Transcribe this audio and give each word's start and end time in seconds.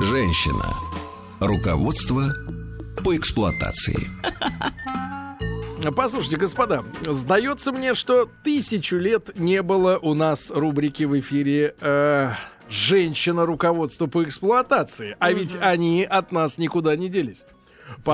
Женщина. 0.00 0.76
Руководство 1.40 2.32
по 3.02 3.16
эксплуатации. 3.16 3.96
Послушайте, 5.96 6.36
господа, 6.36 6.84
сдается 7.02 7.72
мне, 7.72 7.96
что 7.96 8.30
тысячу 8.44 8.96
лет 8.96 9.36
не 9.36 9.60
было 9.60 9.98
у 9.98 10.14
нас 10.14 10.52
рубрики 10.52 11.02
в 11.02 11.18
эфире 11.18 11.74
э, 11.80 12.30
«Женщина. 12.70 13.44
Руководство 13.44 14.06
по 14.06 14.22
эксплуатации». 14.22 15.16
А 15.18 15.32
ведь 15.32 15.56
они 15.60 16.04
от 16.04 16.30
нас 16.30 16.58
никуда 16.58 16.94
не 16.94 17.08
делись. 17.08 17.44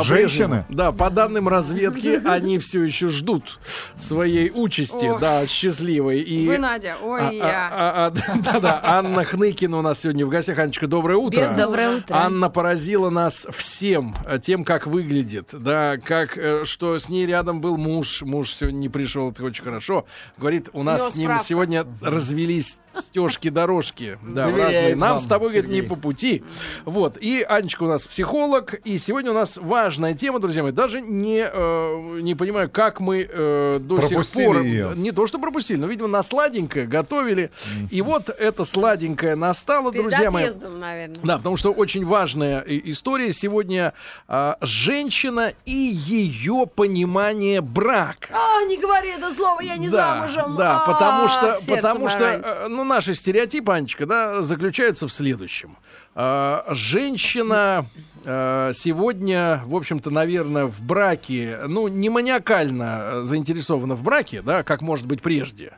По-прежнему, 0.03 0.55
Женщины? 0.55 0.65
Да, 0.69 0.93
по 0.93 1.11
данным 1.11 1.49
разведки, 1.49 2.21
они 2.29 2.59
все 2.59 2.83
еще 2.85 3.09
ждут 3.09 3.59
своей 3.97 4.51
участи, 4.51 5.07
Ох. 5.07 5.21
да, 5.21 5.47
счастливой. 5.47 6.21
И... 6.21 6.47
Вы, 6.47 6.59
Надя, 6.59 6.97
ой, 7.03 7.21
А- 7.21 7.33
я. 7.33 7.69
а- 7.73 8.07
а- 8.07 8.11
Да-да, 8.53 8.81
Анна 8.83 9.25
Хныкина 9.25 9.79
у 9.79 9.83
нас 9.83 10.01
сегодня 10.01 10.27
в 10.27 10.29
гостях. 10.29 10.59
Анечка, 10.59 10.87
доброе 10.87 11.17
утро. 11.17 11.41
Без 11.41 11.57
Доброе 11.57 11.97
утро. 11.99 12.15
Анна 12.15 12.51
поразила 12.51 13.11
нас 13.11 13.47
всем 13.57 14.17
э, 14.27 14.39
тем, 14.39 14.65
как 14.65 14.87
выглядит, 14.87 15.51
да, 15.53 15.97
как 15.97 16.37
э, 16.37 16.65
что 16.65 16.99
с 16.99 17.09
ней 17.09 17.27
рядом 17.27 17.61
был 17.61 17.77
муж, 17.77 18.23
муж 18.23 18.53
сегодня 18.53 18.79
не 18.79 18.89
пришел, 18.89 19.31
это 19.31 19.45
очень 19.45 19.65
хорошо. 19.65 20.07
Говорит, 20.37 20.69
у 20.73 20.83
нас 20.83 21.13
с 21.13 21.17
ним 21.17 21.29
справка. 21.29 21.47
сегодня 21.47 21.87
развелись 22.01 22.79
стежки 22.99 23.49
дорожки, 23.51 24.19
да, 24.23 24.51
разные. 24.51 24.97
Нам 24.97 25.19
с 25.21 25.25
тобой 25.27 25.51
говорит, 25.51 25.71
не 25.71 25.83
по 25.83 25.97
пути. 25.97 26.43
Вот 26.85 27.17
и 27.21 27.43
Анечка 27.43 27.85
у 27.85 27.89
нас 27.89 28.07
психолог, 28.07 28.75
и 28.85 28.99
сегодня 28.99 29.31
у 29.31 29.35
нас 29.35 29.57
важная 29.57 30.15
тема, 30.15 30.39
друзья 30.39 30.63
мои. 30.63 30.73
Даже 30.73 31.01
не 31.01 31.47
э, 31.51 32.19
не 32.21 32.35
понимаю, 32.35 32.71
как 32.71 33.01
мы 33.01 33.27
э, 33.29 33.79
до 33.81 34.01
сих 34.01 34.09
Пропустили 34.11 34.47
пор 34.47 34.61
её. 34.63 34.93
не 34.95 35.13
то 35.13 35.27
что 35.27 35.39
пропустили, 35.39 35.79
но 35.79 35.87
видимо 35.87 36.09
на 36.09 36.23
сладенькое 36.23 36.87
готовили. 36.87 37.51
И 37.91 38.03
вот 38.03 38.29
это 38.31 38.65
сладенькое 38.65 39.35
настало, 39.35 39.93
Перед 39.93 40.05
друзья 40.05 40.31
мои. 40.31 40.45
отъездом, 40.45 40.79
наверное. 40.81 41.17
Да, 41.23 41.39
потому 41.39 41.57
что 41.57 41.71
очень 41.73 42.05
важная 42.05 42.61
и- 42.61 42.91
история 42.91 43.33
сегодня 43.33 43.93
а, 44.29 44.57
женщина 44.61 45.53
и 45.65 45.73
ее 45.73 46.67
понимание 46.75 47.61
брака. 47.61 48.29
А, 48.33 48.63
не 48.65 48.77
говори 48.77 49.09
это 49.11 49.33
слово, 49.33 49.61
я 49.61 49.77
не 49.77 49.89
да, 49.89 50.27
замужем. 50.27 50.57
Да, 50.57 50.83
А, 50.85 50.93
потому 50.93 51.29
что, 51.29 51.59
потому 51.75 52.09
что, 52.09 52.19
ранится. 52.21 52.69
Ну, 52.85 52.91
наши 52.91 53.15
стереотипы, 53.15 53.73
Анечка, 53.73 54.07
да, 54.07 54.43
заключаются 54.43 55.09
в 55.09 55.13
следующем. 55.13 55.79
А, 56.15 56.65
женщина 56.69 57.87
э, 58.25 58.73
сегодня, 58.75 59.63
в 59.65 59.75
общем-то, 59.75 60.11
наверное, 60.11 60.67
в 60.67 60.83
браке, 60.83 61.61
ну, 61.67 61.89
не 61.89 62.11
маниакально 62.11 63.01
э, 63.01 63.23
заинтересована 63.23 63.95
в 63.95 64.03
браке, 64.03 64.43
да, 64.43 64.63
как 64.63 64.83
может 64.83 65.07
быть 65.07 65.23
прежде. 65.23 65.73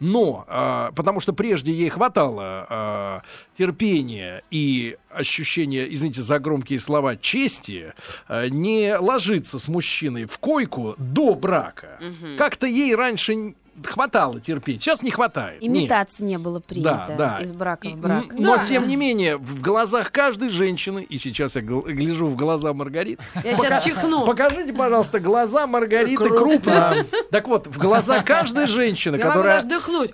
Но, 0.00 0.44
э, 0.48 0.90
потому 0.94 1.20
что 1.20 1.32
прежде 1.32 1.72
ей 1.72 1.90
хватало 1.90 2.66
э, 2.68 3.58
терпения 3.58 4.42
и 4.50 4.96
ощущения, 5.10 5.92
извините 5.92 6.22
за 6.22 6.38
громкие 6.38 6.78
слова, 6.78 7.16
чести, 7.16 7.92
э, 8.28 8.48
не 8.48 8.96
ложиться 8.96 9.58
с 9.58 9.68
мужчиной 9.68 10.26
в 10.26 10.38
койку 10.38 10.94
до 10.96 11.34
брака. 11.34 11.98
Как-то 12.38 12.66
ей 12.66 12.94
раньше 12.94 13.54
хватало 13.84 14.40
терпеть, 14.40 14.82
сейчас 14.82 15.02
не 15.02 15.10
хватает. 15.10 15.62
Нет. 15.62 15.70
Имитации 15.82 16.24
не 16.24 16.38
было 16.38 16.60
принято 16.60 17.38
из 17.42 17.52
брака 17.52 17.88
И- 17.88 17.92
в 17.92 17.96
брак. 17.98 18.24
Но, 18.38 18.56
Да. 18.56 18.64
тем 18.64 18.86
не 18.88 18.96
менее, 18.96 19.36
в 19.38 19.60
глазах 19.62 20.12
каждой 20.12 20.50
женщины, 20.50 21.02
и 21.02 21.18
сейчас 21.18 21.56
я 21.56 21.62
гл- 21.62 21.82
гляжу 21.82 22.26
в 22.28 22.36
глаза 22.36 22.72
Маргариты, 22.74 23.22
Я 23.42 23.56
сейчас 23.56 23.84
чихну. 23.84 24.24
покажите, 24.26 24.72
пожалуйста, 24.72 25.20
глаза 25.20 25.66
Маргариты 25.66 26.28
крупно. 26.28 26.96
Так 27.30 27.48
вот, 27.48 27.66
в 27.66 27.78
глаза 27.78 28.22
каждой 28.22 28.66
женщины, 28.66 29.16
Я 29.16 29.22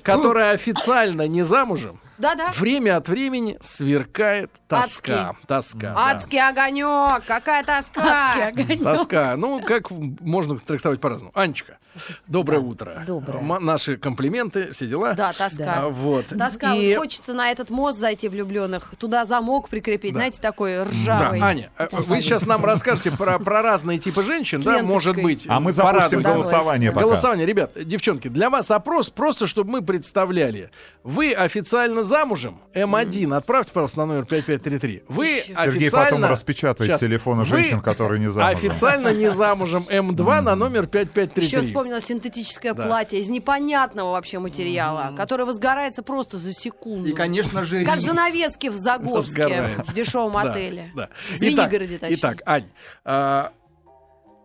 которая 0.02 0.52
официально 0.52 1.26
не 1.26 1.42
замужем, 1.42 2.00
Да-да. 2.18 2.52
время 2.56 2.96
от 2.96 3.08
времени 3.08 3.56
сверкает 3.60 4.50
тоска. 4.66 5.36
Тоска. 5.46 5.94
да. 5.94 6.10
Адский 6.10 6.40
огонек, 6.40 7.24
какая 7.26 7.64
тоска. 7.64 8.50
Тоска. 8.82 9.36
Ну, 9.36 9.62
как 9.62 9.90
можно 9.90 10.58
трактовать 10.58 11.00
по-разному. 11.00 11.30
Анечка, 11.34 11.78
доброе 12.26 12.58
утро. 12.60 13.02
доброе. 13.06 13.38
М- 13.40 13.64
наши 13.64 13.96
комплименты, 13.96 14.72
все 14.72 14.86
дела. 14.86 15.14
Да, 15.14 15.32
тоска. 15.32 15.74
А, 15.84 15.88
Вот. 15.88 16.26
Тоска. 16.26 16.74
И- 16.74 16.94
Вот 16.94 17.04
Хочется 17.08 17.32
на 17.34 17.50
этот 17.50 17.70
мост 17.70 17.98
зайти 17.98 18.28
влюбленных, 18.28 18.94
туда 18.98 19.24
замок 19.24 19.68
прикрепить, 19.68 20.12
Да. 20.12 20.18
знаете, 20.18 20.40
такой 20.42 20.76
Да, 20.78 20.84
ржавый. 20.84 21.40
Аня, 21.40 21.70
э, 21.78 21.88
вы 21.92 22.20
сейчас 22.20 22.44
нам 22.46 22.64
расскажете 22.64 23.10
про, 23.12 23.38
про 23.38 23.62
разные 23.62 23.98
типы 23.98 24.22
женщин, 24.24 24.60
да, 24.62 24.82
может 24.82 25.16
быть. 25.22 25.46
А 25.48 25.60
мы 25.60 25.72
запустим 25.72 26.22
голосование 26.22 26.90
пока. 26.92 27.06
Голосование, 27.06 27.46
ребят, 27.46 27.72
девчонки, 27.76 28.28
для 28.28 28.50
вас 28.50 28.70
опрос, 28.70 29.08
просто 29.08 29.46
чтобы 29.46 29.70
мы 29.70 29.82
представляли. 29.82 30.70
Вы 31.04 31.32
официально 31.32 32.02
замужем? 32.08 32.60
М1, 32.74 33.36
отправьте, 33.36 33.72
пожалуйста, 33.72 33.98
на 34.00 34.06
номер 34.06 34.24
5533. 34.24 35.02
Вы 35.08 35.26
Сергей 35.46 35.54
официально... 35.54 36.10
потом 36.10 36.24
распечатает 36.24 36.90
Щас. 36.90 37.00
телефоны 37.00 37.42
Вы 37.44 37.46
женщин, 37.46 37.80
которые 37.80 38.18
не 38.18 38.30
замужем. 38.30 38.56
Официально 38.58 39.12
не 39.14 39.30
замужем. 39.30 39.86
М2 39.88 40.40
на 40.40 40.56
номер 40.56 40.82
Еще 40.82 41.04
5533. 41.06 41.68
вспомнила 41.68 42.00
синтетическое 42.00 42.74
Да. 42.74 42.82
платье 42.82 43.20
из 43.20 43.28
непонятного 43.28 44.12
вообще 44.12 44.38
материала, 44.38 45.14
которое 45.16 45.44
возгорается 45.44 46.02
просто 46.02 46.38
за 46.38 46.52
секунду. 46.52 47.08
И, 47.08 47.12
конечно 47.12 47.64
же, 47.64 47.84
Как 47.84 48.00
занавески 48.00 48.68
в 48.68 48.74
Загорске 48.74 49.74
в 49.84 49.94
дешевом 49.94 50.36
отеле. 50.36 50.90
Да. 50.94 51.06
В 51.06 51.36
Итак, 51.36 51.38
Звенигороде, 51.38 51.98
точнее. 51.98 52.16
Итак, 52.16 52.38
Ань, 52.46 52.68
а, 53.04 53.52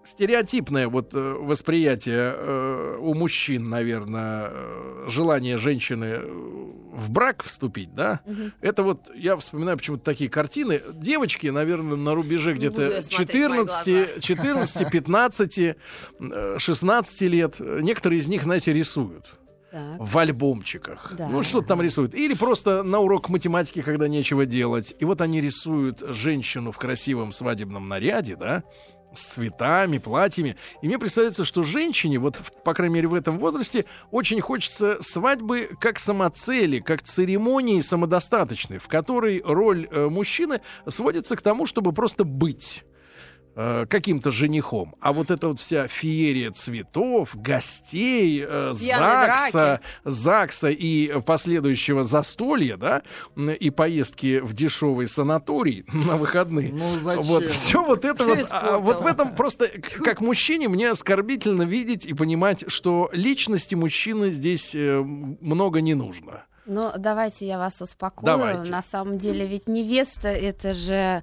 стереотипное 0.03 0.88
вот 0.88 1.14
э, 1.14 1.19
восприятие 1.19 2.34
э, 2.36 2.97
у 3.00 3.14
мужчин, 3.14 3.69
наверное, 3.69 4.50
э, 4.52 5.06
желание 5.09 5.58
женщины 5.58 6.19
в 6.94 7.12
брак 7.12 7.44
вступить, 7.44 7.94
да? 7.96 8.22
Это 8.62 8.84
вот, 8.84 9.09
я 9.16 9.36
вспоминаю 9.38 9.78
почему-то 9.78 10.03
такие 10.03 10.30
картины. 10.30 10.81
Девочки, 10.94 11.47
наверное, 11.47 11.97
на 11.97 12.13
рубеже 12.13 12.53
где-то 12.53 12.81
я 12.84 13.02
смотреть 13.02 13.46
в 13.46 13.50
мои 13.50 13.66
14, 13.66 14.24
14, 14.24 14.92
15, 14.92 15.59
э, 15.59 15.75
16 16.59 17.22
лет. 17.22 17.59
Некоторые 17.59 18.19
из 18.19 18.28
них, 18.28 18.44
знаете, 18.44 18.74
рисуют 18.74 19.25
Так. 19.72 19.97
в 20.00 20.18
альбомчиках. 20.18 21.13
Да. 21.18 21.28
Ну, 21.30 21.42
что-то 21.42 21.69
там 21.69 21.81
рисуют. 21.81 22.13
Или 22.13 22.36
просто 22.36 22.84
на 22.84 23.00
урок 23.00 23.30
математики, 23.30 23.81
когда 23.81 24.08
нечего 24.08 24.46
делать. 24.46 24.96
И 25.00 25.06
вот 25.06 25.22
они 25.22 25.42
рисуют 25.42 26.03
женщину 26.08 26.72
в 26.72 26.78
красивом 26.78 27.34
свадебном 27.34 27.88
наряде, 27.88 28.36
да, 28.36 28.63
с 29.13 29.22
цветами, 29.25 29.97
платьями. 29.97 30.57
И 30.81 30.88
мне 30.88 31.00
представляется, 31.00 31.46
что 31.46 31.63
женщине, 31.63 32.19
вот, 32.19 32.41
по 32.63 32.74
крайней 32.74 32.96
мере, 32.96 33.07
в 33.07 33.13
этом 33.13 33.40
возрасте, 33.40 33.85
очень 34.12 34.41
хочется 34.41 34.97
свадьбы 35.01 35.69
как 35.79 36.00
самоцели, 36.00 36.79
как 36.79 37.03
церемонии 37.03 37.81
самодостаточной, 37.81 38.78
в 38.78 38.88
которой 38.88 39.41
роль 39.44 39.88
э, 39.90 40.07
мужчины 40.07 40.62
сводится 40.88 41.35
к 41.35 41.41
тому, 41.41 41.66
чтобы 41.66 41.94
просто 41.94 42.24
быть 42.24 42.84
э, 43.56 43.86
каким-то 43.88 44.31
женихом. 44.31 44.96
А 45.00 45.14
вот 45.14 45.31
эта 45.31 45.47
вот 45.47 45.59
вся 45.59 45.88
феерия 45.88 46.52
цветов, 46.52 47.36
гостей, 47.36 48.44
э, 48.47 48.74
ЗАГСа. 48.74 49.81
ЗАГСа 50.06 50.69
и 50.69 51.22
последующего 51.22 52.03
застолья, 52.03 52.78
да, 52.78 53.03
и 53.36 53.69
поездки 53.69 54.40
в 54.40 54.53
дешевый 54.53 55.08
санаторий 55.08 55.86
на 55.94 56.18
выходные. 56.18 56.72
Ну, 56.74 57.00
зачем? 57.00 57.24
Вот 57.24 57.47
все 57.47 57.84
вот 57.84 58.06
это 58.06 58.24
Всё 58.24 58.36
вот, 58.36 58.47
а, 58.52 58.78
вот 58.78 59.02
в 59.02 59.06
этом 59.06 59.36
просто 59.36 59.69
как 60.03 60.22
мужчине 60.22 60.68
мне 60.69 60.90
оскорбительно 60.90 61.63
видеть 61.63 62.06
и 62.06 62.13
понимать, 62.13 62.66
что 62.68 63.09
личности 63.13 63.75
мужчины 63.75 64.31
здесь 64.31 64.74
э, 64.74 65.00
много 65.02 65.81
не 65.81 65.94
нужно. 65.94 66.46
Ну, 66.66 66.92
давайте 66.97 67.46
я 67.46 67.58
вас 67.58 67.81
успокою. 67.81 68.25
Давайте. 68.25 68.72
На 68.72 68.81
самом 68.81 69.18
деле, 69.18 69.46
ведь 69.46 69.68
невеста 69.68 70.30
это 70.30 70.74
же 70.74 71.22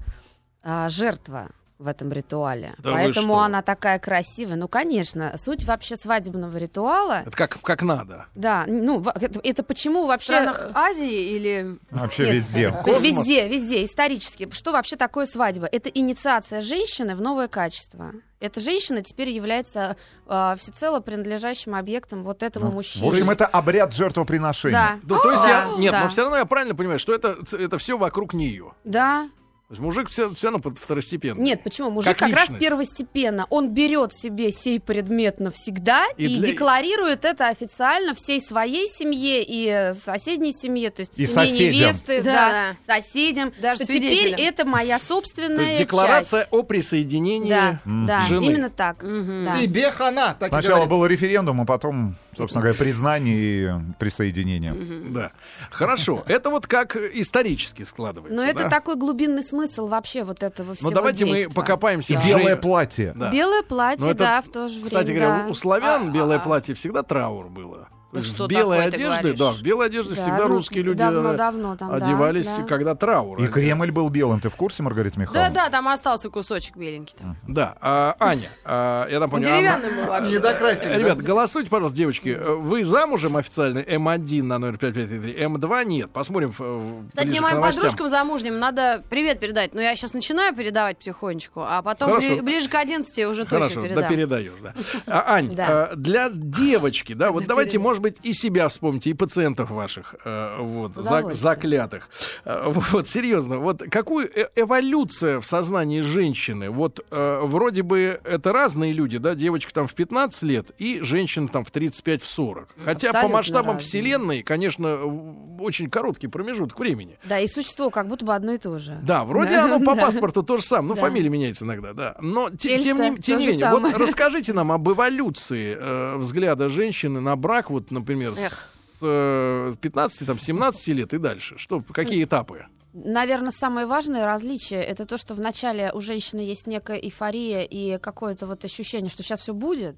а, 0.62 0.90
жертва 0.90 1.48
в 1.80 1.86
этом 1.86 2.12
ритуале. 2.12 2.74
Да 2.78 2.92
Поэтому 2.92 3.40
она 3.40 3.62
такая 3.62 3.98
красивая. 3.98 4.56
Ну, 4.56 4.68
конечно, 4.68 5.34
суть 5.38 5.64
вообще 5.64 5.96
свадебного 5.96 6.56
ритуала. 6.58 7.22
Это 7.26 7.30
как, 7.36 7.60
как 7.62 7.82
надо. 7.82 8.26
Да, 8.34 8.64
ну, 8.66 9.02
это, 9.14 9.40
это 9.42 9.62
почему 9.62 10.04
В 10.04 10.08
вообще... 10.08 10.26
странах 10.34 10.70
Азии 10.74 11.36
или... 11.36 11.78
Вообще 11.90 12.24
Нет. 12.24 12.34
везде. 12.34 12.70
Космос. 12.70 13.02
Везде, 13.02 13.48
везде, 13.48 13.84
исторически. 13.84 14.48
Что 14.52 14.72
вообще 14.72 14.96
такое 14.96 15.24
свадьба? 15.26 15.66
Это 15.72 15.88
инициация 15.88 16.60
женщины 16.62 17.16
в 17.16 17.22
новое 17.22 17.48
качество. 17.48 18.12
Эта 18.40 18.60
женщина 18.60 19.02
теперь 19.02 19.28
является 19.30 19.96
а, 20.26 20.56
всецело 20.56 21.00
принадлежащим 21.00 21.74
объектом 21.74 22.24
вот 22.24 22.42
этому 22.42 22.66
Ну, 22.66 22.72
мужчине. 22.72 23.06
В 23.08 23.12
общем, 23.12 23.30
это 23.30 23.46
обряд 23.46 23.94
жертвоприношения. 23.94 24.98
Да, 25.02 25.16
Да, 25.16 25.22
то 25.22 25.32
есть 25.32 25.44
я, 25.44 25.66
Да, 25.66 25.76
нет, 25.78 25.92
да. 25.92 26.02
но 26.04 26.08
все 26.08 26.22
равно 26.22 26.36
я 26.38 26.44
правильно 26.44 26.74
понимаю, 26.74 26.98
что 26.98 27.14
это, 27.14 27.36
это 27.52 27.78
все 27.78 27.96
вокруг 27.98 28.34
нее. 28.34 28.72
да. 28.84 29.28
То 29.70 29.74
есть 29.74 29.82
мужик 29.82 30.08
все, 30.08 30.34
все 30.34 30.50
равно 30.50 30.68
второстепенный. 30.74 31.44
Нет, 31.44 31.62
почему? 31.62 31.90
Мужик 31.90 32.18
Как 32.18 32.28
как, 32.28 32.36
раз 32.36 32.48
первостепенно. 32.58 33.46
Он 33.50 33.68
берет 33.70 34.12
себе 34.12 34.50
сей 34.50 34.80
предмет 34.80 35.38
навсегда 35.38 36.06
И 36.16 36.24
и, 36.24 36.38
для- 36.40 36.48
декларирует 36.48 37.24
это 37.24 37.46
официально 37.46 38.12
всей 38.14 38.40
своей 38.40 38.88
семье 38.88 39.44
и 39.46 39.92
соседней 40.04 40.52
семье, 40.52 40.90
то 40.90 41.02
есть 41.02 41.12
И 41.16 41.24
семье 41.24 41.46
соседям. 41.46 41.72
невесты, 41.72 42.22
Да, 42.24 42.74
да, 42.84 42.96
соседям. 42.96 43.52
Даже 43.62 43.84
что 43.84 43.92
теперь 43.92 44.34
это 44.36 44.64
моя 44.64 44.98
То 44.98 45.06
собственная 45.06 45.66
есть 45.68 45.78
декларация 45.82 46.40
часть. 46.40 46.52
о 46.52 46.64
присоединении. 46.64 47.50
Да, 47.50 47.80
М. 47.86 48.06
да, 48.06 48.20
жены. 48.26 48.44
именно 48.46 48.70
так. 48.70 49.04
Мгм. 49.04 49.44
да. 49.44 49.60
Тебе 49.62 49.92
хана, 49.92 50.34
так 50.36 50.48
Сначала 50.48 50.86
был 50.86 51.06
референдум, 51.06 51.60
а 51.60 51.64
потом 51.64 52.16
Собственно 52.36 52.62
говоря, 52.62 52.78
признание 52.78 53.36
и 53.36 53.70
присоединение. 53.98 54.74
Да. 55.10 55.32
Хорошо. 55.70 56.22
Это 56.28 56.50
вот 56.50 56.66
как 56.66 56.96
исторически 56.96 57.82
складывается. 57.82 58.36
Но 58.36 58.48
это 58.48 58.68
такой 58.68 58.96
глубинный 58.96 59.42
смысл 59.42 59.88
вообще 59.88 60.24
вот 60.24 60.42
этого 60.42 60.74
всего 60.74 60.90
Ну 60.90 60.94
давайте 60.94 61.24
мы 61.24 61.48
покопаемся 61.48 62.18
в 62.18 62.26
Белое 62.26 62.56
платье. 62.56 63.14
Белое 63.32 63.62
платье, 63.62 64.04
Но 64.04 64.10
это, 64.10 64.18
да, 64.18 64.42
в 64.42 64.48
то 64.48 64.68
же 64.68 64.74
время. 64.74 64.86
Кстати 64.86 65.12
говоря, 65.12 65.46
у 65.48 65.54
славян 65.54 66.08
А, 66.08 66.10
белое 66.10 66.38
а, 66.38 66.40
а. 66.40 66.44
платье 66.44 66.74
всегда 66.74 67.02
траур 67.02 67.48
было. 67.48 67.88
Да 68.12 68.20
в 68.20 68.48
белой 68.48 68.84
одежде, 68.84 69.04
говоришь? 69.06 69.38
да, 69.38 69.50
в 69.52 69.62
белой 69.62 69.86
одежде 69.86 70.14
Да, 70.14 70.22
всегда 70.22 70.48
ну, 70.48 70.54
русские 70.56 70.82
люди 70.82 70.98
давно, 70.98 71.32
э, 71.32 71.36
давно 71.36 71.76
там, 71.76 71.90
да, 71.90 71.94
одевались, 71.96 72.46
да. 72.46 72.62
когда 72.64 72.94
траур. 72.94 73.40
И 73.42 73.46
Кремль 73.48 73.90
был 73.92 74.08
белым. 74.08 74.40
Ты 74.40 74.48
в 74.50 74.56
курсе, 74.56 74.82
Маргарита 74.82 75.14
Да, 75.16 75.20
Михайловна? 75.22 75.54
да, 75.54 75.68
там 75.70 75.86
остался 75.88 76.28
кусочек 76.28 76.76
беленький. 76.76 77.14
Там. 77.18 77.36
Да, 77.46 77.76
а, 77.80 78.16
Аня, 78.18 78.50
а, 78.64 79.06
я 79.08 79.16
Он 79.16 79.20
напомню, 79.22 79.46
деревянный 79.46 79.90
был 79.90 80.06
вообще. 80.08 80.38
Анна- 80.38 80.98
Ребят, 80.98 81.22
голосуйте, 81.22 81.70
пожалуйста, 81.70 81.96
девочки. 81.96 82.30
Э, 82.30 82.54
Вы 82.54 82.84
замужем 82.84 83.36
официально 83.36 83.78
М1 83.78 84.42
на 84.42 84.58
номер 84.58 84.76
5533, 84.78 85.44
М2 85.44 85.84
нет. 85.84 86.10
Посмотрим 86.10 86.50
Кстати, 86.50 87.28
мне 87.28 87.40
моим 87.40 87.56
новостям. 87.56 87.82
подружкам 87.82 88.08
замужним 88.08 88.58
надо 88.58 89.02
привет 89.08 89.40
передать. 89.40 89.74
Но 89.74 89.80
я 89.80 89.94
сейчас 89.96 90.12
начинаю 90.14 90.54
передавать 90.54 90.98
потихонечку, 90.98 91.64
а 91.68 91.80
потом 91.82 92.10
Хорошо. 92.10 92.26
бли- 92.34 92.42
ближе 92.42 92.68
к 92.68 92.74
11 92.74 93.24
уже 93.26 93.42
точно 93.44 93.58
Хорошо, 93.60 93.82
да 93.82 93.86
передам. 93.88 94.08
передаешь, 94.08 94.52
да. 94.62 94.74
А, 95.06 95.34
Ань, 95.34 95.54
Да. 95.54 95.90
э, 95.92 95.96
для 95.96 96.28
девочки, 96.32 97.12
да, 97.12 97.30
вот 97.32 97.42
Да, 97.42 97.48
давайте, 97.50 97.72
передай. 97.72 97.84
Может 98.00 98.16
быть, 98.16 98.16
и 98.22 98.32
себя 98.32 98.68
вспомните, 98.68 99.10
и 99.10 99.14
пациентов 99.14 99.70
ваших, 99.70 100.14
э, 100.24 100.56
вот, 100.60 100.94
за- 100.94 101.32
заклятых. 101.32 102.08
Э, 102.44 102.72
Вот, 102.92 103.08
серьезно, 103.08 103.58
вот 103.58 103.82
какую 103.90 104.28
э- 104.34 104.48
эволюция 104.56 105.40
в 105.40 105.46
сознании 105.46 106.00
женщины? 106.00 106.70
Вот 106.70 107.04
вроде 107.10 107.82
бы 107.82 108.20
это 108.24 108.52
разные 108.52 108.92
люди, 108.92 109.18
да, 109.18 109.34
девочка 109.34 109.72
там 109.72 109.86
в 109.86 109.94
15 109.94 110.42
лет 110.42 110.70
и 110.78 111.00
женщина 111.02 111.48
там 111.48 111.64
в 111.64 111.70
35-40. 111.70 112.68
Хотя 112.84 113.08
по 113.12 113.18
Абсолютно 113.18 113.28
масштабам 113.36 113.66
разные. 113.76 113.80
Вселенной, 113.82 114.42
конечно, 114.42 114.96
в- 114.96 115.62
очень 115.62 115.90
короткий 115.90 116.28
промежуток 116.28 116.78
времени. 116.78 117.18
Да, 117.24 117.38
и 117.38 117.46
существо 117.48 117.90
как 117.90 118.08
будто 118.08 118.24
бы 118.24 118.34
одно 118.34 118.52
и 118.52 118.58
то 118.58 118.78
же. 118.78 118.98
Да, 119.02 119.24
вроде 119.24 119.50
Да, 119.50 119.64
оно 119.66 119.80
по 119.84 119.94
паспорту 119.94 120.42
то 120.42 120.56
же 120.56 120.62
самое. 120.64 120.88
Ну, 120.88 120.94
Да. 120.94 121.00
фамилия 121.02 121.28
меняется 121.28 121.64
иногда, 121.64 121.92
да. 121.92 122.16
Но 122.20 122.50
те- 122.50 122.78
тем, 122.78 123.00
не, 123.00 123.16
тем 123.18 123.38
не 123.38 123.48
менее, 123.48 123.70
вот 123.70 123.82
самое. 123.82 123.96
расскажите 124.06 124.52
нам 124.52 124.72
об 124.72 124.88
эволюции 124.88 125.76
э, 125.78 126.16
взгляда 126.16 126.68
женщины 126.68 127.20
на 127.20 127.36
брак, 127.36 127.70
вот, 127.70 127.89
например, 127.90 128.32
Эх. 128.38 128.52
с 128.52 128.98
э, 129.02 129.74
15, 129.80 130.26
там, 130.26 130.38
17 130.38 130.88
лет 130.88 131.12
и 131.14 131.18
дальше. 131.18 131.56
Что, 131.58 131.82
какие 131.82 132.24
этапы? 132.24 132.66
Наверное, 132.92 133.52
самое 133.52 133.86
важное 133.86 134.26
различие 134.26 134.82
это 134.82 135.04
то, 135.04 135.16
что 135.16 135.34
вначале 135.34 135.92
у 135.92 136.00
женщины 136.00 136.40
есть 136.40 136.66
некая 136.66 136.96
эйфория 136.98 137.62
и 137.62 137.98
какое-то 137.98 138.46
вот 138.48 138.64
ощущение, 138.64 139.10
что 139.10 139.22
сейчас 139.22 139.40
все 139.40 139.54
будет. 139.54 139.96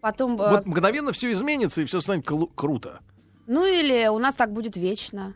Потом, 0.00 0.40
э, 0.40 0.50
Вот 0.50 0.66
мгновенно 0.66 1.12
все 1.12 1.32
изменится, 1.32 1.82
и 1.82 1.84
все 1.84 2.00
станет 2.00 2.24
клу- 2.24 2.50
круто. 2.54 3.00
ну 3.48 3.64
или 3.66 4.06
у 4.08 4.18
нас 4.18 4.34
так 4.36 4.52
будет 4.52 4.76
вечно, 4.76 5.34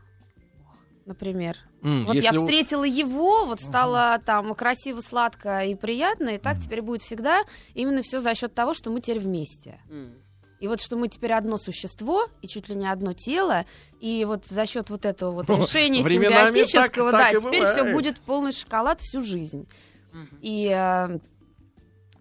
например. 1.07 1.57
М, 1.83 2.07
Вот 2.07 2.15
я 2.15 2.31
у- 2.31 2.35
встретила 2.45 2.85
его, 2.85 3.45
вот 3.47 3.61
стало 3.61 4.21
там 4.25 4.55
красиво, 4.55 5.01
сладко 5.01 5.65
и 5.65 5.75
приятно, 5.75 6.29
и 6.29 6.39
так 6.39 6.61
теперь 6.61 6.81
будет 6.83 7.03
всегда. 7.03 7.43
Именно 7.75 8.03
все 8.03 8.21
за 8.21 8.35
счет 8.37 8.55
того, 8.55 8.73
что 8.75 8.91
мы 8.93 9.01
теперь 9.01 9.19
вместе. 9.19 9.81
М. 9.91 10.15
И 10.63 10.69
вот 10.69 10.81
что 10.81 10.97
мы 10.97 11.09
теперь 11.09 11.33
одно 11.33 11.59
существо, 11.59 12.29
и 12.41 12.47
чуть 12.47 12.69
ли 12.69 12.77
не 12.77 12.87
одно 12.87 13.15
тело, 13.15 13.65
и 13.99 14.25
вот 14.25 14.45
за 14.47 14.65
счет 14.65 14.91
вот 14.91 15.05
этого 15.05 15.33
вот 15.33 15.51
решения 15.51 16.03
временами 16.05 16.51
симбиотического, 16.51 17.11
так- 17.11 17.21
так 17.21 17.33
да, 17.33 17.39
и 17.39 17.41
теперь 17.41 17.61
бывает. 17.63 17.77
все 17.77 17.93
будет 17.93 18.21
полный 18.21 18.53
шоколад 18.53 19.01
всю 19.01 19.23
жизнь. 19.23 19.67
Мгм. 20.13 20.29
И 20.41 20.69
э, 20.69 20.73
А 20.75 21.19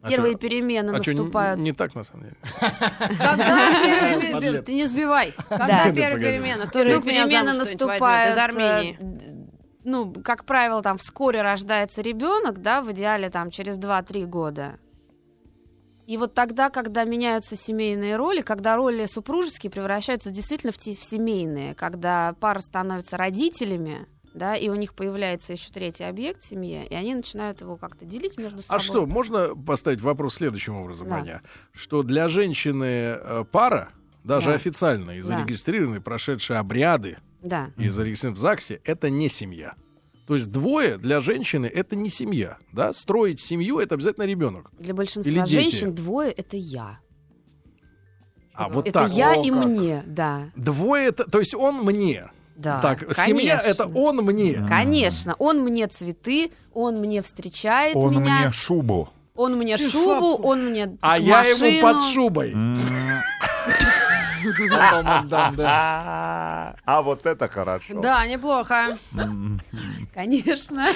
первые 0.09 0.33
чё- 0.33 0.39
перемены 0.39 0.89
а 0.95 0.99
чё, 1.01 1.11
не- 1.11 1.19
наступают. 1.19 1.59
не, 1.59 1.71
так, 1.71 1.93
на 1.93 2.03
самом 2.03 2.23
деле. 2.23 2.35
Когда 3.19 3.83
первые. 4.31 4.61
Ты 4.63 4.73
не 4.73 4.87
сбивай. 4.87 5.33
Когда 5.47 5.67
Да. 5.67 5.91
первые 5.93 6.31
перемены? 6.33 6.67
Первые 6.73 7.01
перемены 7.03 7.53
наступают. 7.53 8.35
из 8.35 8.37
Армении. 8.39 8.97
э, 8.99 9.45
Ну, 9.83 10.13
как 10.13 10.45
правило, 10.45 10.81
там 10.81 10.97
вскоре 10.97 11.43
рождается 11.43 12.01
ребенок, 12.01 12.61
да, 12.63 12.81
в 12.81 12.91
идеале 12.91 13.29
там 13.29 13.51
через 13.51 13.77
2-3 13.77 14.25
года. 14.25 14.79
И 16.11 16.17
вот 16.17 16.33
тогда, 16.33 16.69
когда 16.69 17.05
меняются 17.05 17.55
семейные 17.55 18.17
роли, 18.17 18.41
когда 18.41 18.75
роли 18.75 19.05
супружеские 19.05 19.71
превращаются 19.71 20.29
действительно 20.29 20.73
в, 20.73 20.77
те- 20.77 20.91
в 20.93 21.01
семейные, 21.01 21.73
когда 21.73 22.35
пара 22.41 22.59
становится 22.59 23.15
родителями, 23.15 24.05
да, 24.33 24.57
и 24.57 24.67
у 24.67 24.75
них 24.75 24.93
появляется 24.93 25.53
еще 25.53 25.71
третий 25.71 26.03
объект 26.03 26.41
в 26.43 26.45
семье, 26.45 26.85
и 26.85 26.93
они 26.93 27.15
начинают 27.15 27.61
его 27.61 27.77
как-то 27.77 28.03
делить 28.03 28.37
между 28.37 28.61
собой. 28.61 28.75
А 28.75 28.79
что, 28.81 29.05
можно 29.05 29.55
поставить 29.55 30.01
вопрос 30.01 30.33
следующим 30.35 30.75
образом, 30.75 31.07
Да. 31.07 31.15
Аня? 31.15 31.41
Что 31.71 32.03
для 32.03 32.27
женщины 32.27 32.83
э, 33.17 33.45
пара, 33.49 33.87
даже 34.25 34.47
Да. 34.49 34.55
официально 34.55 35.11
и 35.11 35.21
Да. 35.21 35.27
зарегистрированные, 35.27 36.01
прошедшие 36.01 36.59
обряды, 36.59 37.19
Да. 37.41 37.69
и 37.77 37.87
зарегистрирован 37.87 38.35
в 38.35 38.39
ЗАГСе, 38.39 38.81
это 38.83 39.09
не 39.09 39.29
семья. 39.29 39.75
То 40.31 40.35
есть 40.35 40.49
двое 40.49 40.97
для 40.97 41.19
женщины 41.19 41.65
это 41.65 41.97
не 41.97 42.09
семья. 42.09 42.57
Да? 42.71 42.93
Строить 42.93 43.41
семью 43.41 43.79
это 43.79 43.95
обязательно 43.95 44.23
ребенок. 44.23 44.71
Для 44.79 44.93
большинства 44.93 45.29
Или 45.29 45.41
дети. 45.41 45.51
женщин 45.71 45.93
двое 45.93 46.31
это 46.31 46.55
я. 46.55 46.99
А 48.53 48.69
вот 48.69 48.87
это 48.87 48.99
так. 48.99 49.11
я 49.11 49.31
О, 49.33 49.43
и 49.43 49.49
как. 49.49 49.65
мне, 49.65 50.03
да. 50.07 50.43
Двое 50.55 51.07
это, 51.09 51.25
то 51.29 51.39
есть 51.39 51.53
он 51.53 51.83
мне. 51.83 52.31
Да, 52.55 52.79
так, 52.79 52.99
конечно. 52.99 53.25
семья 53.25 53.59
это 53.59 53.85
он 53.87 54.19
мне. 54.23 54.65
Конечно, 54.69 55.35
он 55.37 55.59
мне 55.65 55.87
цветы, 55.89 56.51
он 56.73 56.95
мне 57.01 57.21
встречает 57.21 57.97
Он 57.97 58.11
меня, 58.21 58.39
мне 58.43 58.51
шубу. 58.53 59.09
он 59.35 59.57
мне 59.57 59.73
И 59.73 59.77
шубу, 59.89 60.35
шапку. 60.37 60.47
он 60.47 60.69
мне 60.69 60.97
А 61.01 61.17
к 61.17 61.21
я 61.23 61.41
ему 61.41 61.59
машину. 61.59 61.81
под 61.81 62.01
шубой. 62.13 62.55
М. 64.43 64.69
Потом 64.69 65.07
отдам, 65.07 65.55
да. 65.55 66.75
А 66.85 67.01
вот 67.01 67.25
это 67.25 67.47
хорошо. 67.47 68.01
Да, 68.01 68.25
неплохо. 68.27 68.97
Конечно. 70.13 70.87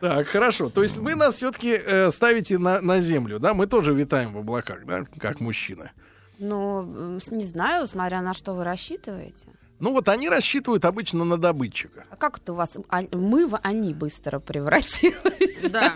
Так, 0.00 0.28
хорошо. 0.28 0.68
То 0.70 0.82
есть 0.82 0.98
вы 0.98 1.14
нас 1.14 1.36
все-таки 1.36 2.10
ставите 2.10 2.58
на, 2.58 2.80
на 2.80 3.00
землю, 3.00 3.38
да? 3.38 3.54
Мы 3.54 3.66
тоже 3.66 3.92
витаем 3.94 4.32
в 4.32 4.38
облаках, 4.38 4.84
да, 4.84 5.04
как 5.18 5.40
мужчины. 5.40 5.90
Ну, 6.38 7.18
с- 7.20 7.30
не 7.30 7.44
знаю, 7.44 7.86
смотря 7.86 8.20
на 8.20 8.34
что 8.34 8.54
вы 8.54 8.64
рассчитываете. 8.64 9.46
Ну 9.78 9.92
вот 9.92 10.08
они 10.08 10.28
рассчитывают 10.28 10.84
обычно 10.84 11.24
на 11.24 11.36
добытчика. 11.38 12.04
А 12.10 12.16
как 12.16 12.38
это 12.38 12.52
у 12.52 12.56
вас? 12.56 12.70
а- 12.88 13.02
мы 13.12 13.48
в 13.48 13.58
они 13.62 13.94
быстро 13.94 14.38
превратились. 14.38 15.70
Да. 15.70 15.94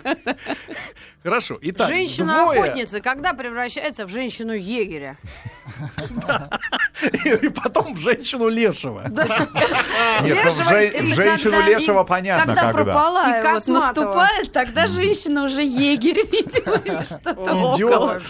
Хорошо. 1.27 1.57
Итак. 1.61 1.89
Женщина-охотница, 1.89 3.01
когда 3.01 3.33
превращается 3.33 4.05
в 4.05 4.09
женщину-егеря? 4.09 5.17
И 7.25 7.49
потом 7.49 7.95
женщину 7.97 8.47
лешего. 8.49 9.03
Нет, 10.23 10.37
ну, 10.45 11.07
женщину 11.13 11.57
Лешего 11.67 12.03
понятно, 12.03 12.55
Когда 12.55 12.71
когда. 12.71 12.83
пропала 12.83 13.39
И 13.39 13.43
вот 13.43 13.67
наступает, 13.67 14.51
тогда 14.51 14.87
женщина 14.87 15.43
уже 15.43 15.61
егерь, 15.61 16.25
видимо, 16.31 16.77
или 16.77 17.05
что-то 17.05 17.53
около. 17.53 18.21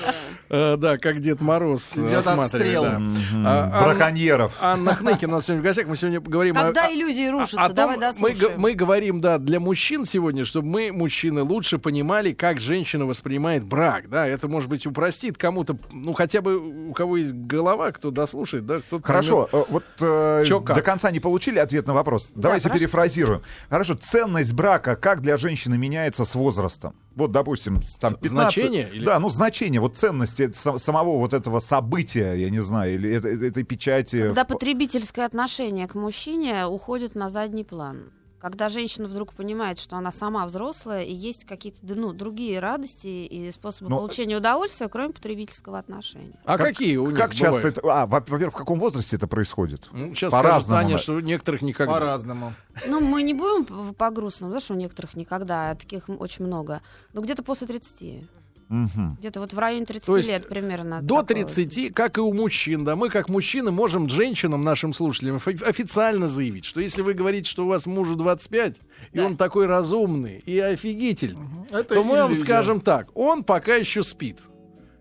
Э, 0.49 0.75
Да, 0.77 0.97
как 0.97 1.19
Дед 1.19 1.41
Мороз 1.41 1.93
э, 1.95 2.15
осматривает. 2.15 2.99
А, 3.45 3.83
Браконьеров. 3.83 4.53
Анна 4.61 4.93
Хныкина 4.93 5.33
у 5.33 5.35
нас 5.37 5.45
сегодня 5.45 5.61
в 5.61 5.65
гостях. 5.65 5.87
Мы 5.87 5.95
сегодня 5.95 6.21
поговорим 6.21 6.57
о- 6.57 6.61
Когда 6.63 6.91
иллюзии 6.91 7.27
рушатся, 7.29 7.69
давай 7.73 7.97
дослушаем. 7.97 8.59
мы 8.59 8.73
говорим, 8.73 9.21
да, 9.21 9.37
для 9.37 9.59
мужчин 9.59 10.05
сегодня, 10.05 10.45
чтобы 10.45 10.67
мы, 10.67 10.91
мужчины, 10.91 11.41
лучше 11.43 11.77
понимали, 11.77 12.33
как 12.33 12.59
женщина 12.59 13.05
воспринимает 13.05 13.63
брак, 13.63 14.09
да, 14.09 14.25
это, 14.27 14.47
может 14.47 14.69
быть, 14.69 14.85
упростит 14.85 15.37
кому-то, 15.37 15.77
ну, 15.91 16.13
хотя 16.13 16.41
бы 16.41 16.89
у 16.89 16.93
кого 16.93 17.17
есть 17.17 17.33
голова, 17.33 17.91
кто 17.91 18.11
дослушает, 18.27 18.65
да, 18.65 18.79
кто 18.81 19.01
Хорошо, 19.01 19.49
э, 19.51 19.63
вот 19.69 19.83
э, 20.01 20.45
до 20.47 20.81
конца 20.81 21.11
не 21.11 21.19
получили 21.19 21.59
ответ 21.59 21.87
на 21.87 21.93
вопрос. 21.93 22.29
Давайте 22.35 22.63
хорошо. 22.63 22.79
перефразируем. 22.79 23.41
Хорошо, 23.69 23.95
ценность 23.95 24.53
брака 24.53 24.95
как 24.95 25.21
для 25.21 25.37
женщины 25.37 25.77
меняется 25.77 26.25
с 26.25 26.35
возрастом? 26.35 26.95
Вот, 27.15 27.31
допустим, 27.31 27.81
там 27.99 28.13
15... 28.15 28.29
Значение 28.29 28.89
или- 28.91 29.05
Да, 29.05 29.19
ну 29.19 29.29
значение, 29.29 29.81
вот 29.81 29.97
ценности 29.97 30.51
самого 30.53 31.17
вот 31.17 31.33
этого 31.33 31.59
события, 31.59 32.33
я 32.33 32.49
не 32.49 32.59
знаю, 32.59 32.93
или 32.95 33.11
это- 33.11 33.29
это- 33.29 33.45
этой 33.45 33.63
печати. 33.63 34.21
Когда 34.23 34.45
потребительское 34.45 35.25
отношение 35.25 35.87
к 35.87 35.95
мужчине 35.95 36.65
уходит 36.67 37.15
на 37.15 37.29
задний 37.29 37.63
план. 37.63 38.11
Когда 38.47 38.69
женщина 38.69 39.09
вдруг 39.09 39.33
понимает, 39.33 39.77
что 39.77 39.97
она 39.97 40.09
сама 40.09 40.45
взрослая, 40.45 41.03
и 41.03 41.13
есть 41.13 41.43
какие-то 41.43 41.79
ну, 41.81 42.13
другие 42.13 42.61
радости 42.61 43.07
и 43.07 43.51
способы 43.51 43.89
Но- 43.89 43.97
получения 43.97 44.37
удовольствия, 44.37 44.87
кроме 44.87 45.09
потребительского 45.09 45.77
отношения. 45.79 46.39
А 46.45 46.57
какие 46.57 46.95
у 46.95 47.07
них 47.09 47.17
Как 47.17 47.35
часто 47.35 47.57
бывают? 47.57 47.77
это... 47.77 47.91
А, 47.91 48.05
во- 48.05 48.21
во-первых, 48.21 48.53
в 48.53 48.57
каком 48.57 48.79
возрасте 48.79 49.17
это 49.17 49.27
происходит? 49.27 49.89
Ну, 49.91 50.15
сейчас 50.15 50.31
По-разному, 50.31 50.97
что 50.97 51.15
у 51.15 51.19
некоторых 51.19 51.61
никогда. 51.61 51.95
По-разному. 51.95 52.53
Ну, 52.87 53.01
мы 53.01 53.21
не 53.21 53.33
будем 53.33 53.93
по-грустному, 53.93 54.53
да, 54.53 54.61
что 54.61 54.75
у 54.75 54.77
некоторых 54.77 55.15
никогда, 55.15 55.71
а 55.71 55.75
таких 55.75 56.07
очень 56.07 56.45
много. 56.45 56.81
Но 57.11 57.19
где-то 57.19 57.43
после 57.43 57.67
30. 57.67 58.29
Мгм. 58.69 59.15
Где-то 59.19 59.39
вот 59.39 59.53
в 59.53 59.59
районе 59.59 59.85
30 59.85 60.05
То 60.05 60.17
есть 60.17 60.29
лет 60.29 60.47
примерно. 60.49 61.01
До 61.01 61.21
такое. 61.23 61.43
30, 61.45 61.93
как 61.93 62.17
и 62.17 62.21
у 62.21 62.33
мужчин, 62.33 62.83
да, 62.85 62.95
мы 62.95 63.09
как 63.09 63.29
мужчины 63.29 63.71
можем 63.71 64.09
женщинам, 64.09 64.63
нашим 64.63 64.93
слушателям, 64.93 65.37
офи- 65.37 65.63
официально 65.63 66.27
заявить, 66.27 66.65
что 66.65 66.79
если 66.81 67.01
вы 67.01 67.13
говорите, 67.13 67.49
что 67.49 67.65
у 67.65 67.67
вас 67.69 67.85
мужу 67.85 68.15
25, 68.15 68.75
и 69.13 69.17
Да. 69.17 69.25
он 69.25 69.37
такой 69.37 69.67
разумный 69.67 70.39
и 70.45 70.59
офигительный, 70.59 71.47
Это 71.69 71.95
то 71.95 72.03
мы 72.03 72.17
вам 72.17 72.35
скажем 72.35 72.81
так, 72.81 73.07
он 73.15 73.43
пока 73.43 73.75
еще 73.75 74.03
спит. 74.03 74.37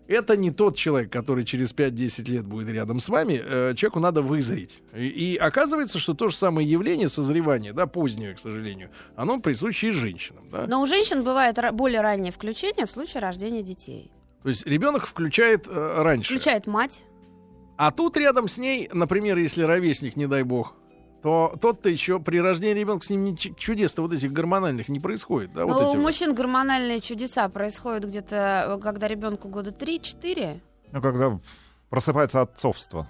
Это 0.07 0.37
не 0.37 0.51
тот 0.51 0.77
человек, 0.77 1.11
который 1.11 1.45
через 1.45 1.73
5-10 1.73 2.29
лет 2.29 2.45
будет 2.45 2.69
рядом 2.69 2.99
с 2.99 3.09
вами. 3.09 3.41
Э, 3.43 3.73
человеку 3.75 3.99
надо 3.99 4.21
вызреть. 4.21 4.81
И, 4.95 5.07
и 5.07 5.37
оказывается, 5.37 5.99
что 5.99 6.13
то 6.13 6.29
же 6.29 6.35
самое 6.35 6.69
явление 6.69 7.09
созревания, 7.09 7.73
да, 7.73 7.87
позднее, 7.87 8.33
к 8.33 8.39
сожалению, 8.39 8.89
оно 9.15 9.39
присуще 9.39 9.89
и 9.89 9.91
женщинам. 9.91 10.49
Да? 10.51 10.65
Но 10.67 10.81
у 10.81 10.85
женщин 10.85 11.23
бывает 11.23 11.57
более 11.73 12.01
раннее 12.01 12.31
включение 12.31 12.85
в 12.85 12.89
случае 12.91 13.21
рождения 13.21 13.63
детей. 13.63 14.11
То 14.43 14.49
есть 14.49 14.65
ребенок 14.65 15.05
включает 15.05 15.67
э, 15.67 16.01
раньше. 16.01 16.33
Включает 16.33 16.67
мать. 16.67 17.03
А 17.75 17.91
тут 17.91 18.17
рядом 18.17 18.47
с 18.47 18.57
ней, 18.57 18.89
например, 18.91 19.37
если 19.37 19.61
ровесник, 19.61 20.15
не 20.15 20.25
дай 20.25 20.43
бог, 20.43 20.73
то 21.21 21.55
тот-то 21.61 21.89
еще 21.89 22.19
при 22.19 22.39
рождении 22.39 22.79
ребенка 22.79 23.05
с 23.05 23.09
ним 23.09 23.23
ни 23.25 23.35
ч- 23.35 23.53
чудес-то 23.55 24.01
вот 24.01 24.13
этих 24.13 24.31
гормональных 24.31 24.87
не 24.89 24.99
происходит. 24.99 25.51
Да, 25.53 25.65
вот 25.65 25.73
Но 25.73 25.79
эти 25.89 25.95
у 25.95 25.99
вот. 25.99 26.05
мужчин 26.05 26.33
гормональные 26.35 26.99
чудеса 26.99 27.49
происходят 27.49 28.05
где-то, 28.05 28.79
когда 28.81 29.07
ребенку 29.07 29.49
года 29.49 29.71
3-4. 29.71 30.61
Ну, 30.91 31.01
когда 31.01 31.39
просыпается 31.89 32.41
отцовство. 32.41 33.09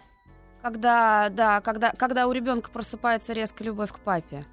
Когда, 0.61 1.29
да, 1.29 1.61
когда, 1.61 1.91
когда 1.91 2.27
у 2.27 2.31
ребенка 2.31 2.69
просыпается 2.71 3.33
резко 3.33 3.63
любовь 3.63 3.91
к 3.91 3.99
папе. 3.99 4.45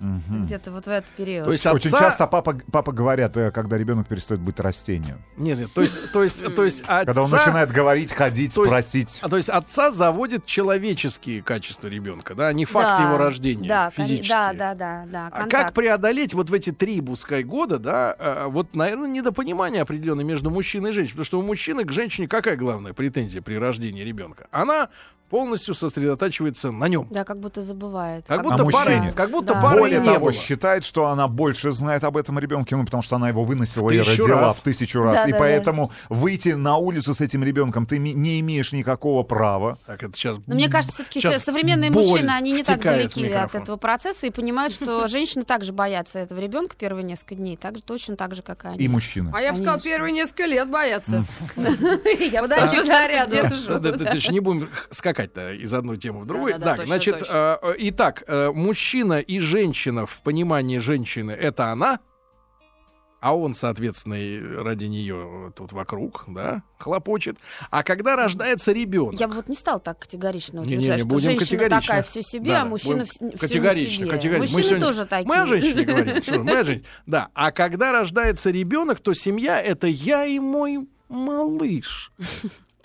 Мгм. 0.00 0.44
Где-то 0.44 0.70
вот 0.72 0.86
в 0.86 0.88
этот 0.88 1.10
период. 1.10 1.44
То 1.44 1.52
есть 1.52 1.66
Очень 1.66 1.90
отца- 1.90 1.98
часто 1.98 2.26
папа, 2.26 2.56
папа 2.72 2.90
говорят, 2.92 3.36
э, 3.36 3.50
когда 3.50 3.76
ребенок 3.76 4.08
перестает 4.08 4.40
быть 4.40 4.58
растением. 4.58 5.18
Нет, 5.36 5.58
нет, 5.58 5.72
то 5.74 5.82
есть, 5.82 6.10
то 6.12 6.22
есть, 6.24 6.54
то 6.56 6.64
есть 6.64 6.80
отца... 6.82 7.04
Когда 7.04 7.22
он 7.22 7.30
начинает 7.30 7.70
говорить, 7.70 8.12
ходить, 8.12 8.54
То 8.54 8.64
есть- 8.64 8.72
просить. 8.74 9.18
А, 9.22 9.28
то 9.28 9.36
есть 9.36 9.48
отца 9.50 9.90
заводит 9.92 10.46
человеческие 10.46 11.42
качества 11.42 11.86
ребенка, 11.88 12.34
да, 12.34 12.48
а 12.48 12.52
не 12.52 12.64
факт 12.64 12.98
Да, 12.98 13.08
его 13.08 13.18
рождения 13.18 13.68
да, 13.68 13.92
коне- 13.94 14.06
физически. 14.06 14.28
Да, 14.30 14.52
да, 14.54 14.74
да, 14.74 15.04
да. 15.10 15.28
А 15.32 15.46
как 15.46 15.74
преодолеть 15.74 16.32
вот 16.32 16.48
в 16.50 16.54
эти 16.54 16.72
три, 16.72 17.00
пускай, 17.02 17.44
года, 17.44 17.78
да, 17.78 18.16
а, 18.18 18.48
вот, 18.48 18.74
наверное, 18.74 19.08
недопонимание 19.08 19.82
определенное 19.82 20.24
между 20.24 20.48
мужчиной 20.50 20.90
и 20.90 20.92
женщиной. 20.94 21.12
Потому 21.12 21.24
что 21.26 21.38
у 21.38 21.42
мужчины 21.42 21.84
к 21.84 21.92
женщине 21.92 22.26
какая 22.26 22.56
главная 22.56 22.94
претензия 22.94 23.42
при 23.42 23.56
рождении 23.56 24.02
ребенка? 24.02 24.46
Она 24.50 24.88
полностью 25.28 25.74
сосредотачивается 25.74 26.72
на 26.72 26.88
нем. 26.88 27.06
Да, 27.10 27.22
как 27.24 27.38
будто 27.38 27.62
забывает. 27.62 28.24
Как 28.26 28.38
Как 28.38 28.42
будто, 28.44 28.62
А 28.62 28.66
пары, 28.70 28.94
мужчине? 28.96 29.12
как 29.12 29.30
будто 29.30 29.54
Да. 29.54 29.62
пары 29.62 29.80
Более 29.98 30.14
того, 30.14 30.26
было. 30.26 30.32
считает, 30.32 30.84
что 30.84 31.06
она 31.06 31.28
больше 31.28 31.70
знает 31.70 32.04
об 32.04 32.16
этом 32.16 32.38
ребенке, 32.38 32.76
ну, 32.76 32.84
потому 32.84 33.02
что 33.02 33.16
она 33.16 33.28
его 33.28 33.44
выносила 33.44 33.90
и 33.90 33.98
родила 33.98 34.40
раз. 34.40 34.56
в 34.56 34.62
тысячу 34.62 35.02
раз. 35.02 35.14
Да, 35.14 35.24
и 35.24 35.32
да, 35.32 35.38
да. 35.38 35.44
поэтому 35.44 35.92
выйти 36.08 36.50
на 36.50 36.76
улицу 36.76 37.14
с 37.14 37.20
этим 37.20 37.44
ребенком 37.44 37.86
ты 37.86 37.98
не 37.98 38.40
имеешь 38.40 38.72
никакого 38.72 39.22
права. 39.22 39.78
Так, 39.86 40.02
это 40.02 40.16
сейчас... 40.16 40.38
Но 40.46 40.54
мне 40.54 40.68
кажется, 40.68 41.04
все-таки 41.04 41.38
современные 41.38 41.90
мужчины, 41.90 42.30
они 42.30 42.52
не 42.52 42.62
так 42.62 42.80
далеки 42.82 43.28
от 43.30 43.54
этого 43.54 43.76
процесса 43.76 44.26
и 44.26 44.30
понимают, 44.30 44.74
что 44.74 45.06
женщины 45.08 45.44
также 45.44 45.72
боятся 45.72 46.18
этого 46.18 46.38
ребенка 46.40 46.76
первые 46.78 47.04
несколько 47.04 47.34
дней, 47.34 47.56
так 47.56 47.76
же, 47.76 47.82
точно 47.82 48.16
так 48.16 48.34
же, 48.34 48.42
как 48.42 48.64
и 48.64 48.68
они. 48.68 48.78
И 48.78 48.88
мужчины. 48.88 49.30
А 49.34 49.40
я 49.40 49.52
бы 49.52 49.58
Конечно. 49.58 49.80
первые 49.80 50.12
несколько 50.12 50.46
лет 50.46 50.68
боятся. 50.68 51.24
Я 52.20 52.42
Подойти 52.42 52.80
к 52.80 52.84
заряду. 52.84 53.36
Да, 53.68 53.78
да, 53.78 53.92
да, 53.92 54.12
точно, 54.12 54.32
не 54.32 54.40
будем 54.40 54.70
скакать-то 54.90 55.52
из 55.52 55.72
одной 55.72 55.96
темы 55.98 56.20
в 56.20 56.26
другую. 56.26 56.58
Так, 56.58 56.86
значит, 56.86 57.22
э, 57.28 57.56
э, 57.62 57.74
итак, 57.78 58.24
э, 58.26 58.50
мужчина 58.52 59.20
и 59.20 59.40
женщина 59.80 60.04
в 60.06 60.20
понимании 60.22 60.78
женщины 60.78 61.30
это 61.32 61.66
она, 61.72 62.00
а 63.20 63.34
он, 63.36 63.54
соответственно, 63.54 64.14
и 64.14 64.40
ради 64.40 64.86
нее 64.86 65.52
тут 65.56 65.72
вокруг, 65.72 66.24
да, 66.28 66.62
хлопочет. 66.78 67.36
А 67.70 67.82
когда 67.82 68.16
рождается 68.16 68.72
ребенок, 68.72 69.18
Я 69.20 69.28
бы 69.28 69.34
вот 69.34 69.48
не 69.48 69.54
стал 69.54 69.78
так 69.80 69.98
категорично 70.00 70.62
утверждать, 70.62 70.98
что 71.00 71.08
будем 71.08 71.24
женщина 71.30 71.40
категорично. 71.46 71.80
такая 71.80 72.02
все 72.02 72.22
себе, 72.22 72.50
Да, 72.52 72.62
а 72.62 72.64
мужчина 72.66 72.94
будем 72.96 73.04
вс- 73.04 73.16
всё 73.16 73.24
не 73.26 73.36
категорично, 73.36 74.04
себе. 74.04 74.10
категорично. 74.10 74.38
Мы 74.38 74.38
Мужчины 74.62 74.62
сегодня- 74.80 74.86
тоже 74.86 75.04
такие. 75.06 75.28
Мы 75.28 75.36
о 75.36 75.46
женщине 75.46 75.82
говорим. 75.84 76.22
Что, 76.22 76.38
мы 76.42 76.58
о 76.58 76.64
женщине. 76.64 76.86
Да. 77.06 77.28
А 77.34 77.52
когда 77.52 77.92
рождается 77.92 78.50
ребенок, 78.50 79.00
то 79.00 79.12
семья 79.14 79.60
это 79.60 79.86
я 79.86 80.24
и 80.26 80.38
мой 80.38 80.88
малыш. 81.08 82.12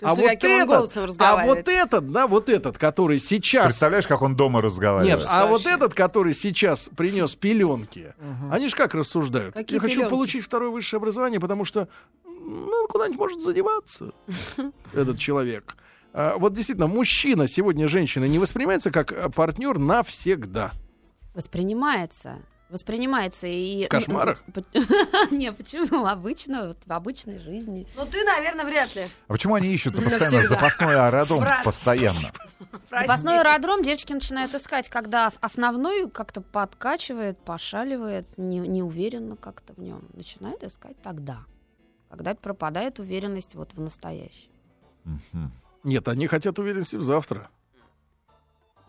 А 0.02 0.14
вот, 0.14 0.44
этот, 0.44 1.20
а 1.20 1.44
вот 1.46 1.68
этот, 1.68 2.10
да, 2.10 2.26
вот 2.26 2.48
этот, 2.48 2.76
который 2.76 3.18
сейчас 3.18 3.66
Представляешь, 3.66 4.06
как 4.06 4.22
он 4.22 4.36
дома 4.36 4.60
разговаривает? 4.60 5.20
Нет, 5.20 5.26
а 5.28 5.46
вот 5.46 5.64
Вообще. 5.64 5.70
этот, 5.70 5.94
который 5.94 6.34
сейчас 6.34 6.90
принес 6.94 7.34
пеленки, 7.34 8.14
они 8.50 8.68
же 8.68 8.76
как 8.76 8.94
рассуждают? 8.94 9.54
Какие 9.54 9.76
Я 9.76 9.80
хочу 9.80 9.94
пеленки? 9.96 10.10
получить 10.10 10.44
второе 10.44 10.70
высшее 10.70 10.98
образование, 10.98 11.40
потому 11.40 11.64
что 11.64 11.88
ну, 12.24 12.86
куда-нибудь 12.88 13.18
может 13.18 13.40
задеваться 13.40 14.12
этот 14.92 15.18
человек. 15.18 15.76
А, 16.12 16.36
вот 16.38 16.54
действительно, 16.54 16.86
мужчина 16.86 17.48
сегодня 17.48 17.88
женщина 17.88 18.24
не 18.24 18.38
воспринимается 18.38 18.90
как 18.90 19.34
партнер 19.34 19.78
навсегда. 19.78 20.72
Воспринимается. 21.34 22.38
Воспринимается 22.68 23.46
и... 23.46 23.84
В 23.86 23.88
кошмарах? 23.88 24.42
Не, 25.30 25.52
почему? 25.52 26.04
Обычно, 26.06 26.68
вот 26.68 26.78
в 26.84 26.92
обычной 26.92 27.38
жизни. 27.38 27.86
Ну 27.96 28.04
ты, 28.06 28.24
наверное, 28.24 28.64
вряд 28.64 28.94
ли. 28.96 29.08
А 29.28 29.32
почему 29.32 29.54
они 29.54 29.72
ищут 29.72 29.96
постоянно 30.02 30.46
запасной 30.48 30.96
аэродром? 30.96 31.46
Постоянно. 31.64 32.32
Запасной 32.90 33.40
аэродром 33.40 33.82
девочки 33.82 34.12
начинают 34.12 34.54
искать, 34.54 34.88
когда 34.88 35.30
основной 35.40 36.10
как-то 36.10 36.40
подкачивает, 36.40 37.38
пошаливает, 37.38 38.26
не, 38.36 38.58
неуверенно 38.58 39.36
как-то 39.36 39.72
в 39.74 39.78
нем. 39.78 40.02
Начинают 40.14 40.64
искать 40.64 40.96
тогда, 41.02 41.38
когда 42.10 42.34
пропадает 42.34 42.98
уверенность 42.98 43.54
вот 43.54 43.74
в 43.74 43.80
настоящем. 43.80 44.50
Нет, 45.84 46.08
они 46.08 46.26
хотят 46.26 46.58
уверенности 46.58 46.96
в 46.96 47.02
завтра. 47.02 47.48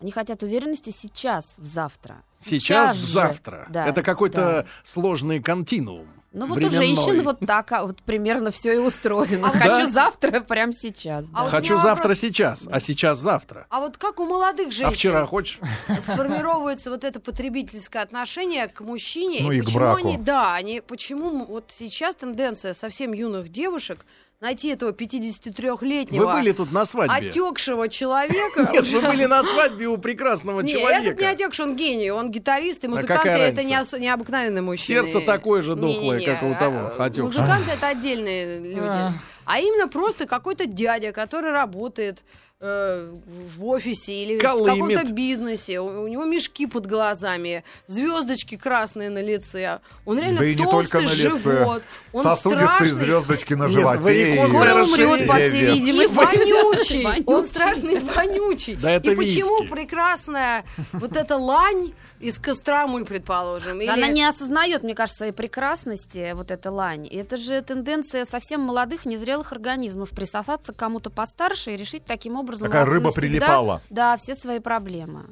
Они 0.00 0.12
хотят 0.12 0.42
уверенности 0.42 0.90
сейчас, 0.90 1.44
в 1.56 1.64
завтра. 1.66 2.22
Сейчас, 2.40 2.96
в 2.96 3.00
же. 3.00 3.06
завтра. 3.06 3.66
Да, 3.68 3.86
Это 3.86 4.02
какой-то 4.02 4.38
да. 4.38 4.66
сложный 4.84 5.42
континуум. 5.42 6.06
Ну 6.30 6.46
вот 6.46 6.58
временной. 6.58 6.76
у 6.92 6.96
женщин 6.96 7.22
вот 7.24 7.40
так 7.40 7.72
а, 7.72 7.86
вот 7.86 8.02
примерно 8.02 8.50
все 8.50 8.74
и 8.74 8.76
устроено. 8.76 9.48
А 9.48 9.50
Хочу 9.50 9.86
да? 9.86 9.88
завтра, 9.88 10.40
прям 10.40 10.72
сейчас. 10.74 11.26
да. 11.26 11.38
А 11.38 11.42
вот 11.44 11.50
Хочу 11.50 11.78
завтра 11.78 12.08
вопрос. 12.08 12.18
сейчас, 12.20 12.68
а 12.70 12.80
сейчас 12.80 13.18
завтра. 13.18 13.66
А 13.70 13.80
вот 13.80 13.96
как 13.96 14.20
у 14.20 14.26
молодых 14.26 14.70
женщин 14.70 14.88
А 14.88 14.90
вчера 14.90 15.26
хочешь? 15.26 15.58
сформировывается 16.06 16.90
вот 16.90 17.04
это 17.04 17.18
потребительское 17.18 18.02
отношение 18.02 18.68
к 18.68 18.80
мужчине? 18.82 19.38
Ну 19.40 19.52
и 19.52 19.60
к 19.60 19.64
почему 19.64 19.78
браку. 19.80 20.06
они, 20.06 20.16
да, 20.18 20.54
они, 20.54 20.82
почему 20.86 21.46
вот 21.46 21.72
сейчас 21.74 22.14
тенденция 22.14 22.74
совсем 22.74 23.12
юных 23.14 23.48
девушек 23.48 24.04
найти 24.40 24.68
этого 24.68 24.92
53-летнего 24.92 26.26
Вы 26.26 26.32
были 26.32 26.52
тут 26.52 26.72
на 26.72 26.84
свадьбе. 26.84 27.30
отекшего 27.30 27.88
человека? 27.88 28.70
Нет, 28.72 28.86
вы 28.86 29.00
были 29.00 29.24
на 29.24 29.42
свадьбе 29.42 29.86
у 29.88 29.98
прекрасного 29.98 30.66
человека. 30.66 31.02
этот 31.08 31.20
не 31.20 31.26
отекший, 31.26 31.64
он 31.64 31.76
гений, 31.76 32.10
он 32.10 32.30
гитарист 32.30 32.84
и 32.84 32.88
музыкант, 32.88 33.20
какая 33.22 33.36
и 33.36 33.40
это 33.52 33.56
разница? 33.58 33.68
не, 33.68 33.80
ос- 33.80 34.00
не 34.00 34.08
обыкновенный 34.08 34.62
мужчина. 34.62 35.02
Сердце 35.04 35.20
такое 35.20 35.62
же 35.62 35.74
дохлое, 35.74 36.20
как 36.24 36.42
и 36.42 36.46
у 36.46 36.54
того, 36.54 36.92
а, 36.98 37.04
отекшего. 37.04 37.26
Музыканты 37.26 37.70
это 37.72 37.88
отдельные 37.88 38.60
люди. 38.60 39.12
А 39.44 39.60
именно 39.60 39.88
просто 39.88 40.26
какой-то 40.26 40.66
дядя, 40.66 41.10
который 41.12 41.50
работает 41.52 42.22
э, 42.60 43.10
в 43.56 43.64
офисе 43.66 44.12
или 44.12 44.38
Колымет. 44.38 44.74
в 44.74 44.94
каком-то 44.96 45.12
бизнесе, 45.12 45.80
у, 45.80 46.04
у 46.04 46.08
него 46.08 46.24
мешки 46.24 46.66
под 46.66 46.86
глазами, 46.86 47.64
звездочки 47.86 48.56
красные 48.56 49.10
на 49.10 49.22
лице, 49.22 49.80
он 50.04 50.18
реально 50.18 50.40
Да 50.40 50.44
и 50.46 50.54
не 50.54 50.64
толстый 50.64 50.90
только 50.90 51.00
на 51.00 51.12
лице. 51.14 51.38
живот, 51.38 51.82
он 52.12 52.22
Сосудистые 52.22 52.68
страшный, 52.68 52.90
звездочки 52.90 53.54
на 53.54 53.68
животе. 53.68 54.46
Скоро 54.48 54.84
умрет, 54.84 55.26
по 55.26 55.34
всей 55.34 55.50
Вес. 55.50 55.76
и 55.76 55.78
видимости. 55.80 56.14
вонючий, 56.14 57.24
он 57.26 57.46
страшный 57.46 57.98
вонючий. 58.00 58.74
Да 58.76 58.90
это 58.90 59.10
и 59.10 59.16
почему 59.16 59.64
прекрасная 59.68 60.64
вот 60.92 61.16
эта 61.16 61.36
лань 61.36 61.92
из 62.20 62.38
Костромы, 62.38 63.04
предположим, 63.04 63.80
или- 63.80 63.88
Она 63.88 64.08
не 64.08 64.24
осознает, 64.24 64.82
мне 64.82 64.94
кажется, 64.94 65.18
своей 65.18 65.32
прекрасности, 65.32 66.32
вот 66.34 66.50
эта 66.50 66.70
лань. 66.70 67.06
И 67.06 67.16
это 67.16 67.36
же 67.36 67.60
тенденция 67.62 68.24
совсем 68.24 68.60
молодых, 68.60 69.04
незрелых 69.06 69.52
организмов 69.52 70.10
присосаться 70.10 70.72
к 70.72 70.76
кому-то 70.76 71.10
постарше 71.10 71.74
и 71.74 71.76
решить 71.76 72.04
таким 72.04 72.36
образом 72.36 72.68
Такая 72.68 72.84
и 72.84 72.88
рыба 72.88 73.06
навсегда, 73.06 73.20
прилипала. 73.20 73.82
Да, 73.90 74.16
все 74.16 74.34
свои 74.34 74.58
проблемы. 74.58 75.24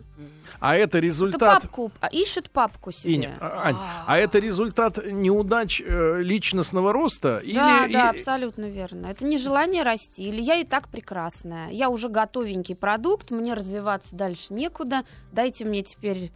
А 0.60 0.74
это 0.74 0.98
Это 0.98 0.98
результат... 1.00 1.62
папку, 1.62 1.92
а, 2.00 2.06
ищет 2.06 2.50
папку 2.50 2.90
себе. 2.92 3.14
Иня, 3.14 3.38
а, 3.40 3.66
Ань, 3.68 3.76
а 4.06 4.16
это 4.18 4.38
результат 4.38 4.98
неудач 5.10 5.82
э, 5.84 6.22
личностного 6.22 6.92
роста? 6.92 7.42
Да, 7.44 7.84
или, 7.84 7.92
да, 7.92 8.10
и- 8.10 8.16
абсолютно 8.16 8.64
верно. 8.64 9.06
Это 9.08 9.26
не 9.26 9.38
желание 9.38 9.82
расти. 9.82 10.22
Или 10.28 10.40
я 10.40 10.54
и 10.54 10.64
так 10.64 10.88
прекрасная. 10.88 11.68
Я 11.70 11.90
уже 11.90 12.08
готовенький 12.08 12.74
продукт, 12.76 13.30
мне 13.30 13.52
развиваться 13.54 14.14
дальше 14.14 14.54
некуда. 14.54 15.02
Дайте 15.32 15.64
мне 15.64 15.82
теперь 15.82 16.32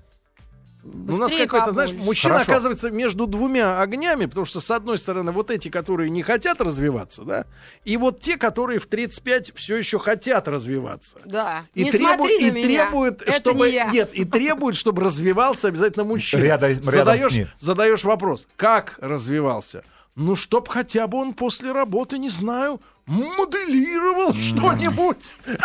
Ну, 0.83 1.15
у 1.15 1.19
нас 1.19 1.31
быстрее, 1.31 1.47
какой-то, 1.47 1.73
знаешь, 1.73 1.93
мужчина 1.93 2.35
Хорошо. 2.35 2.53
оказывается 2.53 2.91
между 2.91 3.27
двумя 3.27 3.81
огнями, 3.83 4.25
потому 4.27 4.47
что, 4.47 4.61
с 4.61 4.71
одной 4.71 4.97
стороны, 4.99 5.31
вот 5.31 5.51
эти, 5.51 5.69
которые 5.69 6.09
не 6.09 6.23
хотят 6.23 6.61
развиваться, 6.63 7.23
да, 7.23 7.45
и 7.85 7.97
вот 7.99 8.21
те, 8.21 8.39
которые 8.39 8.79
в 8.81 8.87
35 8.87 9.53
все 9.55 9.77
еще 9.77 9.99
хотят 9.99 10.49
развиваться. 10.49 11.19
Да. 11.27 11.65
И, 11.75 11.85
не 11.85 11.91
требу- 11.93 12.15
смотри 12.15 12.39
на 12.39 12.45
и 12.47 12.51
меня. 12.51 12.85
требуют, 12.87 13.21
Это 13.23 13.33
чтобы 13.33 13.67
не 13.69 13.75
я. 13.75 13.91
нет, 13.91 14.11
и 14.15 14.25
требуют, 14.25 14.77
чтобы 14.77 15.03
развивался 15.03 15.69
обязательно 15.69 16.05
мужчина. 16.05 16.41
Рядом- 16.43 16.71
рядом 16.71 16.83
с 16.85 16.95
задаешь, 16.95 17.33
ним. 17.33 17.49
задаешь 17.59 18.05
вопрос, 18.05 18.47
как 18.57 18.97
развивался? 19.01 19.85
Ну, 20.17 20.35
чтоб 20.35 20.67
хотя 20.69 21.07
бы 21.07 21.19
он 21.19 21.35
после 21.35 21.73
работы, 21.73 22.19
не 22.19 22.31
знаю, 22.31 22.81
моделировал 23.07 24.35
что-нибудь. 24.35 25.35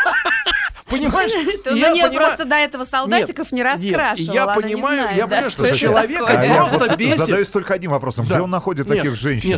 Понимаешь? 0.89 1.32
Я 1.75 1.92
понимаю- 1.92 2.13
просто 2.13 2.46
до 2.46 2.56
этого 2.56 2.86
солдатиков 2.86 3.51
не 3.51 3.63
раскрашивала. 3.63 4.34
я 4.34 4.48
понимаю, 4.48 5.10
я 5.15 5.25
понимаю, 5.27 5.50
что 5.50 5.63
такое. 5.63 6.25
А 6.27 6.68
просто 6.68 6.96
бесит. 6.96 7.18
задаюсь 7.20 7.48
только 7.50 7.74
одним 7.74 7.92
вопросом. 7.92 8.25
Где 8.25 8.39
он 8.39 8.51
находит 8.51 8.88
таких 8.88 9.15
женщин? 9.15 9.58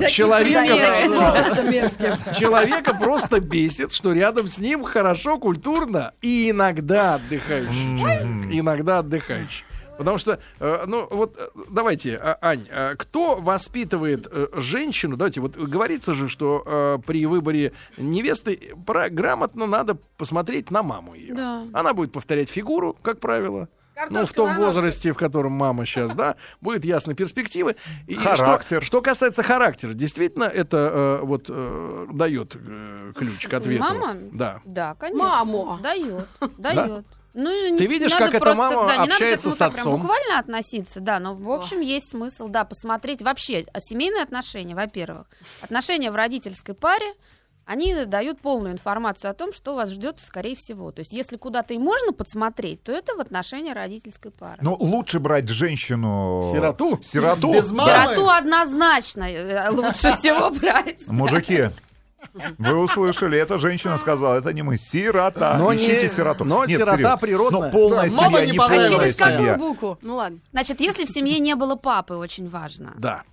Человека 2.33 2.93
просто 2.93 3.39
бесит, 3.41 3.91
что 3.91 4.13
рядом 4.13 4.47
с 4.47 4.57
ним 4.57 4.83
хорошо, 4.83 5.37
культурно 5.37 6.13
и 6.21 6.51
иногда 6.51 7.15
отдыхающий. 7.15 8.59
Иногда 8.59 8.99
отдыхающий. 8.99 9.66
Потому 9.97 10.17
что, 10.17 10.39
э, 10.59 10.83
ну 10.87 11.07
вот, 11.09 11.35
э, 11.37 11.47
давайте, 11.69 12.17
а, 12.17 12.37
Ань, 12.41 12.67
а 12.71 12.95
кто 12.95 13.35
воспитывает 13.35 14.27
э, 14.31 14.47
женщину? 14.53 15.17
Давайте, 15.17 15.41
вот 15.41 15.57
говорится 15.57 16.13
же, 16.13 16.29
что 16.29 17.01
при 17.05 17.25
выборе 17.25 17.73
невесты 17.97 18.73
про- 18.85 19.09
грамотно 19.09 19.65
надо 19.67 19.97
посмотреть 20.17 20.71
на 20.71 20.83
маму 20.83 21.13
ее. 21.15 21.33
Да. 21.35 21.63
Она 21.73 21.93
будет 21.93 22.11
повторять 22.11 22.49
фигуру, 22.49 22.95
как 23.01 23.19
правило. 23.19 23.69
Ну, 23.95 24.03
в 24.03 24.09
Картошка 24.11 24.35
том 24.35 24.55
возрасте, 24.57 25.11
в 25.11 25.17
котором 25.17 25.53
мама 25.53 25.83
сейчас, 25.87 26.11
да, 26.11 26.35
будет 26.61 26.85
ясны 26.85 27.15
перспективы. 27.15 27.75
И 28.05 28.13
что- 28.13 28.35
Характер. 28.35 28.83
Что, 28.83 29.01
касается 29.01 29.41
характера, 29.41 29.93
действительно, 29.93 30.43
это 30.43 30.77
э, 30.77 31.25
вот 31.25 31.45
э, 31.49 32.07
дает 32.13 32.55
э, 32.55 33.13
ключ 33.15 33.47
к 33.47 33.53
ответу. 33.55 33.83
Мама? 33.83 34.15
Да. 34.31 34.61
Да, 34.65 34.93
конечно. 34.99 35.23
Маму. 35.23 35.79
Дает, 35.81 36.27
дает. 36.59 37.05
Ну, 37.39 37.51
не- 37.71 37.77
Ты 37.77 37.83
не 37.83 37.87
видишь, 37.87 38.11
надо 38.13 38.25
как 38.25 38.33
эта 38.33 38.39
просто- 38.45 38.57
мама 38.57 38.87
да, 38.87 38.93
не 38.93 39.09
надо 39.09 39.17
к 39.19 39.21
этому 39.21 39.53
с 39.53 39.57
так 39.57 39.73
прям 39.73 39.87
отцом? 39.87 40.01
буквально 40.01 40.39
относиться, 40.39 40.99
да, 41.01 41.19
но 41.19 41.35
в 41.35 41.51
общем 41.51 41.81
есть 41.81 42.09
смысл, 42.09 42.47
да, 42.47 42.65
посмотреть 42.65 43.21
вообще 43.21 43.63
а 43.73 43.79
семейные 43.79 44.23
отношения, 44.23 44.73
во-первых, 44.73 45.27
отношения 45.61 46.09
в 46.09 46.15
родительской 46.15 46.73
паре, 46.73 47.13
они 47.65 48.05
дают 48.05 48.39
полную 48.39 48.73
информацию 48.73 49.29
о 49.29 49.33
том, 49.33 49.51
что 49.53 49.75
вас 49.75 49.91
ждет, 49.91 50.19
скорее 50.25 50.55
всего. 50.55 50.91
То 50.91 51.01
есть, 51.01 51.11
если 51.11 51.35
куда-то 51.35 51.73
и 51.73 51.77
можно 51.77 52.13
подсмотреть, 52.13 52.81
то 52.81 52.93
это 52.93 53.13
в 53.13 53.19
отношении 53.19 53.71
родительской 53.73 54.31
пары. 54.31 54.57
Ну, 54.61 54.75
лучше 54.79 55.19
брать 55.19 55.49
женщину... 55.49 56.49
Сироту? 56.53 56.97
Сироту. 57.03 57.53
Без 57.53 57.69
мамы. 57.71 57.91
Сироту 57.91 58.29
однозначно 58.29 59.23
э, 59.29 59.69
лучше 59.69 60.11
всего 60.17 60.49
брать. 60.49 61.05
Мужики, 61.07 61.65
вы 62.33 62.75
услышали, 62.77 63.37
эта 63.37 63.57
женщина 63.57 63.97
сказала, 63.97 64.35
это 64.35 64.53
не 64.53 64.61
мы, 64.63 64.77
сирота. 64.77 65.57
Но 65.57 65.73
Ищите 65.73 66.03
не- 66.03 66.07
сироту. 66.07 66.45
но 66.45 66.65
Нет, 66.65 66.77
сирота 66.77 66.93
серьезно. 66.95 67.17
природная. 67.17 67.61
Но 67.61 67.69
полная 67.71 68.03
Да, 68.03 68.09
семья, 68.09 68.45
не 68.45 68.51
не 68.51 68.57
полная 68.57 68.87
Через 68.89 69.15
какую 69.15 69.37
семья. 69.39 69.55
букву? 69.57 69.97
Ну 70.01 70.15
ладно. 70.15 70.39
Значит, 70.51 70.81
если 70.81 71.05
в 71.05 71.09
семье 71.09 71.39
не 71.39 71.55
было 71.55 71.75
папы, 71.75 72.15
очень 72.15 72.47
важно. 72.49 72.93
Да. 72.97 73.23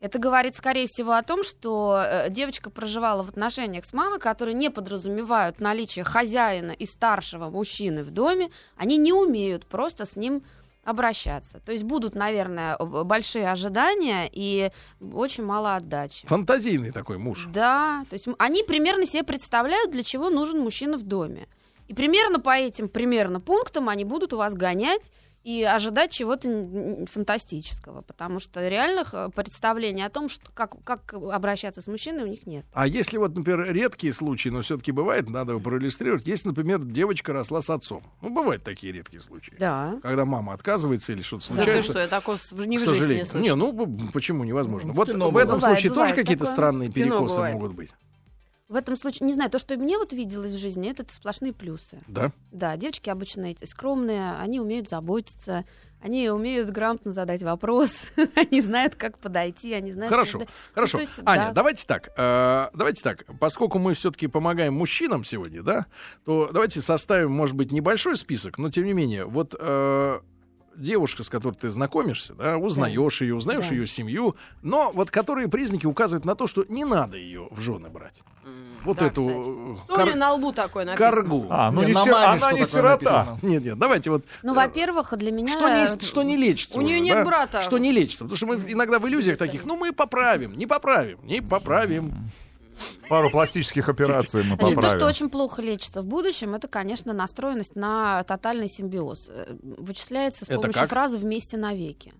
Это 0.00 0.20
говорит, 0.20 0.54
скорее 0.56 0.86
всего, 0.86 1.14
о 1.14 1.22
том, 1.24 1.42
что 1.42 2.00
э, 2.04 2.30
девочка 2.30 2.70
проживала 2.70 3.24
в 3.24 3.30
отношениях 3.30 3.84
с 3.84 3.92
мамой, 3.92 4.20
которые 4.20 4.54
не 4.54 4.70
подразумевают 4.70 5.60
наличие 5.60 6.04
хозяина 6.04 6.70
и 6.70 6.86
старшего 6.86 7.50
мужчины 7.50 8.04
в 8.04 8.10
доме. 8.12 8.50
Они 8.76 8.96
не 8.96 9.12
умеют 9.12 9.66
просто 9.66 10.06
с 10.06 10.14
ним 10.14 10.44
обращаться. 10.88 11.60
То 11.60 11.72
есть 11.72 11.84
будут, 11.84 12.14
наверное, 12.14 12.76
б- 12.78 13.04
большие 13.04 13.50
ожидания 13.50 14.28
и 14.32 14.70
очень 15.00 15.44
мало 15.44 15.76
отдачи. 15.76 16.26
Фантазийный 16.26 16.90
такой 16.92 17.18
муж. 17.18 17.46
Да, 17.52 18.04
то 18.08 18.14
есть 18.14 18.26
они 18.38 18.62
примерно 18.62 19.04
себе 19.06 19.22
представляют, 19.22 19.90
для 19.90 20.02
чего 20.02 20.30
нужен 20.30 20.60
мужчина 20.60 20.96
в 20.96 21.02
доме. 21.02 21.46
И 21.88 21.94
примерно 21.94 22.38
по 22.40 22.50
этим 22.56 22.88
примерно 22.88 23.40
пунктам 23.40 23.88
они 23.88 24.04
будут 24.04 24.32
у 24.32 24.36
вас 24.36 24.54
гонять 24.54 25.10
и 25.48 25.62
ожидать 25.62 26.10
чего-то 26.10 27.06
фантастического, 27.10 28.02
потому 28.02 28.38
что 28.38 28.68
реальных 28.68 29.14
э, 29.14 29.30
представлений 29.34 30.02
о 30.02 30.10
том, 30.10 30.28
что, 30.28 30.52
как, 30.52 30.74
как 30.84 31.14
обращаться 31.14 31.80
с 31.80 31.86
мужчиной, 31.86 32.24
у 32.24 32.26
них 32.26 32.46
нет. 32.46 32.66
А 32.74 32.86
если 32.86 33.16
вот, 33.16 33.34
например, 33.34 33.72
редкие 33.72 34.12
случаи, 34.12 34.50
но 34.50 34.60
все-таки 34.60 34.92
бывает, 34.92 35.30
надо 35.30 35.52
его 35.52 35.60
проиллюстрировать, 35.62 36.26
если, 36.26 36.48
например, 36.48 36.80
девочка 36.84 37.32
росла 37.32 37.62
с 37.62 37.70
отцом. 37.70 38.02
Ну, 38.20 38.28
бывают 38.28 38.62
такие 38.62 38.92
редкие 38.92 39.22
случаи. 39.22 39.54
Да. 39.58 39.98
Когда 40.02 40.26
мама 40.26 40.52
отказывается 40.52 41.12
или 41.14 41.22
что-то 41.22 41.46
Да 41.48 41.54
ты 41.56 41.62
случается. 41.64 41.92
что, 41.92 42.00
я 42.02 42.08
такое 42.08 42.36
с- 42.36 42.52
не 42.52 42.76
в 42.76 42.82
жизни 42.82 43.14
не 43.14 43.24
слышала. 43.24 43.40
Не, 43.40 43.54
ну 43.54 44.10
почему 44.12 44.44
невозможно? 44.44 44.92
В 44.92 44.96
Вот 44.96 45.08
в 45.08 45.10
этом 45.12 45.20
бывает. 45.32 45.48
случае 45.60 45.90
Бывает 45.92 46.10
тоже 46.10 46.14
какие-то 46.14 46.44
странные 46.44 46.90
перекосы 46.90 47.40
могут 47.40 47.72
быть. 47.72 47.90
В 48.68 48.76
этом 48.76 48.96
случае, 48.98 49.26
не 49.26 49.32
знаю, 49.32 49.50
то, 49.50 49.58
что 49.58 49.78
мне 49.78 49.96
вот 49.96 50.12
виделось 50.12 50.52
в 50.52 50.58
жизни, 50.58 50.90
это 50.90 51.02
сплошные 51.10 51.54
плюсы. 51.54 52.02
Да? 52.06 52.32
Да, 52.52 52.76
девочки 52.76 53.08
обычно 53.08 53.46
эти 53.46 53.64
скромные, 53.64 54.34
они 54.38 54.60
умеют 54.60 54.90
заботиться, 54.90 55.64
они 56.02 56.28
умеют 56.28 56.68
грамотно 56.68 57.10
задать 57.10 57.42
вопрос, 57.42 57.92
они 58.36 58.60
знают, 58.60 58.94
как 58.94 59.18
подойти, 59.18 59.72
они 59.72 59.92
знают... 59.92 60.10
Хорошо, 60.10 60.40
Ну, 60.40 60.46
хорошо. 60.74 60.98
есть, 60.98 61.14
Аня, 61.24 61.46
да. 61.46 61.52
давайте 61.52 61.86
так. 61.86 62.10
э, 62.14 62.68
давайте 62.74 63.02
так. 63.02 63.24
Поскольку 63.40 63.78
мы 63.78 63.94
все-таки 63.94 64.26
помогаем 64.26 64.74
мужчинам 64.74 65.24
сегодня, 65.24 65.62
да, 65.62 65.86
то 66.26 66.50
давайте 66.52 66.82
составим, 66.82 67.32
может 67.32 67.56
быть, 67.56 67.72
небольшой 67.72 68.18
список, 68.18 68.58
но 68.58 68.70
тем 68.70 68.84
не 68.84 68.92
менее, 68.92 69.24
вот 69.24 69.54
э, 69.58 70.20
девушка, 70.78 71.22
с 71.24 71.28
которой 71.28 71.54
ты 71.54 71.68
знакомишься, 71.68 72.34
да, 72.34 72.56
узнаешь 72.56 73.20
ее, 73.20 73.34
узнаешь 73.34 73.68
Да. 73.68 73.74
ее 73.74 73.86
семью, 73.86 74.36
но 74.62 74.90
вот 74.94 75.10
которые 75.10 75.48
признаки 75.48 75.86
указывают 75.86 76.24
на 76.24 76.34
то, 76.34 76.46
что 76.46 76.64
не 76.68 76.84
надо 76.84 77.16
ее 77.16 77.48
в 77.50 77.60
жены 77.60 77.88
брать. 77.88 78.20
Вот 78.84 78.98
Да, 78.98 79.06
эту 79.06 79.22
кстати. 79.26 79.48
э, 79.48 79.92
у 79.92 79.96
кар- 79.96 80.06
нее 80.06 80.14
на 80.14 80.32
лбу 80.34 80.52
такое 80.52 80.84
написано? 80.84 81.10
каргу. 81.10 81.46
А, 81.50 81.70
ну 81.72 81.80
Не, 81.82 81.88
не 81.88 81.94
сир- 81.94 82.12
маме 82.12 82.26
она 82.42 82.52
не 82.52 82.64
сирота. 82.64 83.24
написано? 83.24 83.38
Нет, 83.42 83.64
нет, 83.64 83.78
давайте 83.78 84.10
вот. 84.10 84.24
Ну, 84.42 84.52
э, 84.52 84.56
во-первых, 84.56 85.12
для 85.18 85.32
меня... 85.32 85.48
Что 85.48 85.68
не, 85.68 85.86
что 86.06 86.22
не 86.22 86.36
лечится. 86.36 86.78
У 86.78 86.82
нее 86.82 87.00
нет 87.00 87.16
да? 87.18 87.24
брата. 87.24 87.62
Что 87.62 87.76
не 87.78 87.90
лечится. 87.92 88.24
Потому 88.24 88.36
что 88.36 88.46
мы 88.46 88.54
иногда 88.72 88.98
в 89.00 89.08
иллюзиях 89.08 89.36
таких, 89.36 89.64
ну 89.64 89.76
мы 89.76 89.92
поправим, 89.92 90.56
не 90.56 90.66
поправим, 90.66 91.18
не 91.24 91.40
поправим. 91.42 92.30
Пару 93.08 93.30
пластических 93.30 93.88
операций 93.88 94.42
мы 94.42 94.56
Значит, 94.56 94.60
то, 94.60 94.66
что 94.70 94.82
поправим. 94.82 95.06
очень 95.06 95.30
плохо 95.30 95.62
лечится 95.62 96.02
в 96.02 96.06
будущем, 96.06 96.54
это, 96.54 96.68
конечно, 96.68 97.12
настроенность 97.12 97.74
на 97.76 98.22
тотальный 98.24 98.68
симбиоз. 98.68 99.28
Э, 99.30 99.56
Вычисляется 99.62 100.44
с 100.44 100.48
помощью 100.48 100.72
как? 100.74 100.90
фразы 100.90 101.18
«вместе 101.18 101.56
навеки». 101.56 102.12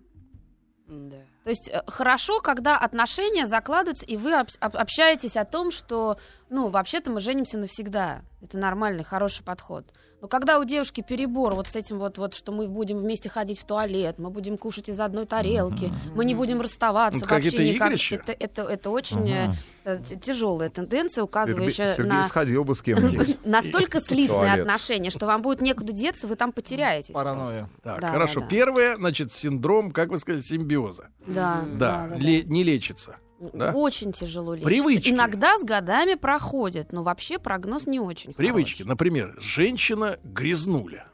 Да. 0.87 1.17
То 1.45 1.51
есть 1.51 1.69
э, 1.69 1.83
хорошо, 1.87 2.41
когда 2.41 2.79
отношения 2.79 3.47
закладываются, 3.47 4.07
и 4.07 4.17
вы 4.17 4.35
об- 4.35 4.49
об- 4.61 4.77
общаетесь 4.77 5.37
о 5.37 5.45
том, 5.45 5.71
что, 5.71 6.19
ну, 6.49 6.69
вообще-то 6.69 7.11
мы 7.11 7.21
женимся 7.21 7.59
навсегда. 7.59 8.23
Это 8.41 8.57
нормальный, 8.57 9.05
хороший 9.05 9.45
подход. 9.45 9.93
Но 10.21 10.27
когда 10.27 10.59
у 10.59 10.65
девушки 10.65 11.01
перебор 11.07 11.55
вот 11.55 11.69
с 11.69 11.77
этим 11.77 11.99
вот, 11.99 12.19
вот, 12.19 12.35
что 12.35 12.51
мы 12.51 12.67
будем 12.67 12.99
вместе 12.99 13.29
ходить 13.29 13.61
в 13.61 13.65
туалет, 13.65 14.17
мы 14.19 14.31
будем 14.31 14.59
кушать 14.59 14.89
из 14.89 14.99
одной 14.99 15.27
тарелки, 15.27 15.93
мы 16.15 16.25
не 16.25 16.35
будем 16.35 16.61
расставаться 16.61 17.21
Ну, 17.21 17.27
вообще 17.31 17.73
никак. 17.73 17.89
игрища. 17.91 18.17
Это, 18.17 18.33
это, 18.33 18.63
это 18.63 18.91
очень 18.91 19.55
т- 19.85 20.03
тяжелая 20.21 20.71
тенденция, 20.71 21.23
указывающая 21.23 21.95
Сергей 21.95 22.11
на 22.13 22.25
сходил 22.25 22.65
бы 22.65 22.75
с 22.75 22.83
кем-нибудь. 22.83 23.39
настолько 23.45 24.01
слитные 24.01 24.55
отношения, 24.55 25.11
что 25.11 25.27
вам 25.27 25.41
будет 25.43 25.61
некуда 25.61 25.93
деться, 25.93 26.27
вы 26.27 26.35
там 26.35 26.53
потеряетесь. 26.53 27.15
Паранойя. 27.15 27.69
Так, 27.85 28.01
Да, 28.01 28.11
хорошо. 28.11 28.41
да, 28.41 28.47
да. 28.47 28.47
Первое, 28.51 28.97
значит, 28.97 29.33
синдром, 29.33 29.93
как 29.93 30.09
вы 30.09 30.19
сказали, 30.19 30.43
симбиоза. 30.43 31.11
Да, 31.27 31.63
Да, 31.75 32.07
да, 32.07 32.09
да, 32.09 32.17
ле- 32.17 32.43
не 32.43 32.65
лечится. 32.65 33.17
Да? 33.41 33.73
Очень 33.73 34.13
тяжело 34.13 34.55
лечится. 34.55 34.69
Привычки. 34.69 35.11
Иногда 35.11 35.59
с 35.59 35.65
годами 35.65 36.15
проходит, 36.15 36.93
но 36.93 37.03
вообще 37.03 37.39
прогноз 37.39 37.87
не 37.87 38.01
очень 38.01 38.35
Привычки. 38.35 38.79
хороший. 38.79 38.89
Например, 38.89 39.37
женщина 39.41 40.19
грязнуля. 40.25 41.07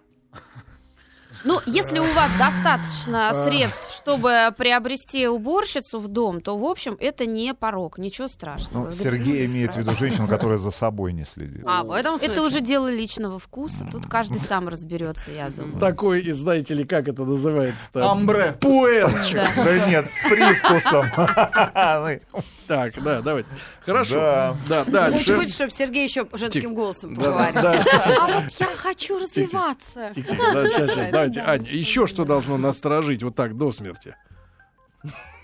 Ну, 1.44 1.60
если 1.66 1.98
у 1.98 2.04
вас 2.14 2.30
достаточно 2.38 3.44
средств, 3.44 3.96
чтобы 3.96 4.54
приобрести 4.56 5.28
уборщицу 5.28 6.00
в 6.00 6.08
дом, 6.08 6.40
то, 6.40 6.56
в 6.56 6.64
общем, 6.64 6.96
это 6.98 7.26
не 7.26 7.54
порог, 7.54 7.98
ничего 7.98 8.28
страшного. 8.28 8.86
Ну, 8.86 8.92
Сергей 8.92 9.44
имеет 9.46 9.74
в 9.74 9.78
виду 9.78 9.92
женщину, 9.92 10.26
которая 10.26 10.58
за 10.58 10.70
собой 10.70 11.12
не 11.12 11.24
следит. 11.24 11.62
А, 11.66 11.84
в 11.84 11.92
этом 11.92 12.16
Это 12.16 12.42
уже 12.42 12.60
дело 12.60 12.88
личного 12.88 13.38
вкуса. 13.38 13.86
Тут 13.90 14.06
каждый 14.06 14.40
сам 14.40 14.68
разберется, 14.68 15.30
я 15.30 15.48
думаю. 15.50 15.78
Такой, 15.80 16.20
и 16.22 16.32
знаете 16.32 16.74
ли, 16.74 16.84
как 16.84 17.08
это 17.08 17.24
называется-то? 17.24 18.10
Амбре. 18.10 18.56
Пуэрчик. 18.60 19.34
Да. 19.56 19.88
Нет, 19.88 20.08
с 20.10 20.22
привкусом. 20.28 21.06
Так, 22.66 23.02
да, 23.02 23.20
давайте. 23.20 23.48
Хорошо. 23.84 24.14
Да. 24.14 24.56
Да, 24.66 24.84
дальше. 24.84 25.36
хочется, 25.36 25.54
чтобы 25.54 25.70
Сергей 25.72 26.04
еще 26.04 26.26
женским 26.32 26.74
голосом 26.74 27.14
поговорил. 27.14 27.58
А 27.62 28.26
вот 28.26 28.44
я 28.58 28.66
хочу 28.76 29.18
развиваться. 29.18 30.10
Тихо, 30.14 30.30
тихо, 30.30 30.52
да, 30.52 30.64
сейчас, 30.70 30.90
сейчас, 30.90 31.10
давайте, 31.10 31.33
Аня, 31.40 31.66
еще 31.68 32.06
что 32.06 32.24
должно 32.24 32.56
насторожить 32.56 33.22
вот 33.22 33.34
так 33.34 33.56
до 33.56 33.72
смерти? 33.72 34.16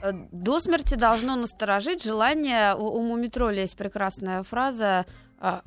Э, 0.03 0.13
До 0.33 0.61
смерти 0.61 0.95
должно 0.95 1.37
насторожить 1.37 2.03
желание, 2.03 2.75
у, 2.75 2.87
у 2.87 3.03
Мумитроля 3.03 3.63
есть 3.63 3.77
прекрасная 3.77 4.43
фраза, 4.43 5.07
а, 5.43 5.63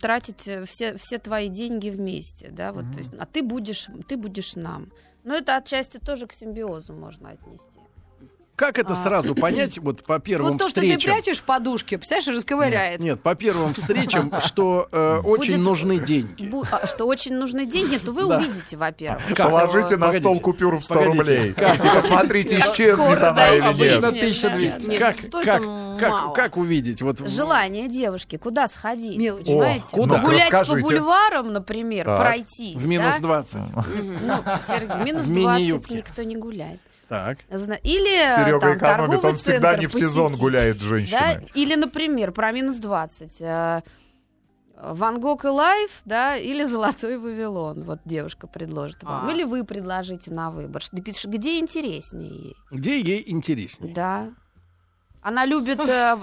тратить 0.00 0.48
все, 0.66 0.96
все 0.96 1.18
твои 1.18 1.48
деньги 1.48 1.90
вместе, 1.90 2.48
да, 2.50 2.72
вот, 2.72 2.90
то 2.92 2.98
есть, 2.98 3.12
а 3.18 3.26
ты 3.26 3.42
будешь, 3.42 3.88
ты 4.08 4.16
будешь 4.16 4.56
нам. 4.56 4.90
Но 5.22 5.34
это 5.36 5.56
отчасти 5.56 5.98
тоже 5.98 6.26
к 6.26 6.32
симбиозу 6.32 6.94
можно 6.94 7.28
отнести. 7.30 7.78
Как 8.60 8.78
это 8.78 8.92
А. 8.92 8.96
сразу 8.96 9.34
понять 9.34 9.78
вот 9.78 10.04
по 10.04 10.18
первым 10.18 10.50
Вот 10.50 10.58
то, 10.58 10.68
что 10.68 10.82
ты 10.82 10.88
встречам? 10.90 11.12
прячешь 11.14 11.38
в 11.38 11.44
подушке, 11.44 11.96
представляешь, 11.96 12.28
расковыряет. 12.38 13.00
Нет, 13.00 13.22
по 13.22 13.34
первым 13.34 13.72
встречам, 13.72 14.30
что 14.44 14.86
э, 14.92 15.20
очень 15.24 15.54
Будет- 15.54 15.64
нужны 15.64 15.98
деньги. 15.98 16.42
Бу- 16.44 16.66
а, 16.70 16.86
что 16.86 17.06
очень 17.06 17.34
нужны 17.36 17.64
деньги, 17.64 17.96
то 17.96 18.12
вы 18.12 18.26
Да. 18.28 18.36
увидите, 18.36 18.76
во-первых. 18.76 19.24
Как? 19.34 19.48
Положите 19.48 19.96
на 19.96 20.08
Погодите, 20.08 20.20
стол 20.20 20.40
купюру 20.40 20.78
в 20.78 20.84
100 20.84 20.94
погодите. 20.94 21.18
рублей. 21.18 21.52
Как? 21.54 21.76
И 21.82 21.88
посмотрите, 21.88 22.58
исчезнет 22.60 23.18
она 23.18 23.32
да, 23.32 23.54
или 23.54 23.62
обычно 23.64 23.82
нет. 23.82 24.04
Обычно 24.04 24.48
1200. 24.50 24.86
Нет, 24.88 24.98
Как- 24.98 25.16
стоит 25.16 25.44
как- 25.46 26.10
Мало. 26.10 26.34
как 26.34 26.56
увидеть? 26.58 27.00
Вот 27.00 27.26
Желание 27.26 27.88
девушки, 27.88 28.36
куда 28.36 28.68
сходить, 28.68 29.16
понимаете? 29.16 29.84
О, 29.92 29.96
куда? 30.02 30.18
Гулять 30.18 30.50
по 30.50 30.58
Расскажите. 30.60 30.86
бульварам, 30.86 31.50
например, 31.54 32.04
Так. 32.04 32.18
пройтись. 32.18 32.76
в 32.76 32.86
минус 32.86 33.14
да? 33.16 33.20
20. 33.22 33.62
Ну, 33.72 34.34
Сергей, 34.68 34.96
минус 35.04 35.24
В 35.24 35.32
20 35.32 35.34
мини-юбке. 35.34 35.94
никто 35.94 36.22
не 36.24 36.36
гуляет. 36.36 36.78
Так. 37.10 37.38
Или 37.48 38.36
Серега 38.36 38.60
там, 38.60 38.76
экономит, 38.76 39.24
он 39.24 39.34
всегда 39.34 39.72
центр 39.72 39.80
не 39.80 39.86
в 39.88 39.94
сезон 39.94 40.36
гуляет 40.36 40.76
с 40.76 40.80
да? 40.80 40.88
женщиной. 40.88 41.44
Или, 41.54 41.74
например, 41.74 42.30
про 42.30 42.52
минус 42.52 42.76
20. 42.76 43.32
э, 43.40 43.80
Ван 44.80 45.20
Гог 45.20 45.44
Alive, 45.44 46.02
да, 46.04 46.36
или 46.36 46.62
Золотой 46.62 47.18
Вавилон, 47.18 47.82
вот 47.82 47.98
девушка 48.04 48.46
предложит 48.46 49.02
вам. 49.02 49.26
А. 49.26 49.32
Или 49.32 49.42
вы 49.42 49.64
предложите 49.64 50.32
на 50.32 50.52
выбор. 50.52 50.84
Где 50.92 51.58
интереснее 51.58 52.30
ей? 52.30 52.56
Где 52.70 53.00
ей 53.00 53.28
интереснее? 53.28 53.92
Да. 53.92 54.28
Она 55.20 55.44
любит 55.46 55.80
э, 55.80 56.16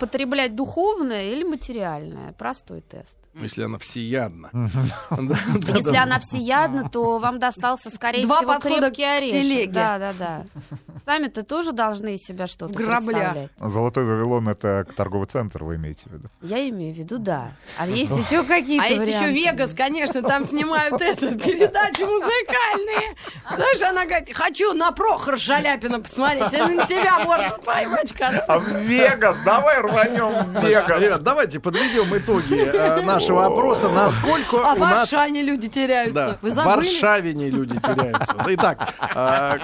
потреблять 0.00 0.56
духовное 0.56 1.30
или 1.30 1.44
материальное? 1.44 2.32
Простой 2.32 2.80
тест. 2.80 3.17
Если 3.40 3.62
она 3.62 3.78
всеядна. 3.78 4.50
Если 4.52 5.96
она 5.96 6.18
всеядна, 6.18 6.88
то 6.88 7.18
вам 7.18 7.38
достался, 7.38 7.90
скорее 7.90 8.22
Два 8.22 8.38
всего, 8.38 8.58
крепкий 8.58 9.04
орешек. 9.04 9.70
Да, 9.70 9.98
да, 9.98 10.12
да. 10.12 10.44
Сами-то 11.04 11.42
тоже 11.42 11.72
должны 11.72 12.14
из 12.14 12.20
себя 12.20 12.46
что-то 12.46 12.74
представлять. 12.74 13.50
Золотой 13.60 14.04
Вавилон 14.04 14.48
это 14.48 14.86
торговый 14.96 15.26
центр, 15.26 15.64
вы 15.64 15.76
имеете 15.76 16.08
в 16.08 16.12
виду? 16.12 16.28
Я 16.42 16.68
имею 16.68 16.94
в 16.94 16.98
виду, 16.98 17.18
да. 17.18 17.52
А 17.78 17.86
есть 17.86 18.10
еще 18.10 18.44
какие-то 18.44 18.84
А 18.84 18.88
есть 18.88 19.06
еще? 19.06 19.32
Вегас, 19.32 19.74
конечно, 19.74 20.22
там 20.22 20.44
снимают 20.44 21.00
это, 21.00 21.34
передачи 21.38 22.02
музыкальные. 22.02 23.16
Знаешь, 23.54 23.82
она 23.82 24.04
говорит, 24.04 24.34
хочу 24.34 24.72
на 24.74 24.92
Прохор 24.92 25.38
Шаляпина 25.38 26.00
посмотреть, 26.00 26.54
а 26.54 26.68
на 26.68 26.86
тебя 26.86 27.18
морду 27.20 27.62
твою. 27.62 27.88
А 28.46 28.58
Вегас, 28.58 29.36
давай 29.44 29.80
рванем 29.80 30.44
в 30.52 30.64
Вегас. 30.64 31.00
Ребят, 31.00 31.22
давайте 31.22 31.60
подведем 31.60 32.16
итоги 32.16 32.54
э, 32.54 33.02
нашего 33.28 33.46
опроса. 33.46 33.88
Насколько 33.88 34.56
А 34.64 34.72
у 34.72 34.76
в 34.76 34.80
нас... 34.80 35.12
Ашане 35.12 35.42
люди 35.42 35.68
теряются. 35.68 36.14
Да, 36.14 36.38
Вы 36.42 36.50
в 36.50 36.54
забыли? 36.54 36.74
Варшаве 36.76 37.34
не 37.34 37.50
люди 37.50 37.78
теряются. 37.80 38.36
Итак, 38.48 38.94
а, 39.14 39.58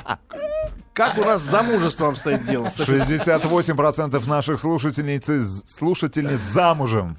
как 0.94 1.18
у 1.18 1.24
нас 1.24 1.42
с 1.42 1.44
замужеством 1.44 2.10
обстоит 2.10 2.46
дело? 2.46 2.68
Саша? 2.68 2.92
68% 2.94 4.26
наших 4.28 4.60
слушательниц, 4.60 5.26
слушательниц 5.68 6.40
замужем. 6.52 7.18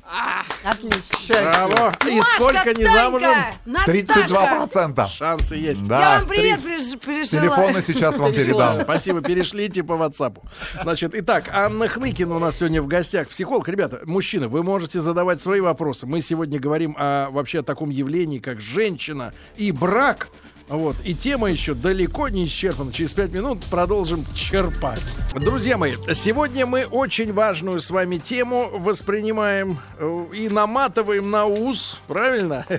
Отлично. 0.63 1.35
Браво. 1.69 1.91
И 2.09 2.19
сколько 2.21 2.73
не 2.73 2.85
замужем? 2.85 3.35
Наташка, 3.65 3.91
32%. 3.91 5.07
Шансы 5.09 5.55
есть. 5.55 5.81
Я 5.83 5.87
Да. 5.87 6.19
вам 6.19 6.27
привет 6.27 6.59
приш- 6.59 6.97
пришила. 6.97 7.41
Телефоны 7.41 7.81
сейчас 7.81 8.17
вам 8.17 8.31
передам. 8.33 8.81
Спасибо, 8.81 9.21
перешлите 9.21 9.83
по 9.83 9.93
WhatsApp. 9.93 10.37
Значит, 10.81 11.11
итак, 11.13 11.49
Анна 11.53 11.87
Хныкина 11.87 12.35
у 12.35 12.39
нас 12.39 12.57
сегодня 12.57 12.81
в 12.81 12.87
гостях, 12.87 13.27
психолог. 13.29 13.67
Ребята, 13.67 14.01
мужчины, 14.05 14.47
вы 14.47 14.63
можете 14.63 15.01
задавать 15.01 15.41
свои 15.41 15.59
вопросы. 15.59 16.07
Мы 16.07 16.21
сегодня 16.21 16.59
говорим 16.59 16.95
о 16.97 17.29
вообще 17.29 17.59
о 17.59 17.63
таком 17.63 17.89
явлении, 17.89 18.39
как 18.39 18.59
женщина 18.61 19.33
и 19.57 19.71
брак. 19.71 20.29
Вот. 20.67 20.95
И 21.03 21.13
тема 21.13 21.51
еще 21.51 21.75
далеко 21.75 22.27
не 22.29 22.45
исчерпана. 22.47 22.91
Через 22.91 23.13
пять 23.13 23.31
минут 23.31 23.63
продолжим 23.65 24.25
черпать. 24.33 25.01
Друзья 25.35 25.77
мои, 25.77 25.91
сегодня 26.13 26.65
мы 26.65 26.85
очень 26.85 27.33
важную 27.33 27.81
с 27.81 27.91
вами 27.91 28.17
тему 28.17 28.69
воспринимаем 28.73 29.77
э, 29.99 30.25
и 30.33 30.49
наматываем 30.49 31.29
на 31.29 31.45
ус, 31.45 31.99
правильно? 32.07 32.65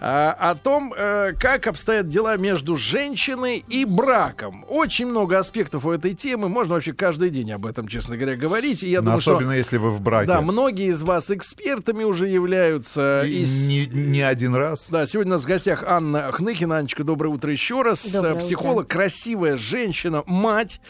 А, 0.00 0.32
О 0.38 0.54
том, 0.54 0.92
э, 0.96 1.32
как 1.38 1.66
обстоят 1.66 2.08
дела 2.08 2.36
между 2.36 2.76
женщиной 2.76 3.64
и 3.68 3.84
браком. 3.84 4.64
Очень 4.68 5.06
много 5.06 5.38
аспектов 5.38 5.86
у 5.86 5.90
этой 5.92 6.14
темы. 6.14 6.48
Можно 6.48 6.74
вообще 6.74 6.92
каждый 6.92 7.30
день 7.30 7.50
об 7.52 7.66
этом, 7.66 7.88
честно 7.88 8.16
говоря, 8.16 8.36
говорить. 8.36 8.82
И 8.82 8.88
я 8.90 9.00
Но 9.00 9.06
думаю, 9.06 9.20
что... 9.22 9.36
особенно 9.36 9.52
если 9.52 9.78
вы 9.78 9.90
в 9.90 10.00
браке. 10.00 10.28
Да, 10.28 10.40
многие 10.40 10.88
из 10.88 11.02
вас 11.02 11.30
экспертами 11.30 12.04
уже 12.04 12.28
являются. 12.28 13.22
И 13.24 13.42
И 13.42 13.88
не, 13.94 14.10
не 14.12 14.20
один 14.22 14.54
раз. 14.54 14.88
да, 14.90 15.06
сегодня 15.06 15.32
у 15.32 15.36
нас 15.36 15.44
в 15.44 15.48
гостях 15.48 15.82
Анна 15.86 16.30
Хныкина. 16.32 16.78
Анечка, 16.78 17.02
доброе 17.24 17.36
утро 17.36 17.52
еще 17.52 17.82
раз. 17.82 18.06
Доброе 18.12 18.34
Э, 18.34 18.38
Психолог, 18.38 18.88
красивая 18.88 19.56
женщина, 19.56 20.22
мать, 20.26 20.80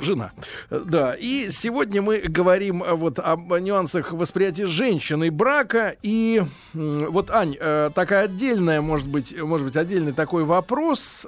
жена. 0.00 0.32
Э, 0.68 0.82
Да, 0.84 1.14
и 1.14 1.50
сегодня 1.50 2.02
мы 2.02 2.18
говорим 2.18 2.82
э, 2.82 2.92
вот 2.94 3.18
об 3.18 3.52
нюансах 3.58 4.12
восприятия 4.12 4.66
женщины 4.66 5.28
и 5.28 5.30
брака. 5.30 5.96
И 6.02 6.42
вот, 6.74 7.30
Ань, 7.30 7.56
такая 7.94 8.24
отдельная, 8.24 8.82
может 8.82 9.06
быть, 9.06 9.34
может 9.40 9.66
быть, 9.66 9.76
отдельный 9.76 10.12
такой 10.12 10.44
вопрос, 10.44 11.26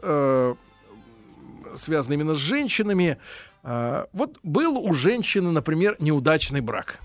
связанный 1.75 2.17
именно 2.17 2.35
с 2.35 2.39
женщинами. 2.39 3.17
Вот 3.63 4.39
был 4.43 4.79
у 4.79 4.93
женщины, 4.93 5.51
например, 5.51 5.97
неудачный 5.99 6.61
брак. 6.61 6.99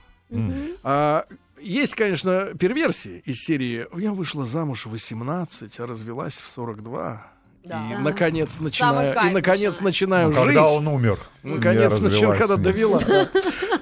А, 0.84 1.26
есть, 1.60 1.96
конечно, 1.96 2.50
перверсии 2.60 3.22
из 3.26 3.44
серии 3.44 3.88
«Я 4.00 4.12
вышла 4.12 4.46
замуж 4.46 4.86
в 4.86 4.92
18, 4.92 5.80
а 5.80 5.88
развелась 5.88 6.36
в 6.36 6.58
42». 6.58 7.20
Да. 7.68 7.88
И, 7.90 7.94
Да. 7.94 8.00
наконец, 8.00 8.60
начинаю, 8.60 9.14
и, 9.30 9.34
наконец, 9.34 9.80
начинаю 9.82 10.30
Ну, 10.30 10.34
жить. 10.36 10.44
когда 10.46 10.68
он 10.68 10.88
умер. 10.88 11.20
Наконец, 11.44 11.94
развелась 11.94 12.38
когда 12.38 12.58
довела. 12.58 13.00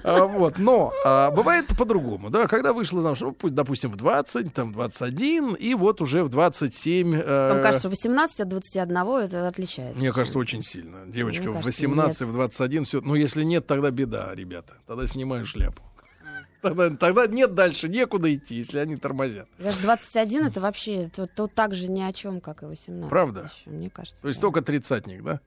А, 0.03 0.25
Вот, 0.25 0.59
но 0.59 0.93
а, 1.03 1.31
бывает 1.31 1.65
по-другому, 1.77 2.29
да, 2.29 2.45
когда 2.47 2.73
вышла 2.73 3.01
замуж, 3.01 3.21
ну, 3.21 3.31
пусть, 3.31 3.55
допустим, 3.55 3.91
в 3.91 3.95
20, 3.95 4.53
там, 4.53 4.71
21, 4.71 5.53
и 5.55 5.73
вот 5.73 5.99
уже 6.01 6.23
в 6.23 6.29
27... 6.29 7.15
э, 7.15 7.49
Вам 7.53 7.61
кажется, 7.63 7.89
18 7.89 8.41
от 8.41 8.47
21 8.49 8.97
это 9.23 9.47
отличается. 9.47 9.99
мне 9.99 10.11
кажется, 10.11 10.37
очень 10.37 10.61
сильно. 10.61 11.05
Девочка 11.07 11.41
Мне 11.41 11.51
в 11.51 11.53
кажется, 11.53 11.83
18, 11.87 12.21
нет. 12.21 12.29
в 12.29 12.33
21, 12.33 12.85
все. 12.85 13.01
Ну, 13.01 13.15
если 13.15 13.43
нет, 13.43 13.65
тогда 13.65 13.89
беда, 13.89 14.29
ребята. 14.35 14.73
Тогда 14.85 15.07
снимаю 15.07 15.45
шляпу. 15.47 15.81
Тогда, 16.65 16.89
тогда 16.89 17.27
нет 17.27 17.53
дальше, 17.53 17.87
некуда 17.87 18.33
идти, 18.33 18.55
если 18.55 18.79
они 18.79 18.97
тормозят. 18.97 19.47
Даже 19.59 19.79
21 19.81 20.47
это 20.47 20.61
вообще 20.61 21.11
то, 21.15 21.27
то 21.27 21.45
так 21.45 21.75
же 21.75 21.91
ни 21.91 22.01
о 22.01 22.11
чем, 22.11 22.41
как 22.41 22.63
и 22.63 22.65
18. 22.65 23.07
Правда? 23.07 23.51
еще, 23.55 23.69
мне 23.69 23.91
кажется. 23.91 24.19
То 24.19 24.27
есть 24.27 24.39
да. 24.39 24.47
только 24.47 24.63
тридцатник, 24.63 25.21
да? 25.21 25.41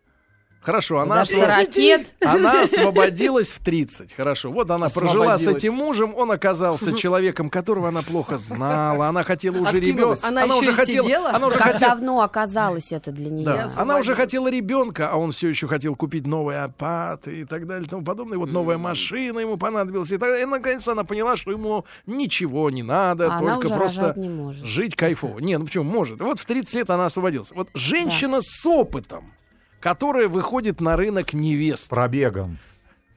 Хорошо, 0.60 0.98
она, 0.98 1.16
даже 1.16 1.34
осво- 1.34 1.46
ракет. 1.46 2.14
она 2.20 2.62
освободилась 2.62 3.48
в 3.48 3.60
30. 3.60 4.12
Хорошо. 4.12 4.50
Вот 4.50 4.70
она 4.70 4.88
прожила 4.88 5.26
с 5.38 5.40
Освободилась. 5.40 5.56
этим 5.64 5.74
мужем, 5.74 6.14
он 6.14 6.30
оказался 6.30 6.92
человеком, 6.92 7.48
которого 7.48 7.88
она 7.88 8.02
плохо 8.02 8.36
знала. 8.36 9.06
Она 9.08 9.24
хотела 9.24 9.56
уже 9.62 9.80
ребенка. 9.80 10.18
Она 10.26 10.42
еще 10.42 10.54
уже 10.54 10.74
хотела, 10.74 11.04
сидела? 11.04 11.30
она 11.30 11.46
уже 11.46 11.56
Как 11.56 11.72
хотела, 11.72 11.90
давно 11.92 12.20
оказалось 12.20 12.92
это 12.92 13.12
для 13.12 13.30
нее? 13.30 13.44
да, 13.46 13.52
она 13.52 13.62
уже 13.64 14.12
освободилась. 14.12 14.16
хотела 14.18 14.50
ребенка, 14.50 15.08
а 15.10 15.16
он 15.16 15.32
все 15.32 15.48
еще 15.48 15.68
хотел 15.68 15.94
купить 15.94 16.26
новый 16.26 16.62
аппат 16.62 17.28
и 17.28 17.44
так 17.44 17.66
далее 17.66 17.86
и 17.86 17.88
тому 17.88 18.04
подобное. 18.04 18.36
Вот 18.36 18.50
новая 18.52 18.78
машина 18.78 19.38
ему 19.38 19.56
понадобилась. 19.56 20.10
И, 20.10 20.18
так, 20.18 20.38
и 20.40 20.44
наконец 20.44 20.86
она 20.88 21.04
поняла, 21.04 21.36
что 21.36 21.50
ему 21.52 21.84
ничего 22.06 22.68
не 22.70 22.82
надо, 22.82 23.32
А 23.32 23.38
она 23.38 23.54
только 23.54 23.66
уже 23.66 23.74
просто 23.74 24.00
рожать 24.00 24.16
не 24.16 24.28
может. 24.28 24.64
жить 24.64 24.96
кайфово. 24.96 25.38
Не, 25.38 25.56
ну 25.56 25.64
почему? 25.66 25.84
Может. 25.84 26.20
Вот 26.20 26.40
в 26.40 26.44
30 26.44 26.74
лет 26.74 26.90
она 26.90 27.06
освободилась. 27.06 27.50
Вот 27.52 27.68
женщина 27.74 28.40
с 28.42 28.66
опытом, 28.66 29.32
которая 29.80 30.28
выходит 30.28 30.80
на 30.80 30.96
рынок 30.96 31.30
С 31.30 31.34
невест. 31.34 31.88
пробегом. 31.88 32.58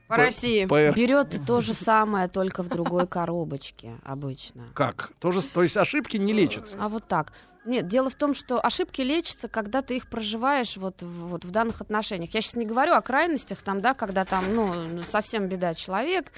По 0.08 0.16
России. 0.16 0.66
По- 0.66 0.90
Берет 0.92 1.40
то 1.46 1.60
же 1.62 1.72
самое, 1.72 2.28
только 2.28 2.62
в 2.62 2.68
другой 2.68 3.06
коробочке 3.06 3.92
обычно. 4.04 4.64
Как? 4.74 5.12
Тоже, 5.20 5.40
то 5.42 5.62
есть 5.62 5.76
ошибки 5.76 6.18
не 6.18 6.32
лечатся. 6.34 6.76
А 6.80 6.88
вот 6.90 7.08
так. 7.08 7.32
Нет, 7.64 7.86
дело 7.86 8.10
в 8.10 8.14
том, 8.16 8.34
что 8.34 8.60
ошибки 8.60 9.00
лечатся, 9.00 9.48
когда 9.48 9.80
ты 9.82 9.96
их 9.96 10.08
проживаешь 10.08 10.76
вот, 10.76 11.00
в- 11.00 11.28
вот 11.28 11.44
в 11.44 11.50
данных 11.50 11.80
отношениях. 11.80 12.34
Я 12.34 12.40
сейчас 12.42 12.56
не 12.56 12.66
говорю 12.66 12.92
о 12.92 13.00
крайностях, 13.00 13.62
там, 13.62 13.80
да, 13.80 13.94
когда 13.94 14.24
там, 14.24 14.44
ну, 14.54 15.02
совсем 15.04 15.46
беда 15.46 15.72
человек. 15.74 16.32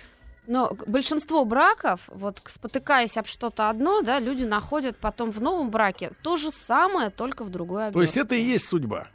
Но 0.47 0.77
большинство 0.87 1.45
браков, 1.47 2.03
вот 2.09 2.43
спотыкаясь 2.45 3.17
об 3.17 3.27
что-то 3.27 3.71
одно, 3.71 4.03
да, 4.03 4.21
люди 4.21 4.45
находят 4.45 4.99
потом 4.99 5.31
в 5.33 5.41
новом 5.41 5.71
браке 5.71 6.13
то 6.23 6.37
же 6.37 6.51
самое, 6.53 7.09
только 7.09 7.43
в 7.45 7.49
другой 7.49 7.91
То 7.91 8.03
есть 8.03 8.17
обертке. 8.19 8.21
это 8.21 8.35
и 8.35 8.45
есть 8.53 8.69
судьба. 8.69 9.09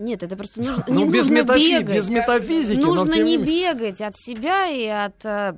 Нет, 0.00 0.22
это 0.22 0.36
просто 0.36 0.60
нужно, 0.62 0.84
Ну, 0.88 1.04
не 1.06 1.10
без, 1.10 1.28
нужно 1.28 1.42
метафи- 1.44 1.78
бегать. 1.78 1.94
без 1.96 2.08
метафизики, 2.08 2.78
но 2.80 2.94
Нужно 2.94 3.12
не 3.14 3.36
менее. 3.36 3.38
бегать 3.74 4.00
от 4.00 4.16
себя 4.16 4.66
и 4.66 4.86
от 4.86 5.24
э, 5.24 5.54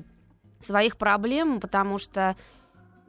своих 0.67 0.97
проблем, 0.97 1.61
потому 1.61 1.99
что, 1.99 2.37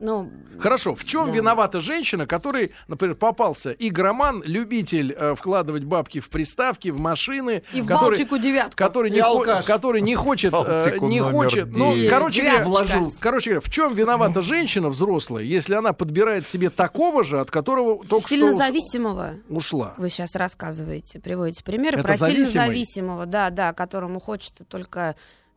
ну... 0.03 0.29
Хорошо, 0.59 0.93
в 0.93 1.03
чем 1.03 1.25
Да. 1.27 1.31
виновата 1.31 1.79
женщина, 1.79 2.27
которой, 2.27 2.73
например, 2.87 3.15
попался 3.15 3.71
игроман, 3.71 4.43
любитель 4.45 5.11
э, 5.11 5.33
вкладывать 5.35 5.83
бабки 5.83 6.19
в 6.19 6.29
приставки, 6.29 6.89
в 6.89 6.99
машины, 6.99 7.63
И 7.73 7.81
в 7.81 7.87
который, 7.87 8.09
Балтику 8.17 8.37
девятку. 8.37 8.75
который, 8.77 9.09
не 9.09 9.19
алкаш. 9.19 9.65
который 9.65 10.01
не 10.01 10.15
хочет, 10.15 10.53
э, 10.53 10.97
не 11.01 11.19
хочет, 11.21 11.69
ну, 11.75 11.93
короче 12.07 12.43
говоря, 12.43 12.63
Вложился. 12.65 13.19
короче 13.21 13.49
говоря, 13.51 13.61
в 13.61 13.69
чем 13.71 13.93
виновата 13.95 14.41
женщина 14.41 14.89
взрослая, 14.89 15.43
если 15.43 15.73
она 15.73 15.91
подбирает 15.93 16.47
себе 16.47 16.69
такого 16.69 17.23
же, 17.23 17.39
от 17.39 17.49
которого 17.49 18.03
только 18.05 18.29
Сильно 18.29 18.49
что 18.49 18.57
зависимого, 18.59 19.33
ушла? 19.49 19.95
вы 19.97 20.09
сейчас 20.09 20.35
рассказываете, 20.35 21.19
приводите 21.19 21.63
примеры 21.63 21.97
Это 21.97 22.07
про 22.09 22.17
сильно 22.17 22.29
зависимый? 22.45 22.65
зависимого, 22.67 23.25
да, 23.25 23.49
да, 23.49 23.73
которому 23.73 24.19
хочется 24.19 24.63
только 24.65 25.15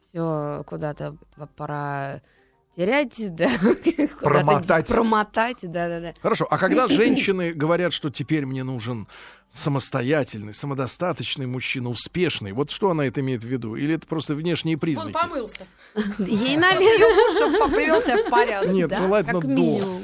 все 0.09 0.64
куда-то 0.66 1.16
по- 1.56 2.22
терять, 2.76 3.14
да. 3.34 3.48
Промотать. 4.20 4.88
Промотать, 4.88 5.58
да-да-да. 5.62 6.14
Хорошо, 6.20 6.46
а 6.50 6.58
когда 6.58 6.88
женщины 6.88 7.52
говорят, 7.52 7.92
что 7.92 8.10
теперь 8.10 8.46
мне 8.46 8.62
нужен 8.64 9.08
самостоятельный, 9.52 10.52
самодостаточный 10.52 11.46
мужчина, 11.46 11.88
успешный, 11.88 12.52
вот 12.52 12.70
что 12.70 12.90
она 12.90 13.06
это 13.06 13.20
имеет 13.20 13.42
в 13.42 13.46
виду? 13.46 13.74
Или 13.74 13.94
это 13.94 14.06
просто 14.06 14.34
внешние 14.34 14.76
Он 14.76 14.80
признаки? 14.80 15.12
помылся. 15.12 15.66
Ей, 16.18 16.56
наверное, 16.56 17.34
Чтобы 17.36 17.74
привел 17.74 18.02
себя 18.02 18.22
в 18.24 18.30
порядок. 18.30 18.70
Нет, 18.72 18.90
да, 18.90 18.98
желательно 18.98 19.40
как 19.40 19.48
до. 19.50 19.56
минимум. 19.56 20.02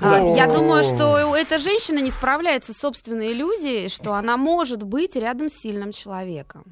А, 0.00 0.18
Я 0.36 0.46
думаю, 0.46 0.82
что 0.84 1.36
эта 1.36 1.58
женщина 1.58 1.98
не 1.98 2.10
справляется 2.10 2.72
с 2.72 2.78
собственной 2.78 3.32
иллюзией, 3.32 3.88
что 3.88 4.14
она 4.14 4.36
может 4.36 4.82
быть 4.84 5.16
рядом 5.16 5.48
с 5.50 5.54
сильным 5.60 5.92
человеком. 5.92 6.64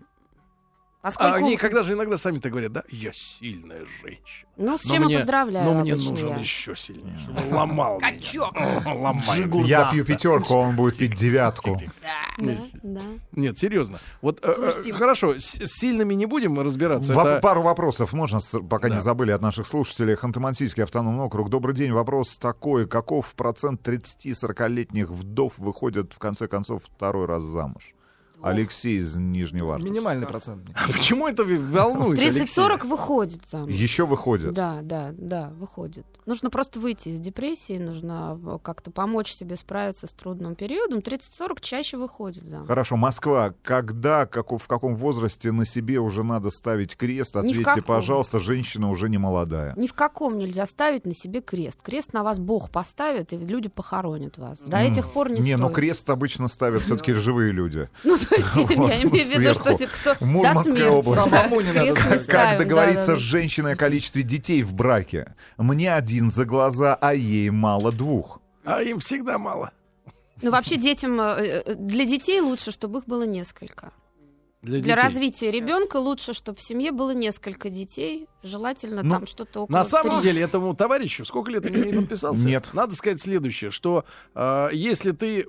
А 1.03 1.09
Поскольку... 1.09 1.35
они 1.35 1.57
когда 1.57 1.83
же 1.83 1.95
иногда 1.95 2.17
сами-то 2.17 2.49
говорят, 2.49 2.71
да, 2.71 2.85
я 2.89 3.11
сильная 3.13 3.85
женщина. 4.01 4.49
Ну, 4.57 4.79
с 4.79 4.85
Но 4.85 4.95
чем 4.95 5.05
мне- 5.05 5.15
я 5.15 5.19
поздравляю. 5.19 5.67
Но 5.67 5.81
мне 5.81 5.97
нужен 5.97 6.29
я. 6.29 6.37
еще 6.37 6.77
сильнее, 6.77 7.19
ломал. 7.51 7.99
Качок. 7.99 8.55
Ломай. 8.87 9.67
Я 9.67 9.91
пью 9.91 10.05
пятерку, 10.05 10.55
а 10.55 10.59
он 10.59 10.77
будет 10.77 10.99
пить 10.99 11.17
девятку. 11.17 11.77
Да, 12.39 12.55
да. 12.85 13.01
Нет, 13.33 13.59
серьезно. 13.59 13.99
Вот 14.21 14.39
э, 14.45 14.73
э, 14.87 14.93
хорошо, 14.93 15.35
с 15.41 15.59
сильными 15.67 16.15
не 16.15 16.27
будем 16.27 16.61
разбираться. 16.61 17.41
Пару 17.41 17.63
вопросов 17.63 18.13
можно, 18.13 18.39
пока 18.71 18.89
не 18.89 19.01
забыли 19.01 19.33
от 19.33 19.43
наших 19.43 19.67
слушателей. 19.67 20.15
Ханты-Мансийский 20.15 20.85
автономный 20.85 21.25
округ. 21.25 21.51
Добрый 21.51 21.75
день. 21.75 21.91
Вопрос 21.91 22.39
такой. 22.39 22.87
Каков 22.87 23.35
процент 23.35 23.87
30-40-летних 23.87 25.11
вдов 25.11 25.55
выходят 25.59 26.13
в 26.13 26.19
конце 26.19 26.47
концов 26.47 26.83
второй 26.85 27.27
раз 27.27 27.43
замуж? 27.43 27.95
Алексей 28.43 28.99
из 28.99 29.17
Нижневартовска. 29.17 29.91
Минимальный 29.93 30.27
процент. 30.27 30.63
Почему 30.87 31.29
это 31.29 31.45
волнует? 31.45 32.19
30-40 32.19 32.87
выходит 32.87 33.41
замуж. 33.51 33.71
Еще 33.73 34.07
выходят. 34.07 34.53
Да, 34.55 34.81
да, 34.83 35.11
да, 35.17 35.51
выходит. 35.57 36.07
Нужно 36.27 36.51
просто 36.51 36.79
выйти 36.81 37.09
из 37.11 37.19
депрессии, 37.19 37.79
нужно 37.79 38.39
как-то 38.63 38.91
помочь 38.91 39.33
себе 39.33 39.57
справиться 39.57 40.07
с 40.07 40.11
трудным 40.13 40.55
периодом. 40.55 41.01
30-40 41.01 41.59
чаще 41.61 41.97
выходит 41.97 42.45
замуж. 42.45 42.69
Хорошо, 42.69 42.97
Москва. 42.97 43.55
Когда, 43.63 44.27
како- 44.27 44.59
в 44.59 44.67
каком 44.69 44.95
возрасте 44.95 45.51
на 45.53 45.65
себе 45.65 45.99
уже 45.99 46.23
надо 46.23 46.51
ставить 46.51 46.97
крест? 46.97 47.37
Ответьте, 47.37 47.83
пожалуйста, 47.87 48.39
женщина 48.39 48.91
уже 48.91 49.09
не 49.09 49.19
молодая. 49.19 49.75
Ни 49.77 49.87
в 49.87 49.95
каком 49.95 50.39
нельзя 50.39 50.67
ставить 50.67 51.07
на 51.07 51.15
себе 51.15 51.41
крест. 51.41 51.81
Крест 51.83 52.13
на 52.13 52.23
вас 52.23 52.39
Бог 52.39 52.71
поставит, 52.71 53.33
и 53.33 53.37
люди 53.39 53.69
похоронят 53.69 54.39
вас. 54.39 54.61
До 54.61 54.79
этих 54.79 55.11
пор 55.11 55.31
не, 55.31 55.41
Не, 55.41 55.57
ну 55.57 55.65
стоит. 55.65 55.75
крест 55.77 56.11
обычно 56.11 56.49
ставят 56.49 56.83
все-таки 56.83 57.13
живые 57.15 57.53
люди. 57.53 57.89
Ну, 58.05 58.17
я 58.57 59.03
имею 59.03 59.27
в 59.27 59.31
виду, 59.31 59.55
что 59.55 59.77
кто 59.87 60.25
Мурманская 60.25 60.91
область. 60.91 62.27
Как 62.27 62.59
договориться 62.59 63.17
с 63.17 63.21
женщиной 63.21 63.73
о 63.73 63.77
количестве 63.77 64.23
детей 64.23 64.63
в 64.63 64.75
браке? 64.75 65.35
Мне 65.59 65.95
один 65.95 66.31
за 66.31 66.45
глаза, 66.45 66.95
а 66.95 67.15
ей 67.15 67.51
мало 67.51 67.93
двух. 67.93 68.41
А 68.65 68.83
им 68.83 69.01
всегда 69.01 69.39
мало. 69.39 69.73
Ну, 70.41 70.51
вообще 70.51 70.77
детям, 70.77 71.21
э, 71.21 71.63
э, 71.67 71.75
для 71.75 72.05
детей 72.05 72.41
лучше, 72.41 72.73
чтобы 72.73 72.99
их 72.99 73.07
было 73.07 73.23
несколько. 73.23 73.93
Для, 74.63 74.81
Для 74.81 74.95
детей. 74.95 75.09
развития 75.09 75.51
ребенка 75.51 75.97
лучше, 75.97 76.35
чтобы 76.35 76.57
в 76.57 76.63
семье 76.63 76.93
было 76.93 77.13
несколько 77.13 77.69
детей, 77.69 78.29
желательно 78.45 79.03
Ну, 79.03 79.11
там 79.11 79.27
что-то 79.27 79.63
около 79.63 79.77
На 79.77 79.85
самом 79.85 80.21
три. 80.21 80.31
деле 80.31 80.43
этому 80.43 80.75
товарищу 80.75 81.25
сколько 81.25 81.51
лет 81.51 81.67
он 81.67 81.73
не 81.73 81.93
подписался? 81.93 82.47
Нет. 82.47 82.71
Надо 82.73 82.95
сказать 82.95 83.21
следующее, 83.21 83.73
что 83.73 84.05
э, 84.37 84.69
если 84.73 85.11
ты 85.11 85.47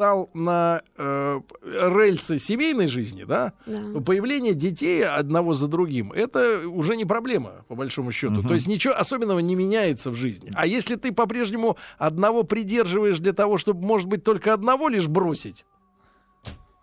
встал 0.00 0.30
на 0.32 0.80
э, 0.96 1.40
рельсы 1.62 2.38
семейной 2.38 2.86
жизни, 2.86 3.24
да, 3.24 3.52
Да. 3.66 3.92
то 3.92 4.00
появление 4.00 4.54
детей 4.54 5.04
одного 5.04 5.52
за 5.52 5.68
другим 5.68 6.10
это 6.12 6.66
уже 6.66 6.96
не 6.96 7.04
проблема 7.04 7.66
по 7.68 7.74
большому 7.74 8.10
счету. 8.10 8.32
Мгм. 8.36 8.48
То 8.48 8.54
есть 8.54 8.66
ничего 8.66 8.94
особенного 8.94 9.40
не 9.40 9.54
меняется 9.54 10.10
в 10.10 10.14
жизни. 10.14 10.50
А 10.54 10.66
если 10.66 10.96
ты 10.96 11.12
по-прежнему 11.12 11.76
одного 11.98 12.44
придерживаешь 12.44 13.18
для 13.18 13.34
того, 13.34 13.58
чтобы, 13.58 13.86
может 13.86 14.08
быть, 14.08 14.24
только 14.24 14.54
одного 14.54 14.88
лишь 14.88 15.06
бросить, 15.06 15.66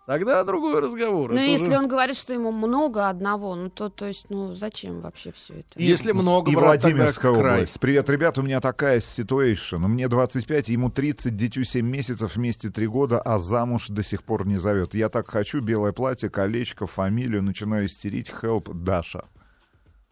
тогда 0.08 0.42
другой 0.42 0.80
разговор. 0.80 1.30
Ну, 1.32 1.36
Это 1.36 1.44
если 1.44 1.66
уже- 1.66 1.76
он 1.78 1.86
говорит, 1.86 2.16
что 2.16 2.32
ему 2.32 2.50
много 2.50 3.08
одного, 3.10 3.54
ну, 3.54 3.68
то, 3.68 3.90
то 3.90 4.06
есть, 4.06 4.26
ну, 4.30 4.54
зачем 4.54 5.00
вообще 5.00 5.32
все 5.32 5.54
это? 5.60 5.66
Если 5.76 6.12
много, 6.12 6.50
И 6.50 6.54
брат, 6.54 6.80
тогда 6.80 6.88
Владимирская 6.96 7.34
край. 7.34 7.54
область. 7.56 7.78
Привет, 7.78 8.08
ребят, 8.08 8.38
у 8.38 8.42
меня 8.42 8.60
такая 8.60 9.00
ситуация. 9.00 9.78
Мне 9.78 10.08
25, 10.08 10.70
ему 10.70 10.90
30, 10.90 11.36
дитю 11.36 11.62
7 11.62 11.86
месяцев, 11.86 12.36
вместе 12.36 12.70
3 12.70 12.86
года, 12.86 13.20
а 13.20 13.38
замуж 13.38 13.88
до 13.88 14.02
сих 14.02 14.22
пор 14.22 14.46
не 14.46 14.56
зовет. 14.56 14.94
Я 14.94 15.10
так 15.10 15.28
хочу, 15.28 15.60
белое 15.60 15.92
платье, 15.92 16.30
колечко, 16.30 16.86
фамилию, 16.86 17.42
начинаю 17.42 17.84
истерить. 17.84 18.30
Help, 18.42 18.72
Даша. 18.72 19.24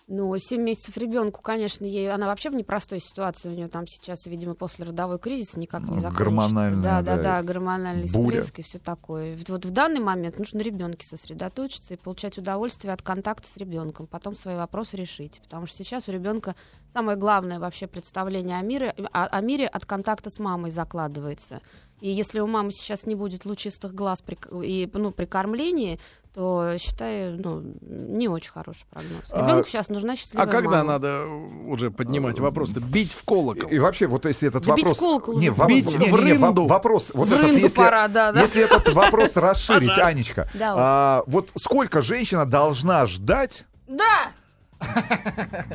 Ну, 0.08 0.38
7 0.38 0.62
месяцев 0.62 0.96
ребенку, 0.98 1.42
конечно, 1.42 1.84
ей, 1.84 2.12
она 2.12 2.26
вообще 2.26 2.48
в 2.50 2.54
непростой 2.54 3.00
ситуации. 3.00 3.48
У 3.48 3.52
нее 3.52 3.66
там 3.66 3.88
сейчас, 3.88 4.26
видимо, 4.26 4.54
послеродовой 4.54 5.18
кризис 5.18 5.56
никак 5.56 5.80
не 5.82 5.86
Ну, 5.88 5.96
закончится. 5.96 6.24
гормональная, 6.24 6.82
Да, 6.82 7.02
да, 7.02 7.16
да, 7.16 7.22
да, 7.22 7.42
гормональный 7.42 8.06
буря. 8.12 8.40
всплеск 8.40 8.60
и 8.60 8.62
все 8.62 8.78
такое. 8.78 9.36
Вот, 9.36 9.48
вот 9.48 9.64
в 9.64 9.70
данный 9.72 9.98
момент 9.98 10.38
нужно 10.38 10.60
на 10.60 10.62
ребенке 10.62 11.04
сосредоточиться 11.04 11.94
и 11.94 11.96
получать 11.96 12.38
удовольствие 12.38 12.92
от 12.94 13.02
контакта 13.02 13.48
с 13.52 13.56
ребенком, 13.56 14.06
потом 14.06 14.36
свои 14.36 14.54
вопросы 14.54 14.96
решить. 14.96 15.40
Потому 15.42 15.66
что 15.66 15.78
сейчас 15.78 16.08
у 16.08 16.12
ребенка 16.12 16.54
самое 16.92 17.18
главное 17.18 17.58
вообще 17.58 17.88
представление 17.88 18.58
о 18.58 18.62
мире, 18.62 18.94
о, 19.12 19.24
о 19.26 19.40
мире 19.40 19.66
от 19.66 19.86
контакта 19.86 20.30
с 20.30 20.38
мамой 20.38 20.70
закладывается. 20.70 21.60
И 22.00 22.10
если 22.10 22.38
у 22.38 22.46
мамы 22.46 22.70
сейчас 22.70 23.06
не 23.06 23.16
будет 23.16 23.44
лучистых 23.44 23.92
глаз 23.92 24.22
при, 24.22 24.38
и 24.64 24.88
ну, 24.92 25.10
при 25.10 25.24
кормлении, 25.24 25.98
то, 26.36 26.76
считаю, 26.78 27.40
ну, 27.42 27.62
не 27.80 28.28
очень 28.28 28.50
хороший 28.50 28.84
прогноз. 28.90 29.22
А- 29.30 29.40
Ребенку 29.40 29.66
сейчас 29.68 29.88
нужна 29.88 30.12
А 30.12 30.16
счастливая 30.16 30.46
когда 30.46 30.70
мама. 30.70 30.84
надо 30.92 31.24
уже 31.66 31.90
поднимать 31.90 32.38
вопрос-то? 32.38 32.78
Бить 32.80 33.12
в 33.12 33.24
колокол. 33.24 33.70
И 33.70 33.78
вообще, 33.78 34.06
вот 34.06 34.26
если 34.26 34.48
этот 34.48 34.66
Да 34.66 34.74
бить 34.74 34.84
вопрос... 34.84 34.98
в 34.98 35.00
колокол 35.00 35.38
не, 35.38 35.48
во- 35.48 35.66
Бить 35.66 35.86
не, 35.98 36.04
не, 36.04 36.12
в 36.12 36.22
не, 36.22 36.32
рынду. 36.34 36.66
вопрос... 36.66 37.10
Вот 37.14 37.28
В 37.28 37.32
этот, 37.32 37.46
рынду 37.46 37.60
если, 37.60 37.76
пора, 37.78 38.06
да, 38.08 38.32
да. 38.32 38.42
если 38.42 38.62
этот 38.62 38.92
вопрос 38.92 39.34
расширить, 39.36 39.96
Анечка, 39.96 40.46
Да, 40.52 40.72
вот. 40.74 40.78
а, 40.82 41.22
вот 41.26 41.50
сколько 41.58 42.02
женщина 42.02 42.44
должна 42.44 43.06
ждать, 43.06 43.64
Да! 43.88 44.32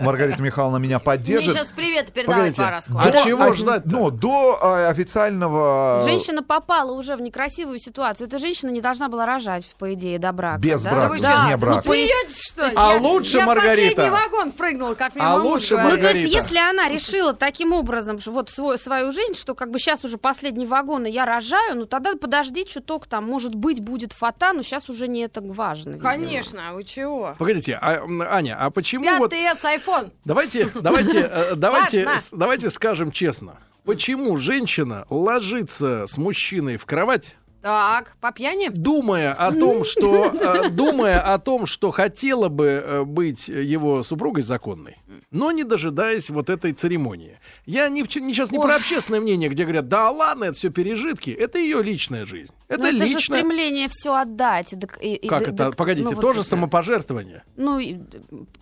Маргарита 0.02 0.42
Михайловна 0.42 0.78
меня 0.78 0.98
Мне 0.98 1.00
поддержит, 1.06 1.54
сейчас 1.54 1.68
привет 1.68 2.12
передавать 2.12 2.56
Погодите. 2.56 2.82
скоро. 2.86 3.02
А 3.02 3.12
до 3.12 3.24
чего 3.24 3.54
ждать-то? 3.54 3.90
Ну, 3.90 4.12
до 4.12 4.60
а, 4.62 4.90
официального... 4.90 6.02
Женщина 6.08 6.44
попала 6.44 6.92
уже 6.92 7.16
в 7.16 7.22
некрасивую 7.22 7.80
ситуацию. 7.80 8.28
Эта 8.28 8.40
женщина 8.40 8.70
не 8.70 8.82
должна 8.82 9.10
была 9.10 9.26
рожать, 9.26 9.66
по 9.78 9.94
идее, 9.94 10.20
до 10.20 10.32
брака. 10.32 10.60
Без 10.60 10.82
да? 10.82 10.92
брака, 10.92 11.20
Да, 11.22 11.46
не 11.48 11.52
ну, 11.52 11.58
брак. 11.58 11.84
по- 11.84 11.92
Смеетесь, 11.94 12.42
что 12.52 12.66
ли? 12.68 12.74
А 12.76 12.94
Я- 12.94 13.00
лучше, 13.00 13.38
я 13.38 13.44
в 13.44 13.48
Маргарита? 13.48 13.96
последний 13.96 14.10
вагон 14.12 14.52
прыгнул, 14.52 14.96
как 14.96 15.16
мне 15.16 15.24
А 15.24 15.36
лучше, 15.36 15.76
говорит. 15.76 15.92
Ну, 15.92 15.98
то 15.98 16.02
есть, 16.02 16.16
Маргарита. 16.34 16.38
если 16.44 16.58
она 16.70 16.88
решила 16.90 17.34
таким 17.34 17.74
образом, 17.74 18.20
что 18.20 18.32
вот 18.32 18.50
свой, 18.50 18.78
свою 18.78 19.12
жизнь, 19.12 19.36
что 19.36 19.56
как 19.56 19.72
бы 19.72 19.80
сейчас 19.80 20.04
уже 20.04 20.18
последний 20.18 20.66
вагон, 20.66 21.06
и 21.06 21.12
я 21.12 21.26
рожаю, 21.26 21.76
ну 21.76 21.86
тогда 21.86 22.14
подожди 22.16 22.66
чуток, 22.66 23.08
там, 23.08 23.26
может 23.26 23.56
быть, 23.56 23.80
будет 23.82 24.14
фата, 24.14 24.54
но 24.54 24.62
сейчас 24.62 24.90
уже 24.90 25.08
не 25.08 25.22
это 25.22 25.42
важно. 25.42 25.92
видимо. 25.92 26.10
Конечно, 26.10 26.62
а 26.70 26.74
вы 26.74 26.84
чего? 26.84 27.36
Погодите, 27.38 27.78
а, 27.82 28.02
Аня, 28.30 28.58
а 28.60 28.70
почему 28.70 29.01
вот... 29.20 29.34
5S 29.34 29.62
iPhone. 29.64 30.12
Давайте, 30.26 30.70
давайте, 30.74 31.20
э, 31.20 31.56
давайте, 31.56 32.08
давайте 32.32 32.70
скажем 32.70 33.12
честно. 33.12 33.58
Почему 33.84 34.38
женщина 34.38 35.06
ложится 35.10 36.06
с 36.08 36.18
мужчиной 36.18 36.78
в 36.78 36.86
кровать, 36.86 37.36
Так, 37.62 38.16
по 38.20 38.32
пьяни? 38.32 38.70
думая 38.70 39.34
о 39.34 39.52
том, 39.52 39.84
что, 39.86 40.26
э, 40.26 40.70
думая 40.70 41.20
о 41.34 41.38
том, 41.40 41.66
что 41.66 41.92
хотела 41.92 42.50
бы 42.50 42.66
э, 42.68 43.04
быть 43.04 43.48
его 43.48 44.04
супругой 44.04 44.44
законной, 44.44 44.98
но 45.30 45.52
не 45.52 45.64
дожидаясь 45.64 46.30
вот 46.30 46.50
этой 46.50 46.74
церемонии. 46.74 47.40
Я 47.66 47.88
не, 47.90 48.04
сейчас 48.04 48.52
не 48.52 48.60
про 48.60 48.76
общественное 48.76 49.20
мнение, 49.20 49.50
где 49.50 49.64
говорят, 49.64 49.88
да 49.88 50.10
ладно, 50.10 50.46
это 50.46 50.54
все 50.56 50.70
пережитки, 50.70 51.30
это 51.30 51.60
ее 51.60 51.82
личная 51.84 52.26
жизнь. 52.26 52.54
Это 52.68 52.84
Ну, 52.84 52.90
это 52.90 52.98
же 52.98 53.04
личное... 53.06 53.38
стремление 53.40 53.88
все 53.90 54.16
отдать. 54.16 54.74
и 54.74 54.78
и- 55.02 55.16
и 55.16 55.28
Как 55.28 55.46
д- 55.46 55.52
это? 55.52 55.72
Погодите, 55.72 56.10
ну, 56.10 56.16
вот 56.16 56.22
тоже 56.22 56.40
это. 56.42 56.50
самопожертвование. 56.50 57.44
Ну, 57.58 57.80
и- 57.80 57.98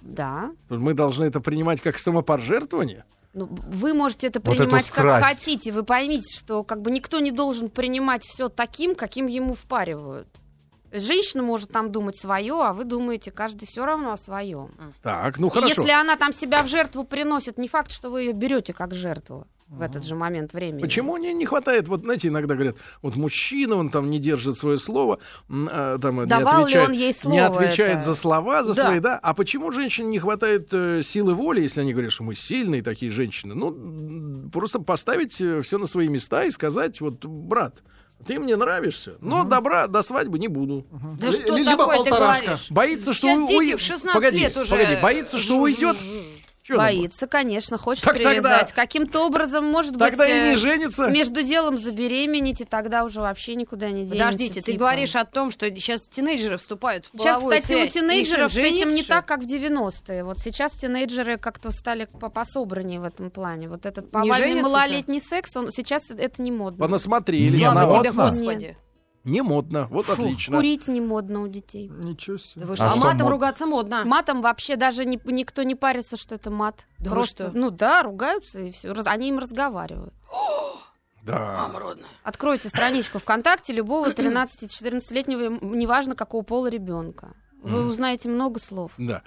да. 0.01 0.51
Мы 0.69 0.93
должны 0.93 1.23
это 1.25 1.39
принимать 1.39 1.79
как 1.81 1.97
самопожертвование. 1.99 3.05
Ну, 3.33 3.47
вы 3.47 3.93
можете 3.93 4.27
это 4.27 4.39
Вот 4.43 4.57
принимать 4.57 4.89
как 4.89 5.21
страсть. 5.21 5.27
хотите. 5.39 5.71
Вы 5.71 5.83
поймите, 5.83 6.35
что 6.35 6.63
как 6.63 6.81
бы 6.81 6.89
никто 6.91 7.19
не 7.19 7.31
должен 7.31 7.69
принимать 7.69 8.23
все 8.23 8.49
таким, 8.49 8.95
каким 8.95 9.27
ему 9.27 9.53
впаривают. 9.53 10.27
Женщина 10.91 11.43
может 11.43 11.69
там 11.71 11.91
думать 11.91 12.17
свое, 12.17 12.55
а 12.63 12.73
вы 12.73 12.83
думаете 12.83 13.29
каждый 13.31 13.67
все 13.67 13.85
равно 13.85 14.13
о 14.13 14.17
своем. 14.17 14.71
Так, 15.03 15.37
ну 15.37 15.47
И 15.47 15.51
хорошо. 15.51 15.67
Если 15.81 15.91
она 15.91 16.15
там 16.15 16.33
себя 16.33 16.63
в 16.63 16.67
жертву 16.67 17.03
приносит, 17.03 17.59
не 17.59 17.67
факт, 17.67 17.91
что 17.91 18.09
вы 18.09 18.23
ее 18.23 18.33
берете 18.33 18.73
как 18.73 18.95
жертву 18.95 19.45
в 19.69 19.81
этот 19.81 20.03
же 20.03 20.15
момент 20.15 20.53
времени. 20.53 20.81
Почему 20.81 21.15
не, 21.17 21.31
не 21.33 21.45
хватает? 21.45 21.87
Вот, 21.87 22.01
знаете, 22.01 22.27
иногда 22.29 22.55
говорят, 22.55 22.75
вот 23.01 23.15
мужчина, 23.15 23.75
он 23.75 23.89
там 23.91 24.09
не 24.09 24.19
держит 24.19 24.57
свое 24.57 24.77
слово, 24.77 25.19
а, 25.49 25.97
там, 25.99 26.25
Давал 26.27 26.65
ли 26.67 26.73
не 26.73 26.79
отвечает, 26.79 26.87
он 26.89 26.93
ей 26.95 27.07
не 27.07 27.13
слово 27.13 27.45
отвечает 27.45 27.97
это? 27.99 28.05
за 28.07 28.15
слова, 28.15 28.63
за 28.63 28.75
Да. 28.75 28.85
свои, 28.87 28.99
да? 28.99 29.19
А 29.21 29.33
почему 29.33 29.71
женщине 29.71 30.07
не 30.09 30.19
хватает 30.19 30.69
э, 30.71 31.01
силы 31.03 31.33
воли, 31.35 31.61
если 31.61 31.81
они 31.81 31.93
говорят, 31.93 32.11
что 32.11 32.23
мы 32.23 32.35
сильные 32.35 32.81
такие 32.81 33.11
женщины? 33.11 33.53
Ну, 33.53 34.49
просто 34.49 34.79
поставить 34.79 35.33
все 35.33 35.77
на 35.77 35.85
свои 35.85 36.07
места 36.07 36.45
и 36.45 36.51
сказать, 36.51 36.99
вот, 36.99 37.23
брат, 37.25 37.83
ты 38.25 38.37
мне 38.39 38.55
нравишься, 38.57 39.13
но 39.21 39.43
добра 39.45 39.87
до 39.87 40.01
свадьбы 40.01 40.39
не 40.39 40.47
буду. 40.49 40.85
Да 41.19 41.27
Ли- 41.27 41.33
что 41.33 41.55
либо 41.55 41.71
такое 41.77 41.97
ты 42.03 42.09
полторашка. 42.09 42.45
говоришь? 42.45 42.71
Боится, 42.71 43.13
что 43.13 43.27
Сейчас 43.27 43.39
у- 43.39 43.47
дети 43.47 43.71
уй- 43.73 43.77
в 43.77 43.81
16 43.81 44.13
погоди, 44.13 44.39
лет 44.39 44.57
уже 44.57 44.71
погоди, 44.71 44.97
боится, 45.01 45.37
что 45.37 45.55
уйдет. 45.57 45.95
Она 46.75 46.85
Боится, 46.85 47.27
конечно, 47.27 47.77
хочет 47.77 48.03
Так 48.03 48.13
тогда- 48.15 48.29
привязать. 48.31 48.73
Каким-то 48.73 49.25
образом, 49.25 49.65
может 49.65 49.93
быть, 49.93 50.09
Тогда 50.09 50.27
и 50.27 50.31
э, 50.31 50.49
не 50.51 50.55
женится. 50.57 51.07
между 51.07 51.41
делом 51.43 51.77
забеременеть, 51.77 52.61
и 52.61 52.65
тогда 52.65 53.03
уже 53.03 53.21
вообще 53.21 53.55
никуда 53.55 53.87
не 53.89 54.05
денется. 54.05 54.15
Подождите, 54.15 54.61
ты 54.61 54.71
типа. 54.73 54.79
говоришь 54.79 55.15
о 55.15 55.25
том, 55.25 55.51
что 55.51 55.65
сейчас 55.73 56.01
тинейджеры 56.01 56.57
вступают 56.57 57.05
в 57.05 57.17
Сейчас, 57.17 57.37
кстати, 57.43 57.63
у 57.63 57.65
связь. 57.65 57.93
тинейджеров 57.93 58.53
с 58.53 58.57
этим 58.57 58.91
не 58.91 59.03
так, 59.03 59.25
как 59.25 59.41
в 59.41 59.45
90-е. 59.45 60.23
Вот 60.23 60.37
сейчас 60.39 60.73
тинейджеры 60.73 61.37
как-то 61.37 61.71
стали 61.71 62.05
по- 62.05 62.29
пособраннее 62.29 62.99
в 62.99 63.03
этом 63.03 63.29
плане. 63.31 63.69
Вот 63.69 63.85
этот 63.85 64.11
повальный 64.11 64.61
малолетний 64.61 65.21
секс, 65.21 65.55
он 65.57 65.71
сейчас 65.71 66.09
это 66.09 66.41
не 66.41 66.51
модно. 66.51 66.79
Понасмотрелись. 66.85 67.61
Слава 67.61 67.85
модно. 67.85 67.99
тебе, 68.03 68.11
Господи. 68.13 68.77
Не 69.29 69.41
модно. 69.41 69.87
Вот 69.89 70.09
отлично. 70.09 70.57
Курить 70.57 70.87
не 70.87 71.01
модно 71.01 71.41
у 71.41 71.47
детей. 71.47 71.89
Ничего 71.89 72.37
себе. 72.37 72.61
Да 72.61 72.67
вы 72.67 72.73
А 72.73 72.75
что, 72.75 72.91
а 72.91 72.95
матом 72.95 73.21
мод- 73.23 73.31
ругаться 73.31 73.65
модно. 73.65 74.03
Матом 74.05 74.41
вообще 74.41 74.75
даже 74.75 75.05
не- 75.05 75.19
никто 75.25 75.63
не 75.63 75.75
парится, 75.75 76.17
что 76.17 76.35
это 76.35 76.49
мат. 76.51 76.85
Да 76.99 77.09
Просто, 77.11 77.49
что? 77.49 77.57
ну 77.57 77.69
да, 77.71 78.03
ругаются 78.03 78.59
и 78.59 78.71
все. 78.71 78.93
Они 79.05 79.29
им 79.29 79.39
разговаривают. 79.39 80.13
Да. 81.21 81.69
Откройте 82.23 82.69
страничку 82.69 83.19
ВКонтакте 83.19 83.73
любого 83.73 84.07
13-14-летнего, 84.13 85.41
м, 85.61 85.77
неважно 85.77 86.15
какого 86.15 86.41
пола 86.43 86.67
ребенка. 86.67 87.33
Вы 87.61 87.85
узнаете 87.85 88.29
много 88.29 88.59
слов. 88.59 88.93
Да. 88.97 89.21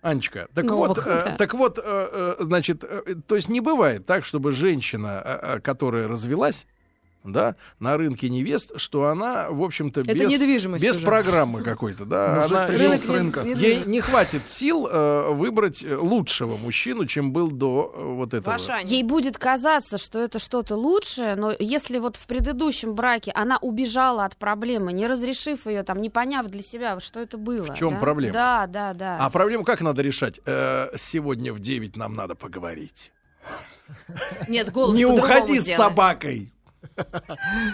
Анечка, 0.00 0.48
так 0.54 0.64
Новых, 0.64 0.88
вот, 0.88 1.06
э, 1.06 1.24
да. 1.24 1.36
так 1.36 1.54
вот, 1.54 1.78
э, 1.78 1.82
э, 1.84 2.36
значит, 2.40 2.82
э, 2.82 3.14
то 3.26 3.36
есть 3.36 3.48
не 3.48 3.60
бывает 3.60 4.04
так, 4.04 4.24
чтобы 4.24 4.52
женщина, 4.52 5.22
э, 5.24 5.60
которая 5.60 6.08
развелась, 6.08 6.66
да, 7.24 7.56
на 7.80 7.96
рынке 7.96 8.28
невест, 8.28 8.72
что 8.76 9.06
она, 9.06 9.48
в 9.48 9.62
общем-то, 9.62 10.02
Это 10.02 10.12
без, 10.12 10.30
недвижимость 10.30 10.84
без 10.84 10.98
уже. 10.98 11.06
программы 11.06 11.62
какой-то, 11.62 12.04
да, 12.04 12.42
Мужик 12.42 12.52
она, 12.52 12.68
ей, 12.68 12.98
с 12.98 13.08
рынка. 13.08 13.40
ей 13.42 13.82
не 13.86 14.00
хватит 14.02 14.46
сил 14.46 14.86
э, 14.86 15.30
выбрать 15.32 15.82
э, 15.82 15.96
лучшего 15.96 16.56
мужчину, 16.58 17.06
чем 17.06 17.32
был 17.32 17.48
до 17.48 17.92
э, 17.94 18.02
вот 18.02 18.34
этого. 18.34 18.52
Ваша 18.52 18.74
Аня. 18.74 18.88
Ей 18.88 19.02
будет 19.02 19.38
казаться, 19.38 19.96
что 19.96 20.18
это 20.20 20.38
что-то 20.38 20.76
лучшее, 20.76 21.34
но 21.34 21.54
если 21.58 21.98
вот 21.98 22.16
в 22.16 22.26
предыдущем 22.26 22.94
браке 22.94 23.32
она 23.34 23.56
убежала 23.58 24.26
от 24.26 24.36
проблемы, 24.36 24.92
не 24.92 25.06
разрешив 25.06 25.66
ее, 25.66 25.82
там, 25.82 26.00
не 26.00 26.10
поняв 26.10 26.46
для 26.48 26.62
себя, 26.62 27.00
что 27.00 27.20
это 27.20 27.38
было. 27.38 27.74
В 27.74 27.74
чём 27.74 27.94
да? 27.94 28.00
проблема? 28.00 28.34
Да, 28.34 28.66
да, 28.66 28.92
да. 28.92 29.16
А 29.18 29.30
проблему 29.30 29.64
как 29.64 29.80
надо 29.80 30.02
решать? 30.02 30.40
Э, 30.44 30.88
сегодня 30.96 31.54
в 31.54 31.60
9 31.60 31.96
нам 31.96 32.12
надо 32.12 32.34
поговорить. 32.34 33.12
Нет, 34.48 34.72
голос 34.72 34.96
не 34.96 35.04
уходи 35.04 35.60
с 35.60 35.74
собакой 35.74 36.53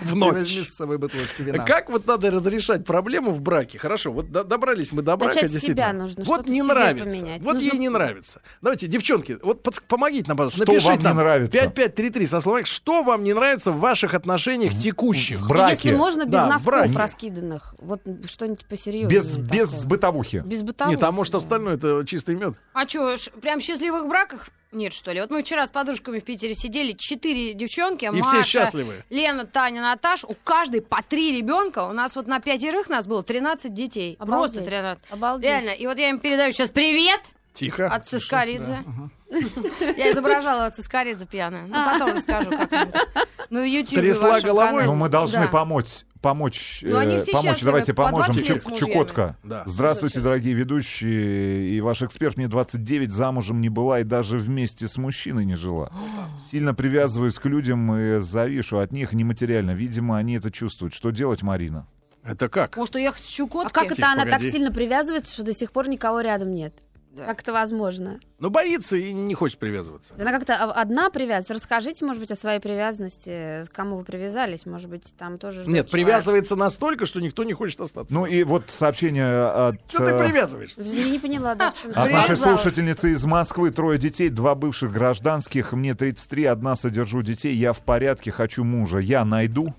в 0.03 0.17
ночь. 0.17 0.35
возьми 0.35 0.65
с 0.65 0.75
собой 0.75 0.99
бутылочку 0.99 1.43
вина. 1.43 1.65
Как 1.65 1.91
вот 1.91 2.07
надо 2.07 2.31
разрешать 2.31 2.85
проблему 2.85 3.31
в 3.33 3.41
браке? 3.41 3.79
Хорошо, 3.79 4.13
вот 4.13 4.31
до- 4.31 4.45
добрались 4.45 4.93
мы 4.93 5.03
до 5.03 5.17
брака, 5.17 5.35
Начать 5.35 5.51
действительно. 5.51 5.77
себя 5.89 5.93
нужно, 5.93 6.25
вот 6.25 6.47
не 6.47 6.63
в 6.63 6.67
нравится. 6.67 7.05
поменять. 7.09 7.43
Вот 7.43 7.55
Нужно- 7.55 7.67
ей 7.69 7.79
не 7.79 7.89
нравится. 7.89 8.41
Давайте, 8.63 8.87
девчонки, 8.87 9.39
вот 9.43 9.67
помогите 9.89 10.29
нам, 10.29 10.37
пожалуйста. 10.37 10.63
Что 10.63 10.73
Напишите 10.73 10.91
вам 10.91 10.99
не 10.99 11.05
нам 11.05 11.17
нравится? 11.17 11.53
5533 11.53 12.27
со 12.27 12.41
словами, 12.41 12.65
что 12.65 13.03
вам 13.03 13.25
не 13.25 13.35
нравится 13.35 13.73
в 13.73 13.79
ваших 13.81 14.15
отношениях 14.15 14.73
текущих. 14.75 15.39
В 15.41 15.47
браке. 15.49 15.75
Если 15.75 15.95
можно, 15.95 16.25
без 16.25 16.33
Да, 16.33 16.45
в 16.47 16.49
носков 16.49 16.65
браке. 16.67 16.97
раскиданных. 16.97 17.75
Вот 17.79 18.03
что-нибудь 18.29 18.65
посерьезнее. 18.67 19.09
Без, 19.11 19.39
без 19.39 19.85
бытовухи. 19.85 20.43
Без 20.45 20.63
бытовухи. 20.63 20.97
Нет, 20.97 21.03
а 21.05 21.13
может 21.13 21.35
остальное 21.35 21.75
это 21.77 22.05
чистый 22.07 22.35
мед? 22.37 22.55
А 22.73 22.89
что, 22.89 23.17
прям 23.41 23.61
в 23.61 23.63
счастливых 23.63 24.09
браках 24.09 24.49
нет, 24.73 24.93
что 24.93 25.13
ли? 25.13 25.21
Вот 25.21 25.31
мы 25.31 25.43
вчера 25.43 25.67
с 25.67 25.71
подружками 25.71 26.21
в 26.21 26.25
Питере 26.25 26.55
сидели, 26.55 26.93
четыре 26.93 27.55
девчонки, 27.55 28.05
И 28.05 28.11
Маша, 28.11 28.43
все 28.43 28.61
счастливы. 28.61 29.03
Лена, 29.11 29.45
Таня, 29.45 29.81
Наташ, 29.83 30.25
у 30.25 30.35
каждой 30.45 30.81
по 30.81 31.03
три 31.03 31.37
ребенка. 31.37 31.87
У 31.87 31.93
нас 31.93 32.15
вот 32.15 32.27
на 32.27 32.41
пятерых 32.41 32.89
нас 32.89 33.07
было 33.07 33.23
13 33.23 33.75
детей. 33.75 34.17
Обалдеть. 34.21 34.53
Просто 34.63 34.71
13. 34.71 35.05
Обалдеть. 35.11 35.49
Реально. 35.51 35.71
И 35.71 35.87
вот 35.87 35.99
я 35.99 36.11
им 36.11 36.19
передаю 36.21 36.53
сейчас 36.53 36.71
привет 36.71 37.21
Тихо. 37.55 37.89
от 37.89 38.07
Цискоридзе. 38.09 38.85
Я 39.97 40.13
изображала 40.13 40.71
Цискоридзе 40.71 41.25
пьяная. 41.27 41.63
Ну, 41.67 41.75
потом 41.85 42.17
расскажу 42.17 42.51
как-нибудь. 42.51 42.95
Ну, 43.51 43.65
Ютьюбе 43.65 44.03
Трясла 44.03 44.41
головой? 44.41 44.67
канале. 44.69 44.87
Ну, 44.87 44.95
мы 44.95 45.09
должны 45.09 45.49
помочь, 45.49 46.05
помочь, 46.21 46.81
Ну, 46.83 46.97
они 46.99 47.17
э, 47.17 47.25
помочь. 47.33 47.61
Давайте 47.63 47.95
по 47.95 48.05
поможем. 48.05 48.33
20 48.35 48.49
лет 48.49 48.63
Чук-. 48.63 48.77
Чукотка. 48.77 49.37
Да. 49.43 49.63
Здравствуйте, 49.67 50.21
дорогие 50.21 50.55
ведущие. 50.55 51.71
И 51.71 51.81
ваш 51.81 52.03
эксперт 52.03 52.37
мне 52.37 52.49
29, 52.49 53.11
замужем 53.11 53.61
не 53.61 53.69
была 53.69 54.01
и 54.01 54.05
даже 54.05 54.39
вместе 54.39 54.89
с 54.89 54.97
мужчиной 54.97 55.45
не 55.45 55.55
жила. 55.55 55.91
Сильно 56.51 56.75
привязываюсь 56.75 57.35
к 57.35 57.47
людям 57.47 57.95
и 57.95 58.21
завишу 58.21 58.79
от 58.79 58.93
них 58.93 59.13
нематериально. 59.13 59.73
Видимо, 59.73 60.19
они 60.19 60.35
это 60.35 60.51
чувствуют. 60.51 60.95
Что 60.95 61.11
делать, 61.11 61.43
Марина? 61.43 61.87
Это 62.23 62.49
как? 62.49 62.77
Может, 62.77 62.97
уехать 62.97 63.23
с 63.23 63.29
Чукотки? 63.29 63.71
А 63.71 63.71
как 63.71 63.93
это 63.93 64.07
она 64.07 64.25
погоди. 64.25 64.45
так 64.45 64.53
сильно 64.53 64.71
привязывается, 64.71 65.33
что 65.33 65.43
до 65.43 65.55
сих 65.55 65.73
пор 65.73 65.89
никого 65.89 66.21
рядом 66.21 66.53
нет? 66.55 66.75
Да. 67.11 67.27
Как 67.27 67.41
это 67.41 67.53
возможно? 67.53 68.21
Ну, 68.39 68.51
боится 68.51 68.97
и 68.97 69.13
не 69.13 69.35
хочет 69.35 69.59
привязываться. 69.59 70.15
Она 70.17 70.31
как-то 70.31 70.55
одна 70.55 71.11
привязывается. 71.11 71.55
Расскажите, 71.55 72.05
может 72.05 72.21
быть, 72.21 72.31
о 72.31 72.37
своей 72.37 72.61
привязанности, 72.61 73.65
к 73.67 73.73
кому 73.73 73.97
вы 73.97 74.05
привязались. 74.05 74.65
Может 74.65 74.89
быть, 74.89 75.13
там 75.19 75.37
тоже... 75.39 75.61
Нет, 75.61 75.89
человек. 75.89 75.91
привязывается 75.91 76.55
настолько, 76.55 77.07
что 77.07 77.21
никто 77.21 77.43
не 77.43 77.53
хочет 77.53 77.81
остаться. 77.81 78.15
Ну 78.15 78.27
и 78.27 78.45
вот 78.45 78.71
сообщение 78.71 79.27
от... 79.27 79.81
Что 79.89 80.07
ты 80.07 80.13
э, 80.13 80.25
привязываешься? 80.25 80.83
Я 80.83 81.09
не 81.09 81.19
поняла, 81.19 81.57
да, 81.57 81.73
в 81.73 81.85
От 81.87 82.13
нашей 82.13 82.37
слушательницы 82.37 83.11
из 83.11 83.25
Москвы 83.25 83.73
трое 83.73 83.99
детей, 83.99 84.29
два 84.29 84.55
бывших 84.55 84.93
гражданских. 84.93 85.73
Мне 85.73 85.95
33, 85.95 86.45
одна 86.45 86.77
содержу 86.77 87.23
детей. 87.23 87.57
Я 87.57 87.73
в 87.73 87.81
порядке, 87.81 88.31
хочу 88.31 88.63
мужа. 88.63 88.99
Я 88.99 89.25
найду. 89.25 89.75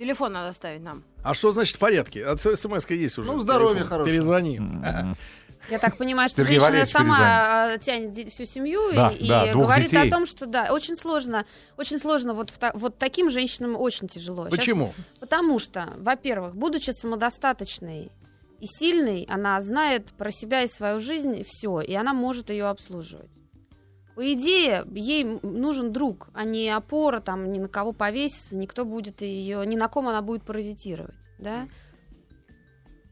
Телефон 0.00 0.32
надо 0.32 0.52
ставить 0.52 0.82
нам. 0.82 1.04
А 1.22 1.34
что 1.34 1.52
значит 1.52 1.76
в 1.76 1.78
порядке? 1.78 2.24
От 2.24 2.40
смс 2.40 2.88
есть 2.88 3.18
уже. 3.18 3.28
Ну, 3.30 3.38
здоровье 3.38 3.84
хорошее. 3.84 4.14
Перезвони. 4.14 4.60
Я 5.70 5.78
так 5.78 5.96
понимаю, 5.98 6.28
что 6.28 6.42
Сергей 6.44 6.60
женщина 6.60 6.86
сама 6.86 7.70
э, 7.74 7.78
тянет 7.78 8.28
всю 8.32 8.44
семью 8.44 8.90
и- 8.90 8.96
Да, 8.96 9.10
и, 9.10 9.28
да, 9.28 9.52
двух 9.52 9.64
говорит 9.64 9.90
детей. 9.90 10.08
о 10.08 10.10
том, 10.10 10.24
что 10.26 10.46
да, 10.46 10.72
очень 10.72 10.96
сложно, 10.96 11.44
очень 11.76 11.98
сложно 11.98 12.32
вот, 12.34 12.50
в 12.50 12.58
вот 12.74 12.98
таким 12.98 13.30
женщинам 13.30 13.76
очень 13.76 14.08
тяжело. 14.08 14.46
Почему? 14.46 14.94
потому 15.20 15.58
что, 15.58 15.92
во-первых, 15.98 16.56
будучи 16.56 16.90
самодостаточной 16.90 18.10
и 18.60 18.66
сильной, 18.66 19.26
она 19.30 19.60
знает 19.60 20.06
про 20.16 20.30
себя 20.30 20.62
и 20.62 20.68
свою 20.68 21.00
жизнь 21.00 21.42
все, 21.46 21.80
и 21.80 21.94
она 21.94 22.12
может 22.14 22.50
ее 22.50 22.66
обслуживать. 22.66 23.30
По 24.16 24.32
идее, 24.32 24.84
ей 24.94 25.22
нужен 25.42 25.92
друг, 25.92 26.28
а 26.34 26.44
не 26.44 26.68
опора, 26.70 27.20
там, 27.20 27.52
ни 27.52 27.60
на 27.60 27.68
кого 27.68 27.92
повеситься, 27.92 28.56
никто 28.56 28.84
будет 28.84 29.22
ее, 29.22 29.64
ни 29.64 29.76
на 29.76 29.86
ком 29.86 30.08
она 30.08 30.22
будет 30.22 30.42
паразитировать, 30.42 31.14
да? 31.38 31.68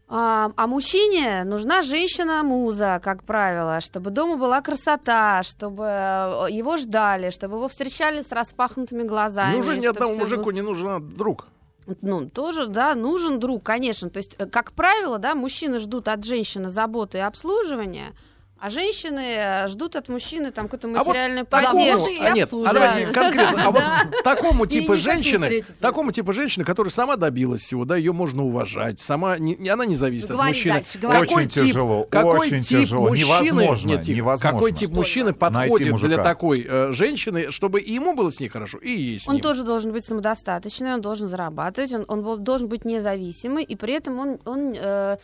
А, 0.09 0.53
а 0.57 0.67
мужчине 0.69 1.43
нужна 1.45 1.83
женщина-муза, 1.83 3.01
как 3.03 3.25
правило, 3.25 3.81
чтобы 3.81 4.11
дома 4.11 4.37
была 4.37 4.61
красота, 4.61 5.43
чтобы 5.43 5.85
э, 5.85 6.47
его 6.51 6.77
ждали, 6.77 7.31
чтобы 7.31 7.57
его 7.57 7.67
встречали 7.67 8.23
с 8.23 8.31
распахнутыми 8.31 9.03
глазами. 9.03 9.55
Неужели 9.57 9.81
ни 9.81 9.87
одному 9.87 10.15
всё 10.15 10.21
было- 10.21 10.31
мужику 10.31 10.51
не 10.53 10.63
нужен 10.63 11.09
друг? 11.09 11.49
ну, 12.03 12.29
тоже, 12.29 12.67
да, 12.67 12.95
нужен 12.95 13.39
друг, 13.41 13.63
конечно. 13.65 14.11
То 14.11 14.19
есть, 14.19 14.37
э, 14.39 14.47
как 14.47 14.73
правило, 14.73 15.19
да, 15.19 15.35
мужчины 15.35 15.81
ждут 15.81 16.09
от 16.09 16.25
женщины 16.25 16.71
заботы 16.71 17.19
и 17.19 17.21
обслуживания, 17.21 18.13
а 18.67 18.71
женщины 18.71 19.37
э, 19.37 19.69
ждут 19.69 19.95
от 19.95 20.09
мужчины 20.09 20.51
там 20.51 20.67
какой-то 20.67 20.89
А 20.89 20.91
вот 20.91 21.07
материальной 21.07 21.45
такому, 21.45 22.07
а 22.21 22.31
нет, 22.31 22.53
а 22.53 22.73
давайте 22.73 23.07
конкретно, 23.13 23.65
а 23.65 23.71
вот 23.71 24.25
такому 24.25 24.67
типа 24.67 24.97
женщины, 24.97 25.63
такому 25.79 26.11
типа 26.11 26.33
женщины, 26.33 26.65
которая 26.65 26.91
сама 26.91 27.15
добилась 27.15 27.63
всего, 27.63 27.85
да, 27.85 27.97
ее 27.97 28.13
можно 28.13 28.43
уважать, 28.43 28.99
сама, 28.99 29.39
не, 29.39 29.69
она 29.69 29.87
не 29.87 29.95
зависит 29.95 30.33
от 30.33 30.45
мужчины. 30.45 30.83
Очень 31.05 31.49
тяжело, 31.49 32.09
какой 32.11 32.41
очень 32.41 32.63
тип 32.63 32.81
тяжело. 32.81 33.11
мужчины, 33.11 34.03
Невозможно, 34.17 34.39
какой 34.39 34.73
тип 34.73 34.91
мужчины 34.91 35.33
подходит 35.33 35.95
для 35.95 36.17
такой 36.17 36.67
э, 36.69 36.91
женщины, 36.91 37.53
чтобы 37.53 37.81
и 37.81 37.93
ему 37.93 38.17
было 38.17 38.33
с 38.33 38.41
ней 38.41 38.49
хорошо, 38.49 38.79
и 38.79 38.91
ей 38.91 39.21
с 39.21 39.29
Он 39.29 39.41
тоже 39.41 39.63
должен 39.63 39.93
быть 39.93 40.05
самодостаточный, 40.05 40.95
он 40.95 41.01
должен 41.01 41.29
зарабатывать, 41.29 41.93
он, 41.93 42.43
должен 42.43 42.67
быть 42.67 42.85
независимый, 42.85 43.63
и 43.63 43.77
при 43.77 43.95
этом 43.95 44.19
он, 44.19 44.39
он 44.45 44.75
э, 44.77 45.19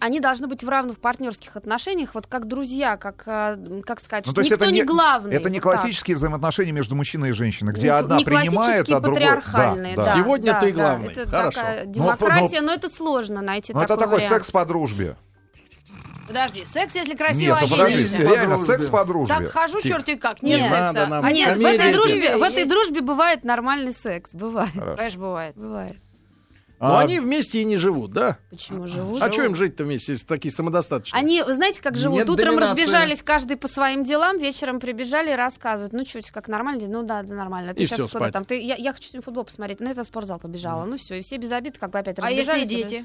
они 0.00 0.20
должны 0.20 0.46
быть 0.46 0.64
в 0.64 0.68
равных 0.68 0.98
партнерских 0.98 1.56
отношениях, 1.56 2.14
вот 2.14 2.26
как 2.26 2.46
друзья, 2.46 2.96
как, 2.96 3.22
э, 3.26 3.82
как 3.84 4.00
сказать, 4.00 4.26
Ну, 4.26 4.32
что 4.32 4.40
то 4.42 4.48
никто 4.48 4.64
это 4.64 4.72
не, 4.72 4.80
не- 4.80 4.84
главный. 4.84 5.34
Это 5.36 5.50
не 5.50 5.60
вот 5.60 5.70
так. 5.70 5.80
классические 5.80 6.16
взаимоотношения 6.16 6.72
между 6.72 6.94
мужчиной 6.96 7.30
и 7.30 7.32
женщиной, 7.32 7.72
где 7.72 7.88
Не- 7.88 7.92
одна 7.92 8.16
не 8.18 8.24
принимает, 8.24 8.50
классические 8.52 8.96
а 8.96 9.00
другой... 9.00 9.20
патриархальные, 9.20 9.96
да. 9.96 10.14
Сегодня 10.14 10.52
да, 10.52 10.60
ты 10.60 10.72
да. 10.72 10.82
главный. 10.82 11.12
Это 11.12 11.28
Хорошо. 11.28 11.50
такая 11.60 11.86
демократия, 11.86 12.60
но 12.62 12.72
это 12.72 12.88
сложно 12.88 13.42
найти 13.42 13.72
Ну, 13.74 13.80
это 13.80 13.88
такой 13.88 14.02
такой 14.04 14.16
вариант. 14.18 14.34
секс 14.34 14.50
по 14.50 14.64
дружбе. 14.64 15.16
Подожди, 16.26 16.64
секс, 16.64 16.94
если 16.94 17.14
красиво 17.14 17.52
Нет, 17.54 17.58
ну 17.62 17.68
подождите, 17.68 18.04
оденешься. 18.16 18.16
по 18.16 18.34
реально, 18.34 18.56
дружбе. 18.56 18.74
секс 18.74 18.86
по 18.86 19.04
дружбе. 19.04 19.34
Так 19.34 19.48
хожу, 19.50 19.80
Тихо. 19.80 19.88
черти 19.98 20.16
как. 20.16 20.42
Не 20.42 20.56
Нет 20.56 20.70
надо 20.70 20.92
секса. 20.92 21.06
нам 21.10 21.24
А 21.24 21.32
нет, 21.32 21.58
в 21.58 21.60
этой, 21.64 21.92
дружбе, 21.92 22.36
в 22.38 22.42
этой 22.42 22.64
дружбе 22.64 23.00
бывает 23.02 23.44
нормальный 23.44 23.92
секс. 23.92 24.30
Бывает. 24.32 24.72
Конечно, 24.96 25.20
бывает. 25.20 25.54
Бывает. 25.54 25.96
Но 26.80 26.96
А, 26.96 27.00
они 27.00 27.20
вместе 27.20 27.60
и 27.60 27.64
не 27.64 27.76
живут, 27.76 28.12
да? 28.12 28.38
Почему 28.50 28.86
живут? 28.86 29.22
А 29.22 29.30
что 29.32 29.44
им 29.44 29.54
жить-то 29.54 29.84
вместе, 29.84 30.12
если 30.12 30.26
такие 30.26 30.52
самодостаточные? 30.52 31.18
Они, 31.18 31.42
знаете, 31.46 31.80
как 31.80 31.96
живут? 31.96 32.18
Нет 32.18 32.28
Утром 32.28 32.56
доминации. 32.56 32.82
разбежались 32.82 33.22
каждый 33.22 33.56
по 33.56 33.68
своим 33.68 34.04
делам, 34.04 34.38
вечером 34.38 34.80
прибежали 34.80 35.30
и 35.32 35.34
рассказывают. 35.34 35.92
Ну, 35.92 36.04
что, 36.04 36.20
как 36.32 36.48
нормально? 36.48 36.82
Ну 36.88 37.02
да, 37.02 37.22
да, 37.22 37.34
нормально. 37.34 37.74
Ты 37.74 37.84
И 37.84 37.86
щас 37.86 37.98
всё, 37.98 38.08
куда 38.08 38.18
спать. 38.18 38.32
там? 38.32 38.44
Ты, 38.44 38.60
я, 38.60 38.74
я 38.74 38.92
хочу 38.92 39.04
сегодня 39.08 39.22
футбол 39.22 39.44
посмотреть. 39.44 39.80
Ну, 39.80 39.88
это 39.90 40.02
в 40.04 40.06
спортзал 40.06 40.38
побежала. 40.38 40.84
Ну 40.84 40.96
все, 40.98 41.18
и 41.18 41.22
все 41.22 41.36
без 41.38 41.52
обид, 41.52 41.78
как 41.78 41.90
бы 41.90 41.98
опять 41.98 42.16
А 42.20 42.30
если 42.30 42.50
разбежались. 42.50 42.68
дети? 42.68 43.04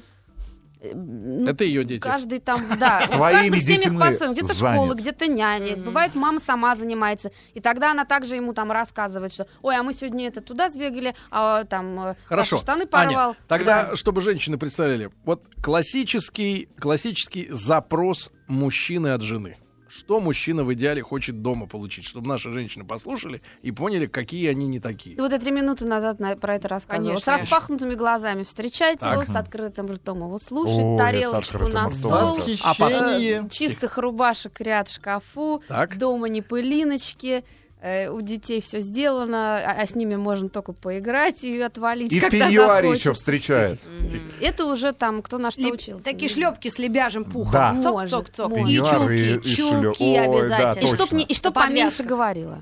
ну, 0.82 1.46
Это 1.48 1.64
ее 1.64 1.84
дети. 1.84 2.00
Каждый 2.00 2.38
там, 2.40 2.60
да, 2.78 3.00
в 3.06 3.10
Своими 3.10 3.50
каждых 3.50 3.62
семьях 3.62 3.82
детьми 3.84 3.98
по-своему. 3.98 4.32
Где-то 4.34 4.54
школа, 4.54 4.72
занят. 4.74 4.98
где-то 4.98 5.26
няня. 5.26 5.76
Бывает, 5.76 6.14
мама 6.14 6.40
сама 6.40 6.74
занимается. 6.76 7.30
И 7.54 7.60
тогда 7.60 7.90
она 7.90 8.04
также 8.04 8.36
ему 8.36 8.54
там 8.54 8.72
рассказывает, 8.72 9.32
что, 9.32 9.46
ой, 9.62 9.76
а 9.76 9.82
мы 9.82 9.92
сегодня 9.92 10.28
это 10.28 10.40
туда 10.40 10.70
сбегали, 10.70 11.14
а 11.30 11.64
там 11.64 12.00
э, 12.00 12.14
Хорошо. 12.24 12.58
Штаны 12.58 12.82
Аня, 12.82 13.08
порвал. 13.10 13.36
тогда, 13.48 13.90
Да. 13.90 13.96
чтобы 13.96 14.20
женщины 14.22 14.58
представляли, 14.58 15.10
вот 15.24 15.44
классический, 15.62 16.68
классический 16.78 17.48
запрос 17.50 18.30
мужчины 18.46 19.08
от 19.08 19.22
жены. 19.22 19.56
Что 19.92 20.20
мужчина 20.20 20.62
в 20.62 20.72
идеале 20.74 21.02
хочет 21.02 21.42
дома 21.42 21.66
получить, 21.66 22.04
чтобы 22.04 22.28
наши 22.28 22.52
женщины 22.52 22.84
послушали 22.84 23.42
и 23.60 23.72
поняли, 23.72 24.06
какие 24.06 24.48
они 24.48 24.68
не 24.68 24.78
такие. 24.78 25.16
И 25.16 25.20
вот 25.20 25.32
я 25.32 25.38
три 25.40 25.50
минуты 25.50 25.84
назад 25.84 26.20
на- 26.20 26.36
про 26.36 26.54
это 26.54 26.68
рассказывала. 26.68 27.14
Конечно. 27.14 27.36
С 27.38 27.40
распахнутыми 27.40 27.94
глазами 27.94 28.44
встречать 28.44 29.00
Так. 29.00 29.12
его, 29.14 29.24
с 29.24 29.34
открытым 29.34 29.90
ртом 29.90 30.18
его 30.18 30.38
слушать, 30.38 30.78
Ой, 30.78 30.94
с 30.96 30.98
тарелочку 30.98 31.66
на 31.72 31.90
стол, 31.90 32.36
Восхищение. 32.36 33.42
э, 33.46 33.48
чистых 33.50 33.98
рубашек 33.98 34.60
ряд 34.60 34.88
в 34.88 34.94
шкафу, 34.94 35.62
Так. 35.66 35.98
дома 35.98 36.28
не 36.28 36.40
пылиночки. 36.40 37.44
Э, 37.82 38.08
У 38.10 38.20
детей 38.20 38.60
все 38.60 38.80
сделано, 38.80 39.58
а, 39.58 39.80
а 39.82 39.86
с 39.86 39.94
ними 39.94 40.16
можно 40.16 40.48
только 40.48 40.72
поиграть 40.72 41.42
и 41.44 41.60
отвалить. 41.60 42.12
И 42.12 42.20
в 42.20 42.28
пеньюаре 42.30 42.90
еще 42.90 43.12
встречает. 43.14 43.80
Это 44.40 44.66
уже 44.66 44.92
там 44.92 45.22
кто 45.22 45.38
на 45.38 45.50
что 45.50 45.60
Лип- 45.62 45.74
учился. 45.74 46.04
Такие 46.04 46.28
шлепки 46.28 46.68
с 46.68 46.78
лебяжим 46.78 47.24
пухом. 47.24 47.52
Да. 47.52 47.72
Может, 47.72 48.10
Цок-цок-цок. 48.10 48.48
может. 48.50 48.68
И 48.68 48.76
Пеньюар 48.76 48.96
чулки, 48.98 49.12
и- 49.14 49.36
и 49.36 49.54
чулки 49.54 50.02
Ой, 50.02 50.14
да, 50.16 50.24
обязательно. 50.24 50.86
И 50.88 50.94
чтоб, 50.94 51.12
не, 51.12 51.22
и 51.24 51.34
чтоб 51.34 51.54
поменьше 51.54 52.02
говорила. 52.04 52.60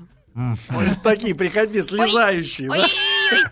Такие, 1.03 1.35
приходи, 1.35 1.81
слезающие. 1.81 2.69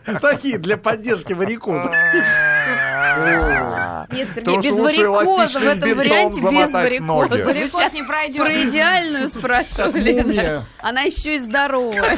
да? 0.05 0.19
Такие 0.19 0.57
для 0.57 0.77
поддержки 0.77 1.33
варикоза. 1.33 1.91
Нет, 4.11 4.29
Сергей, 4.33 4.55
Потому 4.55 4.61
без 4.61 4.79
варикоза 4.79 5.59
в 5.59 5.63
этом 5.63 5.95
варианте 5.95 6.41
без 6.41 6.71
варикоза. 6.71 7.45
Варикоз 7.45 7.71
сейчас 7.71 7.93
не 7.93 8.03
пройдет. 8.03 8.43
про 8.43 8.63
идеальную 8.63 9.29
спрашивали. 9.29 10.21
мумия. 10.21 10.65
Она 10.79 11.01
еще 11.01 11.35
и 11.35 11.39
здоровая. 11.39 12.17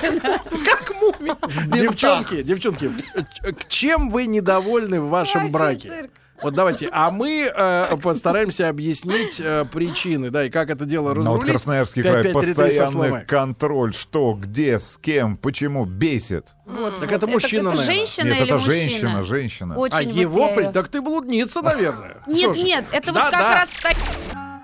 Девчонки, 1.67 2.43
девчонки, 2.43 2.91
э, 3.15 3.51
к 3.53 3.67
чем 3.67 4.09
вы 4.09 4.25
недовольны 4.27 5.01
в 5.01 5.09
вашем 5.09 5.49
браке? 5.49 6.09
Вот 6.41 6.53
давайте, 6.53 6.89
а 6.91 7.11
мы 7.11 7.51
э, 7.53 7.97
постараемся 8.01 8.69
объяснить 8.69 9.39
э, 9.39 9.65
причины, 9.71 10.29
да, 10.29 10.45
и 10.45 10.49
как 10.49 10.69
это 10.69 10.85
дело 10.85 11.13
Ну 11.13 11.21
вот 11.21 11.37
разрулить. 11.39 11.51
Красноярский 11.51 12.01
край 12.01 12.23
5-5-3-3 12.23 12.31
со 12.31 12.33
постоянный 12.55 12.91
словами. 12.91 13.23
контроль, 13.25 13.93
что, 13.93 14.33
где, 14.33 14.79
с 14.79 14.97
кем, 15.01 15.37
почему, 15.37 15.85
бесит. 15.85 16.55
Вот, 16.65 16.99
Так 16.99 17.09
вот. 17.09 17.15
это 17.17 17.27
мужчина, 17.27 17.69
Это 17.69 17.77
наверное. 17.77 17.85
женщина 17.95 18.25
Нет, 18.25 18.35
или 18.37 18.43
это 18.45 18.53
мужчина? 18.55 18.73
женщина, 18.73 19.23
женщина. 19.23 19.77
Очень 19.77 19.95
А 19.95 20.03
вот 20.03 20.15
его, 20.15 20.49
я 20.61 20.71
так 20.71 20.87
ты 20.87 21.01
блудница, 21.01 21.61
наверное. 21.61 22.17
Нет, 22.27 22.55
нет, 22.55 22.85
это 22.91 23.11
вот 23.11 23.21
как 23.21 23.33
раз 23.33 23.69
так. 23.81 23.95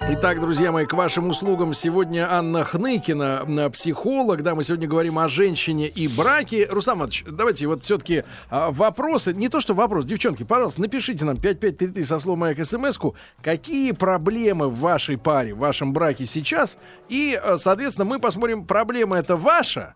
Итак, 0.08 0.40
друзья 0.40 0.72
мои, 0.72 0.86
к 0.86 0.94
вашим 0.94 1.30
услугам 1.30 1.74
сегодня 1.74 2.32
Анна 2.32 2.64
Хныкина, 2.64 3.44
м, 3.48 3.72
психолог. 3.72 4.44
Да, 4.44 4.54
мы 4.54 4.64
сегодня 4.64 4.88
говорим 4.88 5.18
о 5.18 5.28
женщине 5.30 5.88
и 5.88 6.08
браке. 6.08 6.68
Руслан 6.70 6.98
Иванович, 6.98 7.26
давайте 7.28 7.66
вот 7.66 7.84
все-таки 7.84 8.24
вопросы. 8.52 9.34
Не 9.34 9.50
то, 9.50 9.60
что 9.60 9.74
вопрос. 9.74 10.06
Девчонки, 10.06 10.44
пожалуйста, 10.44 10.82
напишите 10.82 11.26
нам 11.26 11.38
5533 11.38 12.04
со 12.04 12.20
словом 12.20 12.42
«Маяк» 12.42 12.64
смс-ку. 12.64 13.16
Какие 13.42 13.94
проблемы 13.94 14.70
в 14.70 14.78
вашей 14.78 15.18
паре, 15.18 15.56
в 15.56 15.58
вашем 15.58 15.92
браке 15.92 16.28
сейчас? 16.28 16.78
И, 17.10 17.40
э, 17.42 17.58
соответственно, 17.58 18.06
мы 18.06 18.20
посмотрим, 18.20 18.64
проблема 18.66 19.18
это 19.18 19.36
ваша, 19.36 19.96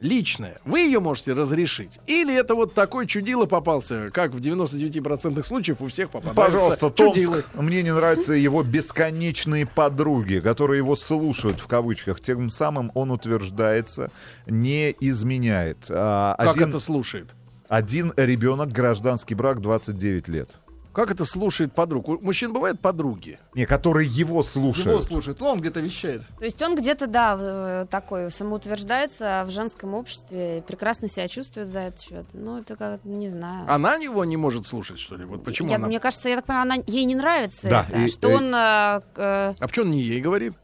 личная. 0.00 0.58
Вы 0.64 0.80
ее 0.80 1.00
можете 1.00 1.32
разрешить. 1.32 1.98
Или 2.06 2.34
это 2.34 2.54
вот 2.54 2.74
такой 2.74 3.06
чудило 3.06 3.46
попался, 3.46 4.10
как 4.12 4.32
в 4.32 4.38
99% 4.38 5.42
случаев 5.44 5.80
у 5.80 5.86
всех 5.86 6.10
попадаются 6.10 6.78
Пожалуйста, 6.78 6.92
чудилы. 6.94 7.42
Томск. 7.42 7.54
Мне 7.54 7.82
не 7.82 7.94
нравятся 7.94 8.34
его 8.34 8.62
бесконечные 8.62 9.66
подруги, 9.66 10.40
которые 10.40 10.78
его 10.78 10.96
слушают 10.96 11.60
в 11.60 11.66
кавычках. 11.66 12.20
Тем 12.20 12.50
самым 12.50 12.90
он 12.94 13.10
утверждается, 13.10 14.10
не 14.46 14.94
изменяет. 15.00 15.86
А, 15.88 16.34
Как 16.38 16.56
один, 16.56 16.68
это 16.70 16.78
слушает? 16.78 17.34
один 17.68 18.12
ребенок, 18.16 18.70
гражданский 18.70 19.34
брак, 19.34 19.60
29 19.60 20.28
лет. 20.28 20.58
Как 20.96 21.10
это 21.10 21.26
слушает 21.26 21.74
подруг? 21.74 22.08
У 22.08 22.18
мужчин 22.22 22.54
бывают 22.54 22.80
подруги? 22.80 23.38
Не, 23.54 23.66
которые 23.66 24.08
его 24.08 24.36
Его 24.36 24.42
слушают. 24.42 25.04
слушают. 25.04 25.38
Ну, 25.40 25.48
он 25.48 25.60
где-то 25.60 25.80
вещает. 25.80 26.22
То 26.38 26.44
есть 26.46 26.62
он 26.62 26.74
где-то, 26.74 27.06
да, 27.06 27.36
э, 27.38 27.86
такой 27.90 28.30
самоутверждается 28.30 29.44
в 29.46 29.50
женском 29.50 29.92
обществе, 29.92 30.64
прекрасно 30.66 31.10
себя 31.10 31.28
чувствует 31.28 31.68
за 31.68 31.80
этот 31.80 32.00
счет. 32.00 32.24
Ну, 32.32 32.56
это 32.56 32.76
как, 32.76 33.04
не 33.04 33.28
знаю. 33.28 33.70
Она 33.70 33.96
его 33.96 34.24
не 34.24 34.38
может 34.38 34.66
слушать, 34.66 34.98
что 34.98 35.16
ли? 35.16 35.26
Вот 35.26 35.44
почему 35.44 35.68
Я- 35.68 35.76
она... 35.76 35.86
Мне 35.88 36.00
кажется, 36.00 36.30
я 36.30 36.36
так 36.36 36.46
понимаю, 36.46 36.62
она, 36.72 36.82
ей 36.86 37.04
не 37.04 37.14
нравится 37.14 37.68
Да, 37.68 37.86
это, 37.90 37.98
и- 38.00 38.08
что 38.08 38.30
и- 38.30 38.34
он... 38.34 38.44
э, 38.54 39.00
э, 39.16 39.54
А 39.60 39.68
почему 39.68 39.84
он 39.84 39.90
не 39.90 40.00
ей 40.00 40.22
говорит? 40.22 40.54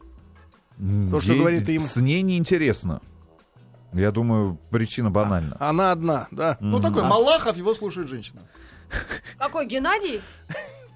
То, 1.11 1.19
что 1.19 1.33
ей- 1.33 1.39
говорит 1.39 1.69
им. 1.69 1.79
С 1.81 1.97
ней 1.97 2.23
неинтересно. 2.23 3.01
Я 3.93 4.11
думаю, 4.11 4.57
причина 4.71 5.11
банальна. 5.11 5.55
Она 5.59 5.91
одна, 5.91 6.27
да? 6.31 6.57
Ну, 6.59 6.81
такой 6.81 7.03
Малахов, 7.03 7.55
его 7.55 7.75
слушает 7.75 8.07
женщина. 8.09 8.41
Какой 9.37 9.65
Геннадий? 9.65 10.21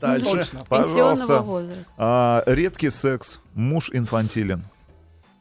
Дальше. 0.02 0.26
Точно. 0.26 0.66
пенсионного 0.70 1.39
возраста. 1.39 1.93
А, 1.98 2.43
редкий 2.45 2.89
секс, 2.91 3.39
муж 3.56 3.89
инфантилен. 3.91 4.64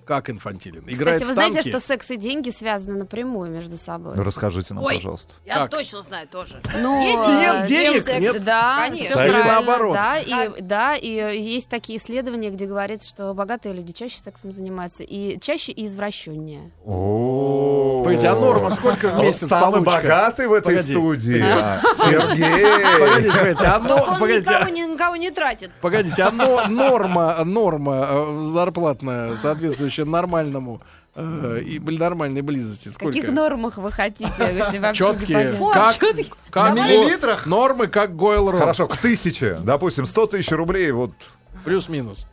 Как 0.07 0.31
инфантилен? 0.31 0.85
Играет 0.87 1.21
Кстати, 1.21 1.25
вы 1.25 1.31
в 1.31 1.35
знаете, 1.35 1.55
танки? 1.57 1.69
что 1.71 1.81
секс 1.81 2.11
и 2.13 2.17
деньги 2.17 2.51
связаны 2.51 2.97
напрямую 2.97 3.51
между 3.51 3.77
собой? 3.77 4.15
Расскажите 4.15 4.73
нам, 4.73 4.85
Ой. 4.85 4.95
пожалуйста. 4.95 5.35
Я 5.45 5.55
Как? 5.57 5.71
точно 5.73 6.03
знаю 6.05 6.29
тоже. 6.29 6.61
Ну, 6.81 7.03
Есть 7.03 7.29
э, 7.29 7.33
нет 7.41 7.65
денег, 7.67 8.05
секс, 8.05 8.21
нет? 8.21 8.45
Да, 8.45 8.77
Конечно. 8.87 9.05
всё 9.05 9.15
Секс 9.17 9.31
правильно, 9.33 9.53
наоборот. 9.53 9.95
Да, 9.95 10.19
и, 10.19 10.61
да, 10.61 10.95
и 10.95 11.09
есть 11.41 11.69
такие 11.69 11.99
исследования, 11.99 12.51
где 12.51 12.67
говорят, 12.67 13.03
что 13.05 13.35
богатые 13.35 13.75
люди 13.75 13.93
чаще 13.93 14.19
сексом 14.21 14.53
занимаются, 14.53 15.03
и 15.03 15.41
чаще 15.41 15.73
и 15.73 15.87
извращеннее. 15.87 16.71
Погодите, 16.85 18.29
а 18.29 18.37
норма 18.37 18.71
сколько 18.71 19.09
в 19.09 19.21
месяц 19.21 19.49
самый 19.49 19.83
получка? 19.83 20.03
богатый 20.03 20.47
в 20.47 20.53
этой 20.53 20.77
Погоди. 20.77 20.93
студии. 20.93 21.43
а, 21.45 21.81
Сергей. 21.97 23.01
Погодите, 23.01 23.33
погодите, 23.39 23.65
а, 23.67 23.79
но- 23.81 23.97
он 24.05 24.19
погодите, 24.21 24.41
никого, 24.51 24.65
а- 24.65 24.71
ни- 24.71 24.93
никого 24.93 25.17
не 25.17 25.31
тратит. 25.31 25.71
погодите, 25.81 26.23
а 26.23 26.31
но- 26.31 26.67
норма, 26.69 27.43
норма 27.45 28.07
э, 28.09 28.39
зарплатная, 28.53 29.35
соответствующая 29.37 29.96
нормальному 30.05 30.83
э, 31.15 31.61
и 31.65 31.79
нормальной 31.79 32.43
близости, 32.43 32.89
В 32.89 32.95
сколько? 32.95 33.19
каких 33.19 33.33
нормах 33.33 33.79
вы 33.79 33.91
хотите? 33.91 34.33
если 34.39 34.79
вообще 34.79 35.05
Четкие. 35.05 35.53
Как, 35.73 35.97
как 36.51 36.73
В 36.73 36.77
миллилитрах? 36.77 37.47
Нормы 37.47 37.87
как 37.87 38.15
Гойл. 38.17 38.53
Хорошо, 38.57 38.87
к 38.87 38.97
тысяче. 38.99 39.59
Допустим, 39.63 40.05
100 40.07 40.27
тысяч 40.27 40.51
рублей. 40.53 40.91
Вот 40.93 41.13
Плюс-минус. 41.65 42.27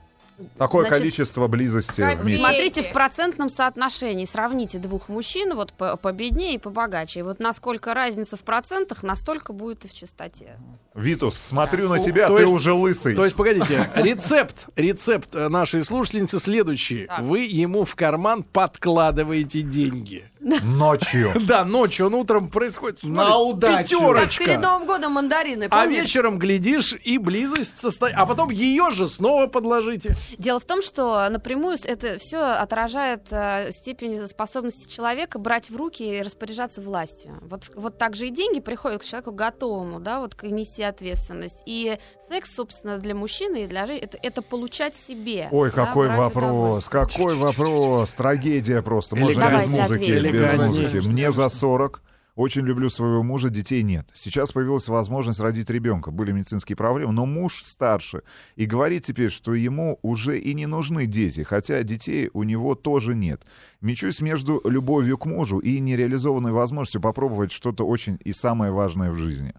Такое 0.57 0.86
Значит, 0.88 0.99
количество 0.99 1.47
близости 1.47 2.01
в 2.01 2.25
месяц. 2.25 2.39
Смотрите 2.39 2.81
в 2.84 2.91
процентном 2.91 3.49
соотношении, 3.49 4.25
сравните 4.25 4.77
двух 4.79 5.09
мужчин, 5.09 5.55
вот 5.55 5.73
по- 5.73 5.95
победнее 5.97 6.55
и 6.55 6.57
побогаче. 6.57 7.19
И 7.19 7.23
вот 7.23 7.39
насколько 7.39 7.93
разница 7.93 8.38
в 8.38 8.41
процентах, 8.41 9.03
настолько 9.03 9.53
будет 9.53 9.86
и 9.86 9.88
в 9.88 9.93
чистоте. 9.93 10.57
Витус, 10.95 11.38
смотрю 11.38 11.89
на 11.89 11.95
Ну, 11.97 12.03
тебя, 12.03 12.27
то 12.27 12.36
ты 12.36 12.43
есть- 12.43 12.53
уже 12.53 12.73
лысый. 12.73 13.15
То 13.15 13.23
есть, 13.25 13.36
погодите, 13.36 13.89
рецепт, 13.95 14.67
рецепт 14.75 15.34
э, 15.36 15.47
нашей 15.49 15.84
слушательницы 15.84 16.39
следующий. 16.39 17.07
Так. 17.07 17.21
Вы 17.21 17.39
ему 17.41 17.86
в 17.86 17.95
карман 17.95 18.43
подкладываете 18.43 19.61
деньги. 19.61 20.29
Ночью. 20.43 21.31
Да, 21.43 21.65
ночью, 21.65 22.07
он 22.07 22.15
утром 22.15 22.49
происходит. 22.49 23.03
На 23.03 23.27
смотри, 23.27 23.51
удачу. 23.53 23.99
Как 23.99 24.09
Пятерочка. 24.13 24.43
перед 24.43 24.61
Новым 24.61 24.87
годом 24.87 25.11
мандарины, 25.13 25.67
А 25.69 25.85
вечером 25.85 26.39
глядишь 26.39 26.93
и 27.03 27.17
близость 27.17 27.79
состоит. 27.79 28.15
А 28.17 28.25
потом 28.25 28.49
ее 28.49 28.91
же 28.91 29.07
снова 29.07 29.47
подложите. 29.47 30.15
Дело 30.37 30.59
в 30.59 30.65
том, 30.65 30.81
что 30.81 31.27
напрямую 31.29 31.77
это 31.83 32.17
все 32.19 32.37
отражает 32.37 33.23
э, 33.31 33.71
степень 33.71 34.25
способности 34.27 34.89
человека 34.93 35.39
брать 35.39 35.69
в 35.69 35.75
руки 35.75 36.03
и 36.03 36.21
распоряжаться 36.21 36.81
властью. 36.81 37.39
Вот, 37.41 37.69
вот 37.75 37.97
так 37.97 38.15
же 38.15 38.27
и 38.27 38.29
деньги 38.29 38.59
приходят 38.59 39.01
к 39.01 39.05
человеку 39.05 39.31
готовому, 39.31 39.99
да, 39.99 40.19
вот 40.19 40.35
к- 40.35 40.43
нести 40.43 40.83
ответственность. 40.83 41.61
И 41.65 41.97
секс, 42.29 42.53
собственно, 42.55 42.97
для 42.97 43.15
мужчины 43.15 43.63
и 43.63 43.67
для 43.67 43.85
женщины 43.87 44.05
это, 44.05 44.17
это 44.21 44.41
получать 44.41 44.95
себе. 44.95 45.47
Ой, 45.51 45.69
да, 45.69 45.85
какой 45.85 46.09
вопрос, 46.09 46.85
какой 46.85 47.35
вопрос. 47.35 48.11
Трагедия 48.11 48.81
просто. 48.81 49.15
Можно 49.15 49.49
без 49.51 49.67
музыки, 49.67 49.93
ответим. 49.93 50.32
Без 50.41 50.53
музыки. 50.57 51.07
Мне 51.07 51.31
за 51.31 51.49
40. 51.49 52.01
Очень 52.36 52.61
люблю 52.61 52.89
своего 52.89 53.21
мужа, 53.21 53.49
детей 53.49 53.84
нет. 53.84 54.09
Сейчас 54.13 54.51
появилась 54.51 54.88
возможность 54.88 55.39
родить 55.39 55.69
ребенка. 55.69 56.09
Были 56.09 56.31
медицинские 56.31 56.75
проблемы, 56.75 57.13
но 57.13 57.27
муж 57.27 57.61
старше. 57.61 58.23
И 58.55 58.65
говорит 58.65 59.03
теперь, 59.03 59.29
что 59.29 59.53
ему 59.53 59.99
уже 60.01 60.39
и 60.39 60.55
не 60.55 60.65
нужны 60.65 61.05
дети, 61.05 61.43
хотя 61.43 61.84
детей 61.84 62.31
у 62.34 62.41
него 62.41 62.73
тоже 62.73 63.13
нет. 63.13 63.43
Мечусь 63.81 64.19
между 64.19 64.59
любовью 64.65 65.19
к 65.19 65.27
мужу 65.27 65.59
и 65.59 65.79
нереализованной 65.79 66.51
возможностью 66.51 67.01
попробовать 67.01 67.51
что-то 67.51 67.86
очень 67.86 68.17
и 68.23 68.34
самое 68.34 68.71
важное 68.71 69.11
в 69.11 69.15
жизни. 69.15 69.53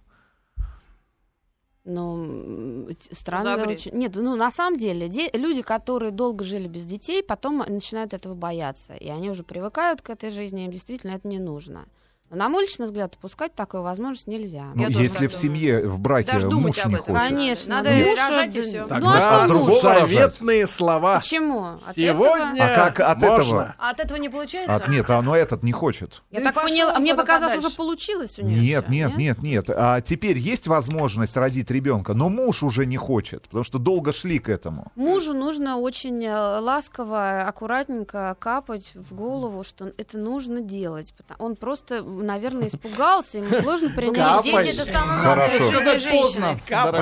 Ну, 1.86 2.16
м, 2.24 2.94
т- 2.94 3.14
странно 3.14 3.50
очень. 3.72 3.92
Нет, 3.92 4.12
ну 4.16 4.36
на 4.36 4.50
самом 4.50 4.78
деле, 4.78 5.08
де- 5.08 5.30
люди, 5.34 5.60
которые 5.62 6.12
долго 6.12 6.42
жили 6.44 6.66
без 6.66 6.86
детей, 6.86 7.22
потом 7.22 7.58
начинают 7.58 8.14
этого 8.14 8.34
бояться. 8.34 8.94
И 8.94 9.08
они 9.10 9.28
уже 9.30 9.42
привыкают 9.44 10.00
к 10.00 10.08
этой 10.10 10.30
жизни, 10.30 10.64
им 10.64 10.70
действительно 10.72 11.12
это 11.12 11.28
не 11.28 11.38
нужно. 11.38 11.86
На 12.34 12.48
мой 12.48 12.64
личный 12.64 12.86
взгляд, 12.86 13.14
упускать 13.16 13.54
такую 13.54 13.82
возможность 13.82 14.26
нельзя. 14.26 14.64
Ну, 14.74 14.82
Я 14.82 14.88
если 14.88 15.26
в 15.26 15.34
семье, 15.34 15.86
в 15.86 15.98
браке 16.00 16.32
Даже 16.32 16.48
думать 16.48 16.76
муж 16.76 16.84
об 16.84 16.90
не 16.90 16.94
этом 16.96 17.14
хочет. 17.14 17.28
Конечно. 17.30 17.74
Надо 17.76 17.90
Муж, 17.90 18.18
рожать 18.18 18.56
и 18.56 18.62
да, 18.62 18.68
всё. 18.68 18.78
Ну, 18.78 18.84
а 18.84 18.88
Тогда 18.88 19.20
что 19.20 19.48
другого 19.48 19.70
муж? 19.72 19.82
заветные 19.82 20.66
слова. 20.66 21.20
Почему? 21.20 21.64
От 21.64 21.94
Сегодня 21.96 22.62
А 22.64 22.74
как 22.74 23.00
от 23.00 23.18
можно. 23.18 23.34
этого? 23.42 23.74
А 23.78 23.90
от 23.90 24.00
этого 24.00 24.18
не 24.18 24.28
получается? 24.28 24.82
А, 24.84 24.88
нет, 24.90 25.10
оно 25.10 25.36
этот 25.36 25.62
не 25.62 25.72
хочет. 25.72 26.22
Я 26.30 26.40
и 26.40 26.44
так 26.44 26.54
поняла, 26.54 26.92
а 26.96 27.00
мне 27.00 27.14
показалось, 27.14 27.54
подальше. 27.54 27.68
уже 27.68 27.76
получилось 27.76 28.38
у 28.38 28.42
нее. 28.42 28.60
Нет, 28.60 28.88
нет, 28.88 29.16
нет, 29.16 29.42
нет. 29.42 29.70
А 29.70 30.00
теперь 30.00 30.38
есть 30.38 30.66
возможность 30.66 31.36
родить 31.36 31.70
ребенка, 31.70 32.14
но 32.14 32.28
муж 32.28 32.62
уже 32.62 32.86
не 32.86 32.96
хочет, 32.96 33.44
потому 33.44 33.64
что 33.64 33.78
долго 33.78 34.12
шли 34.12 34.38
к 34.38 34.48
этому. 34.48 34.90
Мужу 34.94 35.34
нужно 35.34 35.78
очень 35.78 36.24
э, 36.24 36.58
ласково, 36.60 37.42
аккуратненько 37.42 38.36
капать 38.38 38.92
в 38.94 39.14
голову, 39.14 39.64
что 39.64 39.92
это 39.96 40.18
нужно 40.18 40.60
делать. 40.60 41.14
Он 41.38 41.56
просто, 41.56 42.02
наверное, 42.24 42.68
испугался, 42.68 43.38
ему 43.38 43.48
сложно 43.62 43.90
принять. 43.90 44.44
Капай. 44.44 44.64
Дети 44.64 44.80
это 44.80 44.90
самое 44.92 45.20
главное 45.22 45.48
Хорошо. 45.48 45.56
в 45.56 45.58
жизни 45.58 45.72
Сказать 45.74 46.02
женщины. 46.02 46.22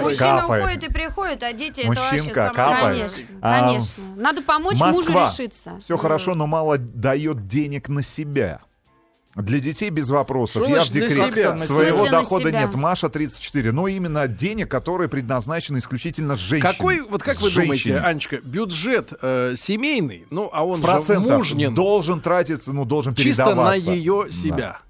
Мужчина 0.03 0.39
Капай. 0.41 0.61
уходит 0.61 0.85
и 0.85 0.93
приходит, 0.93 1.43
а 1.43 1.53
дети 1.53 1.81
это 1.81 1.89
вообще 2.01 2.33
самое. 2.35 2.53
Конечно, 2.55 3.39
А, 3.41 3.61
конечно. 3.71 4.05
Надо 4.17 4.43
помочь 4.43 4.79
мужу 4.79 5.13
решиться. 5.13 5.79
Все 5.83 5.97
хорошо, 5.97 6.35
но 6.35 6.47
мало 6.47 6.79
дает 6.79 7.47
денег 7.47 7.89
на 7.89 8.03
себя. 8.03 8.61
Для 9.35 9.61
детей 9.61 9.89
без 9.89 10.11
вопросов. 10.11 10.63
Что 10.63 10.75
Я 10.77 10.85
в 10.85 10.91
декрете 10.91 11.33
себя? 11.33 11.57
Своего 11.57 12.05
на 12.05 12.11
дохода 12.11 12.51
себя? 12.51 12.61
нет. 12.67 12.75
Маша 12.75 13.09
34. 13.09 13.73
Но 13.73 13.89
именно 13.89 14.29
денег, 14.29 14.71
которые 14.71 15.09
предназначены 15.09 15.79
исключительно 15.79 16.37
женщине. 16.37 16.71
Какой, 16.71 17.01
вот 17.01 17.23
как 17.23 17.41
вы 17.41 17.49
Женщине. 17.49 17.95
думаете, 17.95 17.97
Анечка, 18.07 18.41
бюджет 18.43 19.15
э, 19.23 19.55
семейный, 19.57 20.27
ну, 20.29 20.51
а 20.53 20.67
он 20.67 20.83
в 20.83 21.07
же 21.07 21.19
мужнин, 21.19 21.75
должен 21.75 22.21
тратиться, 22.21 22.75
ну, 22.75 22.85
должен 22.85 23.15
чисто 23.15 23.47
на 23.55 23.75
передаваться. 23.75 23.91
ее 23.91 24.27
Да. 24.55 24.81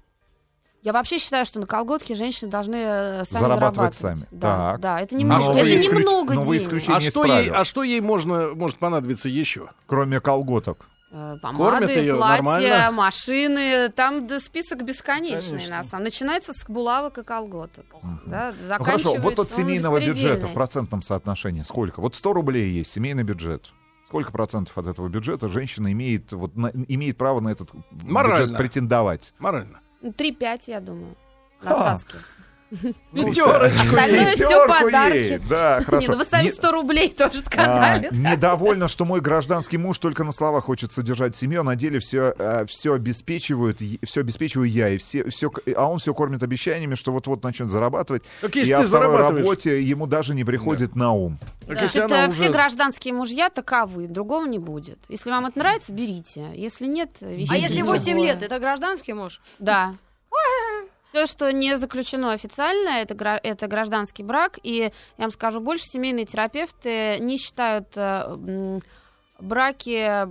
Я 0.83 0.91
вообще 0.91 1.17
считаю, 1.17 1.45
что 1.45 1.59
на 1.61 1.65
колготки 1.65 2.11
женщины 2.13 2.51
должны 2.51 2.75
э, 2.75 3.23
сами 3.25 3.39
Зарабатывать 3.41 3.95
зарабатывать. 3.95 3.95
сами. 3.95 4.27
Да, 4.31 4.71
Так. 4.73 4.79
да, 4.81 5.01
это 5.01 5.13
Но 5.15 5.19
немного, 5.21 5.51
вы 5.51 5.59
это 5.59 5.81
исключ- 5.81 5.99
немного 5.99 6.33
но 6.33 6.41
вы 6.41 6.59
денег. 6.59 6.89
А 6.89 6.99
не 6.99 7.09
что, 7.09 7.23
ей, 7.25 7.49
а 7.49 7.63
что 7.63 7.83
ей 7.83 8.01
можно, 8.01 8.49
может 8.53 8.77
понадобиться 8.79 9.29
еще? 9.29 9.69
Кроме 9.87 10.19
колготок. 10.19 10.87
Э, 11.15 11.37
Кормят 11.41 11.59
Помады, 11.81 11.91
её 11.93 12.17
платья, 12.17 12.33
нормально? 12.43 12.91
машины, 12.91 13.89
там 13.89 14.27
да, 14.27 14.39
список 14.41 14.83
бесконечный 14.83 15.51
Конечно. 15.59 15.77
на 15.77 15.83
самом. 15.85 16.03
Начинается 16.05 16.51
с 16.53 16.65
булавок 16.67 17.17
и 17.19 17.23
колготок. 17.23 17.85
Да, 18.25 18.51
Ну 18.77 18.83
хорошо, 18.83 19.15
вот 19.19 19.39
от 19.39 19.49
ну, 19.51 19.55
семейного 19.55 19.99
бюджета 20.05 20.47
в 20.47 20.53
процентном 20.53 21.01
соотношении 21.01 21.61
сколько? 21.61 22.01
Вот 22.01 22.15
100 22.15 22.33
рублей 22.33 22.69
есть 22.71 22.91
семейный 22.91 23.23
бюджет. 23.23 23.69
Сколько 24.07 24.31
процентов 24.31 24.77
от 24.77 24.87
этого 24.87 25.07
бюджета 25.07 25.47
женщина 25.49 25.91
имеет, 25.91 26.33
вот, 26.33 26.55
на- 26.57 26.69
имеет 26.69 27.17
право 27.17 27.39
на 27.39 27.49
этот 27.49 27.69
Морально. 27.91 28.41
бюджет 28.45 28.57
претендовать? 28.57 29.33
Морально. 29.39 29.79
Ну, 30.03 30.11
3-5, 30.11 30.69
я 30.69 30.79
думаю. 30.79 31.15
Ха. 31.59 31.69
На 31.69 31.83
цацки. 31.83 32.17
Пятерочку. 33.13 33.81
Остальное 33.81 34.31
все 34.33 34.67
подарки. 34.67 35.41
Да, 35.49 35.77
Не, 35.79 35.85
хорошо. 35.85 36.11
ну 36.13 36.17
вы 36.17 36.25
сами 36.25 36.43
Не- 36.45 36.51
100 36.51 36.71
рублей 36.71 37.09
тоже 37.09 37.41
А, 37.41 37.45
сказали. 37.45 38.09
недовольна, 38.11 38.87
что 38.87 39.05
мой 39.05 39.21
гражданский 39.21 39.77
муж 39.77 39.97
только 39.99 40.23
на 40.23 40.31
словах 40.31 40.63
хочет 40.65 40.91
содержать 40.91 41.35
семью, 41.35 41.61
а 41.61 41.63
на 41.63 41.75
деле 41.75 41.99
все, 41.99 42.33
все 42.67 42.93
обеспечивают, 42.93 43.79
все 44.03 44.21
обеспечиваю 44.21 44.69
я, 44.69 44.89
и 44.89 44.97
все, 44.97 45.29
все, 45.29 45.51
а 45.75 45.87
он 45.89 45.99
все 45.99 46.13
кормит 46.13 46.41
обещаниями, 46.43 46.95
что 46.95 47.11
вот-вот 47.11 47.43
начнет 47.43 47.69
зарабатывать. 47.69 48.23
Так 48.41 48.55
и 48.55 48.59
если 48.59 48.73
о 48.73 48.83
второй 48.83 49.17
работе 49.17 49.81
ему 49.81 50.07
даже 50.07 50.33
не 50.35 50.43
приходит 50.43 50.95
на 50.95 51.11
ум. 51.13 51.37
Так 51.67 51.77
Значит, 51.77 51.83
если 51.83 51.99
она 52.01 52.25
э, 52.25 52.29
все 52.31 52.43
уже- 52.43 52.51
гражданские 52.51 53.13
мужья 53.13 53.49
таковы, 53.49 54.07
другого 54.07 54.45
не 54.45 54.59
будет. 54.59 54.99
Если 55.09 55.29
вам 55.29 55.45
это 55.45 55.59
нравится, 55.59 55.93
берите. 55.93 56.47
Если 56.55 56.87
нет, 56.87 57.11
везите 57.21 57.53
А 57.53 57.57
если 57.57 57.77
другое. 57.77 57.99
8 57.99 58.19
лет, 58.19 58.41
это 58.41 58.59
гражданский 58.59 59.13
муж? 59.13 59.39
Да. 59.59 59.95
Все, 61.13 61.27
что 61.27 61.53
не 61.53 61.77
заключено 61.77 62.31
официально, 62.31 62.89
это, 63.01 63.13
это 63.43 63.67
гражданский 63.67 64.23
брак. 64.23 64.57
И 64.63 64.91
я 65.17 65.23
вам 65.23 65.29
скажу 65.29 65.59
больше, 65.59 65.85
семейные 65.85 66.25
терапевты 66.25 67.19
не 67.19 67.37
считают 67.37 67.89
э, 67.95 68.79
браки, 69.39 69.97
э, 69.97 70.25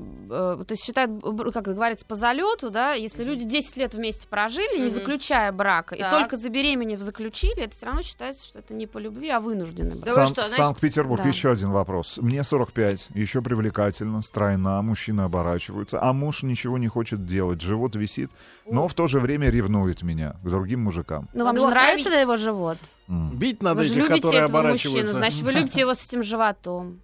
то 0.64 0.66
есть 0.70 0.84
считают, 0.84 1.22
как 1.52 1.64
говорится, 1.64 2.06
по 2.06 2.14
залету, 2.14 2.70
да, 2.70 2.92
если 2.94 3.24
люди 3.24 3.44
10 3.44 3.76
лет 3.76 3.94
вместе 3.94 4.26
прожили, 4.26 4.80
не 4.80 4.90
заключая 4.90 5.52
брака, 5.52 5.94
и 5.94 6.02
только 6.02 6.36
забеременев 6.36 7.00
заключили, 7.00 7.62
это 7.64 7.74
все 7.76 7.86
равно 7.86 8.02
считается, 8.02 8.46
что 8.46 8.58
это 8.60 8.74
не 8.74 8.86
по 8.86 8.98
любви, 8.98 9.28
а 9.30 9.40
вынужденный 9.40 9.96
брак. 9.96 10.04
Да 10.04 10.12
Сан- 10.14 10.26
что, 10.28 10.42
значит- 10.42 10.56
Санкт-Петербург, 10.56 11.22
Да. 11.22 11.28
еще 11.28 11.50
один 11.50 11.70
вопрос. 11.70 12.18
Мне 12.18 12.42
45, 12.42 13.08
еще 13.14 13.42
привлекательно, 13.42 14.22
стройна, 14.22 14.82
мужчины 14.82 15.22
оборачиваются, 15.22 16.02
а 16.02 16.12
муж 16.12 16.42
ничего 16.42 16.78
не 16.78 16.88
хочет 16.88 17.26
делать, 17.26 17.60
живот 17.60 17.96
висит, 17.96 18.30
но 18.70 18.88
в 18.88 18.94
то 18.94 19.08
же 19.08 19.20
время 19.20 19.50
ревнует 19.50 20.02
меня 20.02 20.36
к 20.42 20.48
другим 20.48 20.84
мужикам. 20.84 21.28
Ну, 21.34 21.44
вам 21.44 21.56
же 21.56 21.66
нравится 21.66 22.08
отравить. 22.08 22.22
его 22.22 22.36
живот? 22.36 22.78
Бить 23.08 23.62
надо 23.62 23.78
вы 23.80 23.84
же 23.84 23.90
этих, 23.94 24.02
любите 24.04 24.20
которые 24.22 24.44
этого 24.44 24.62
мужчину, 24.62 24.92
оборачиваются. 24.94 25.14
значит, 25.16 25.42
вы 25.42 25.52
любите 25.52 25.80
его 25.80 25.92
с 25.94 26.06
этим 26.06 26.22
животом. 26.22 27.00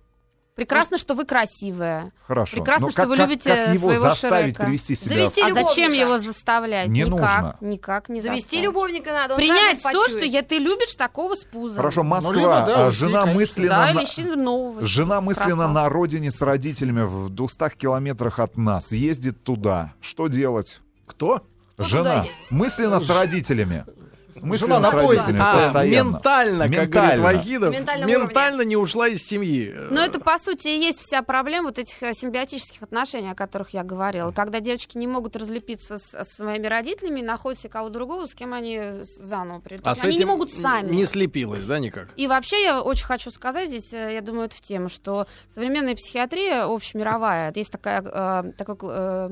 Прекрасно, 0.58 0.98
что 0.98 1.14
вы 1.14 1.24
красивая. 1.24 2.10
Хорошо. 2.26 2.56
Прекрасно, 2.56 2.86
Но 2.86 2.90
что 2.90 3.02
как, 3.02 3.08
вы 3.10 3.16
как- 3.16 3.28
любите 3.28 3.54
как 3.54 3.74
его 3.74 3.90
своего 3.90 4.08
заставить 4.08 4.46
Шрека. 4.56 4.64
привести 4.64 4.94
себя? 4.96 5.10
Завести 5.14 5.40
А 5.42 5.52
зачем 5.52 5.92
его 5.92 6.18
заставлять? 6.18 6.88
Не 6.88 7.02
никак, 7.04 7.10
нужно. 7.12 7.56
никак 7.60 8.08
не 8.08 8.20
Завести 8.20 8.42
заставить. 8.42 8.64
любовника 8.64 9.12
надо, 9.12 9.34
он 9.34 9.38
Принять 9.38 9.76
то, 9.78 9.84
почует. 9.84 10.10
что 10.10 10.24
я, 10.24 10.42
ты 10.42 10.58
любишь 10.58 10.96
такого 10.96 11.36
с 11.36 11.44
пузом. 11.44 11.76
Хорошо, 11.76 12.02
Москва, 12.02 12.32
либо, 12.34 12.48
да, 12.66 12.86
а 12.88 12.90
жена 12.90 13.20
конечно. 13.20 13.40
мысленно... 13.40 13.68
Да, 13.68 13.92
на- 13.94 14.00
или 14.02 14.34
нового. 14.34 14.82
Жена 14.82 15.20
мысленно 15.20 15.48
красавца. 15.54 15.72
на 15.72 15.88
родине 15.88 16.30
с 16.32 16.42
родителями 16.42 17.02
в 17.02 17.28
200 17.30 17.76
километрах 17.76 18.40
от 18.40 18.56
нас, 18.56 18.90
ездит 18.90 19.44
туда. 19.44 19.92
Что 20.00 20.26
делать? 20.26 20.80
Кто? 21.06 21.44
Жена 21.78 22.24
мысленно 22.50 22.98
с 22.98 23.08
родителями. 23.08 23.84
Жена 24.42 24.80
с 24.82 24.92
на 24.92 25.00
поезде. 25.00 25.36
А, 25.38 25.66
постоянно. 25.66 26.08
ментально, 26.10 26.64
как 26.68 26.70
Ментально. 26.70 27.16
говорит 27.16 27.20
Вахидов, 27.20 27.74
Ментальном 27.74 28.08
ментально 28.08 28.62
не 28.62 28.76
ушла 28.76 29.08
из 29.08 29.22
семьи. 29.22 29.74
Но 29.90 30.02
это, 30.02 30.20
по 30.20 30.38
сути, 30.38 30.68
и 30.68 30.78
есть 30.78 30.98
вся 31.00 31.22
проблема 31.22 31.68
вот 31.68 31.78
этих 31.78 32.02
э, 32.02 32.12
симбиотических 32.12 32.82
отношений, 32.82 33.30
о 33.30 33.34
которых 33.34 33.70
я 33.70 33.84
говорила. 33.84 34.32
Когда 34.32 34.60
девочки 34.60 34.98
не 34.98 35.06
могут 35.06 35.36
разлепиться 35.36 35.98
с, 35.98 36.12
с 36.12 36.36
своими 36.36 36.66
родителями 36.66 37.20
и 37.20 37.22
находят 37.22 37.60
себе 37.60 37.70
кого 37.70 37.88
другого, 37.88 38.26
с 38.26 38.34
кем 38.34 38.52
они 38.54 38.80
заново 39.20 39.60
придут. 39.60 39.86
А 39.86 39.94
они 40.02 40.18
не 40.18 40.24
могут 40.24 40.52
сами. 40.52 40.94
Не 40.94 41.04
слепилась, 41.04 41.64
да, 41.64 41.78
никак? 41.78 42.08
И 42.16 42.26
вообще 42.26 42.62
я 42.62 42.82
очень 42.82 43.06
хочу 43.06 43.30
сказать 43.30 43.68
здесь, 43.68 43.92
э, 43.92 44.14
я 44.14 44.20
думаю, 44.20 44.46
это 44.46 44.56
в 44.56 44.60
тему, 44.60 44.88
что 44.88 45.26
современная 45.54 45.94
психиатрия 45.94 46.64
общемировая, 46.64 47.52
есть 47.54 47.72
такая, 47.72 48.02
э, 48.02 48.52
такой 48.56 48.76
э, 48.82 49.30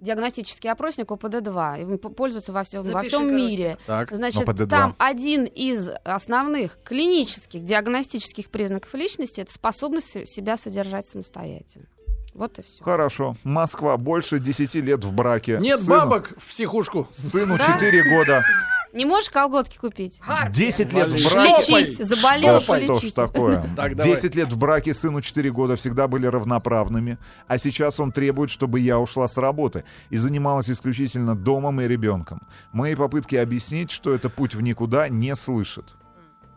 диагностический 0.00 0.70
опросник 0.70 1.10
ОПД-2, 1.10 1.82
им 1.82 1.98
пользуются 1.98 2.52
во 2.52 2.64
всем, 2.64 2.82
во 2.82 3.02
всем 3.02 3.22
короче. 3.28 3.34
мире. 3.36 3.78
Так. 3.86 4.12
Значит, 4.12 4.42
ОПД-2. 4.48 4.66
там 4.68 4.96
один 4.98 5.44
из 5.44 5.90
основных 6.04 6.78
клинических 6.84 7.64
диагностических 7.64 8.50
признаков 8.50 8.94
личности 8.94 9.40
это 9.40 9.52
способность 9.52 10.10
се- 10.10 10.24
себя 10.26 10.56
содержать 10.56 11.06
самостоятельно. 11.06 11.86
Вот 12.34 12.58
и 12.58 12.62
все. 12.62 12.82
Хорошо. 12.84 13.36
Москва 13.42 13.96
больше 13.96 14.38
10 14.38 14.80
лет 14.80 15.04
в 15.04 15.12
браке. 15.12 15.58
Нет 15.60 15.80
Сыну- 15.80 15.88
бабок 15.88 16.32
в 16.38 16.46
психушку. 16.48 17.08
Сыну 17.12 17.58
Да? 17.58 17.66
4 17.74 18.02
года. 18.16 18.44
Не 18.92 19.04
можешь 19.04 19.30
колготки 19.30 19.78
купить? 19.78 20.20
10 20.50 20.92
лет 20.92 21.12
в 21.12 21.32
браке. 21.32 21.72
Лечись, 21.72 21.98
заболела, 21.98 22.60
Да 22.60 22.80
что 22.80 23.00
ж 23.00 23.12
такое? 23.12 23.64
Так, 23.76 23.96
давай. 23.96 24.16
10 24.16 24.34
лет 24.34 24.52
в 24.52 24.58
браке, 24.58 24.92
сыну 24.94 25.20
4 25.20 25.50
года, 25.52 25.76
всегда 25.76 26.08
были 26.08 26.26
равноправными. 26.26 27.18
А 27.46 27.58
сейчас 27.58 28.00
он 28.00 28.12
требует, 28.12 28.50
чтобы 28.50 28.80
я 28.80 28.98
ушла 28.98 29.28
с 29.28 29.36
работы 29.36 29.84
и 30.10 30.16
занималась 30.16 30.68
исключительно 30.70 31.36
домом 31.36 31.80
и 31.80 31.88
ребенком. 31.88 32.42
Мои 32.72 32.94
попытки 32.94 33.36
объяснить, 33.36 33.90
что 33.90 34.12
это 34.12 34.28
путь 34.28 34.54
в 34.54 34.60
никуда, 34.60 35.08
не 35.08 35.34
слышит. 35.36 35.94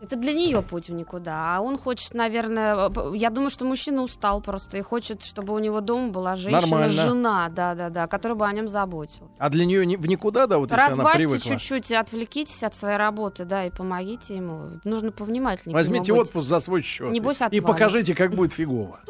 Это 0.04 0.16
для 0.16 0.34
нее 0.34 0.60
путь 0.60 0.88
в 0.88 0.92
никуда. 0.92 1.56
А 1.56 1.60
он 1.60 1.78
хочет, 1.78 2.12
наверное, 2.12 2.90
п- 2.90 3.16
я 3.16 3.30
думаю, 3.30 3.48
что 3.50 3.64
мужчина 3.64 4.02
устал 4.02 4.42
просто 4.42 4.76
и 4.76 4.82
хочет, 4.82 5.22
чтобы 5.24 5.54
у 5.54 5.58
него 5.58 5.80
дома 5.80 6.08
была 6.10 6.36
женщина, 6.36 6.60
Нормально. 6.60 6.90
жена, 7.02 7.48
да, 7.48 7.74
да, 7.74 7.88
да, 7.88 8.06
которая 8.06 8.36
бы 8.36 8.46
о 8.46 8.52
нем 8.52 8.68
заботилась. 8.68 9.30
А 9.38 9.48
для 9.48 9.64
нее 9.64 9.80
в 9.96 10.06
никуда, 10.06 10.46
да, 10.46 10.58
вот 10.58 10.70
если 10.70 10.78
она 10.80 10.88
Разбавьте 10.90 11.18
привыкла. 11.20 11.50
чуть-чуть, 11.50 11.90
отвлекитесь 11.92 12.62
от 12.62 12.76
своей 12.76 12.98
работы, 12.98 13.46
да, 13.46 13.64
и 13.64 13.70
помогите 13.70 14.36
ему. 14.36 14.78
Нужно 14.84 15.10
повнимательнее. 15.10 15.74
Возьмите 15.74 16.12
отпуск 16.12 16.46
за 16.46 16.60
свой 16.60 16.82
счет. 16.82 17.10
Небось, 17.10 17.40
и 17.40 17.44
отвалит. 17.44 17.64
покажите, 17.64 18.14
как 18.14 18.34
будет 18.34 18.52
фигово. 18.52 19.00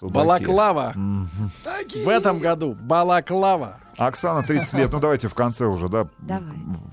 Балаклава. 0.00 0.94
В 0.96 2.08
этом 2.08 2.38
году 2.38 2.76
Балаклава. 2.80 3.78
Оксана, 3.96 4.42
30 4.42 4.74
лет. 4.74 4.92
Ну, 4.92 5.00
давайте 5.00 5.28
в 5.28 5.34
конце 5.34 5.66
уже, 5.66 5.88
да? 5.88 6.06
Давай. 6.18 6.42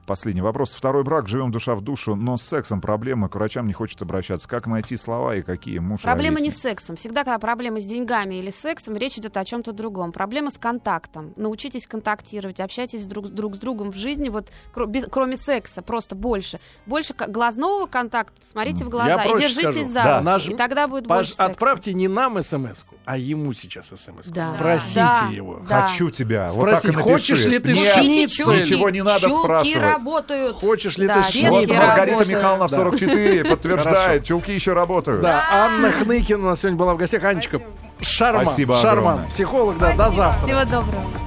Последний 0.06 0.42
вопрос. 0.42 0.74
Второй 0.74 1.04
брак, 1.04 1.28
живем 1.28 1.52
душа 1.52 1.76
в 1.76 1.82
душу, 1.82 2.16
но 2.16 2.38
с 2.38 2.44
сексом 2.44 2.82
проблемы, 2.82 3.30
к 3.30 3.36
врачам 3.36 3.68
не 3.68 3.74
хочет 3.74 4.02
обращаться. 4.02 4.48
Как 4.48 4.68
найти 4.68 4.96
слова 4.98 5.36
и 5.36 5.42
какие? 5.42 5.80
Муж 5.80 6.02
Проблема 6.02 6.40
не 6.40 6.52
с 6.52 6.58
сексом. 6.60 6.96
Всегда, 6.96 7.24
когда 7.24 7.40
проблема 7.40 7.80
с 7.80 7.86
деньгами 7.86 8.36
или 8.36 8.50
с 8.52 8.56
сексом, 8.60 8.96
речь 8.96 9.18
идет 9.18 9.38
о 9.38 9.46
чем-то 9.46 9.72
другом. 9.74 10.12
Проблема 10.12 10.50
с 10.52 10.58
контактом. 10.58 11.34
Научитесь 11.36 11.88
контактировать, 11.88 12.60
общайтесь 12.60 13.06
друг, 13.06 13.30
друг 13.30 13.56
с 13.56 13.60
другом 13.60 13.92
в 13.92 13.96
жизни, 13.96 14.30
вот 14.30 14.50
без- 14.88 15.06
кроме 15.06 15.38
секса, 15.38 15.82
просто 15.82 16.16
больше. 16.16 16.60
Больше 16.86 17.14
глазного 17.14 17.86
контакта, 17.88 18.36
смотрите 18.50 18.86
в 18.86 18.90
глаза 18.90 19.24
Я 19.24 19.26
и 19.26 19.40
держитесь 19.40 19.72
скажу. 19.74 19.88
за 19.90 20.04
Да. 20.04 20.22
Наш- 20.22 20.48
и 20.48 20.56
тогда 20.56 20.88
будет 20.88 21.08
Паш, 21.08 21.18
больше 21.20 21.32
секса. 21.32 21.46
отправьте 21.46 21.94
не 21.94 22.08
нам 22.08 22.42
смс 22.42 22.86
а 23.06 23.18
ему 23.18 23.54
сейчас 23.54 23.88
смс 23.88 24.28
Да. 24.28 24.54
Спросите 24.56 24.96
Да. 25.00 25.28
его. 25.32 25.62
Да. 25.68 25.82
Хочу 25.88 26.10
тебя. 26.10 26.48
Вот 26.50 26.70
так 26.70 26.80
Спросите, 26.80 26.91
напиши. 26.98 27.12
хочешь 27.14 27.46
ли 27.46 27.60
ты 27.60 27.74
Нет, 27.74 27.94
шницель? 27.96 28.60
Ничего 28.62 28.90
не 28.90 29.02
надо 29.02 29.28
Чулки 29.28 29.44
спрашивать. 29.44 29.78
работают. 29.82 30.58
Хочешь 30.58 30.98
ли 30.98 31.08
Да, 31.08 31.22
ты 31.24 31.32
шницель? 31.32 31.74
Маргарита. 31.78 32.26
Михайловна 32.26 32.68
в 32.68 32.72
Да. 32.72 32.78
44 32.78 33.46
подтверждает, 33.50 34.24
чулки 34.24 34.52
еще 34.52 34.74
работают. 34.74 35.22
Да, 35.22 35.44
Анна 35.52 35.92
Хныкина 35.92 36.40
у 36.40 36.50
нас 36.50 36.60
сегодня 36.62 36.78
была 36.78 36.94
в 36.94 36.98
гостях. 36.98 37.24
Анечка, 37.24 37.60
шарман, 38.02 38.46
Спасибо 38.46 38.80
шарман, 38.82 39.28
психолог, 39.30 39.78
да, 39.78 39.96
до 39.96 40.10
завтра. 40.10 40.46
Всего 40.46 40.64
доброго. 40.66 41.22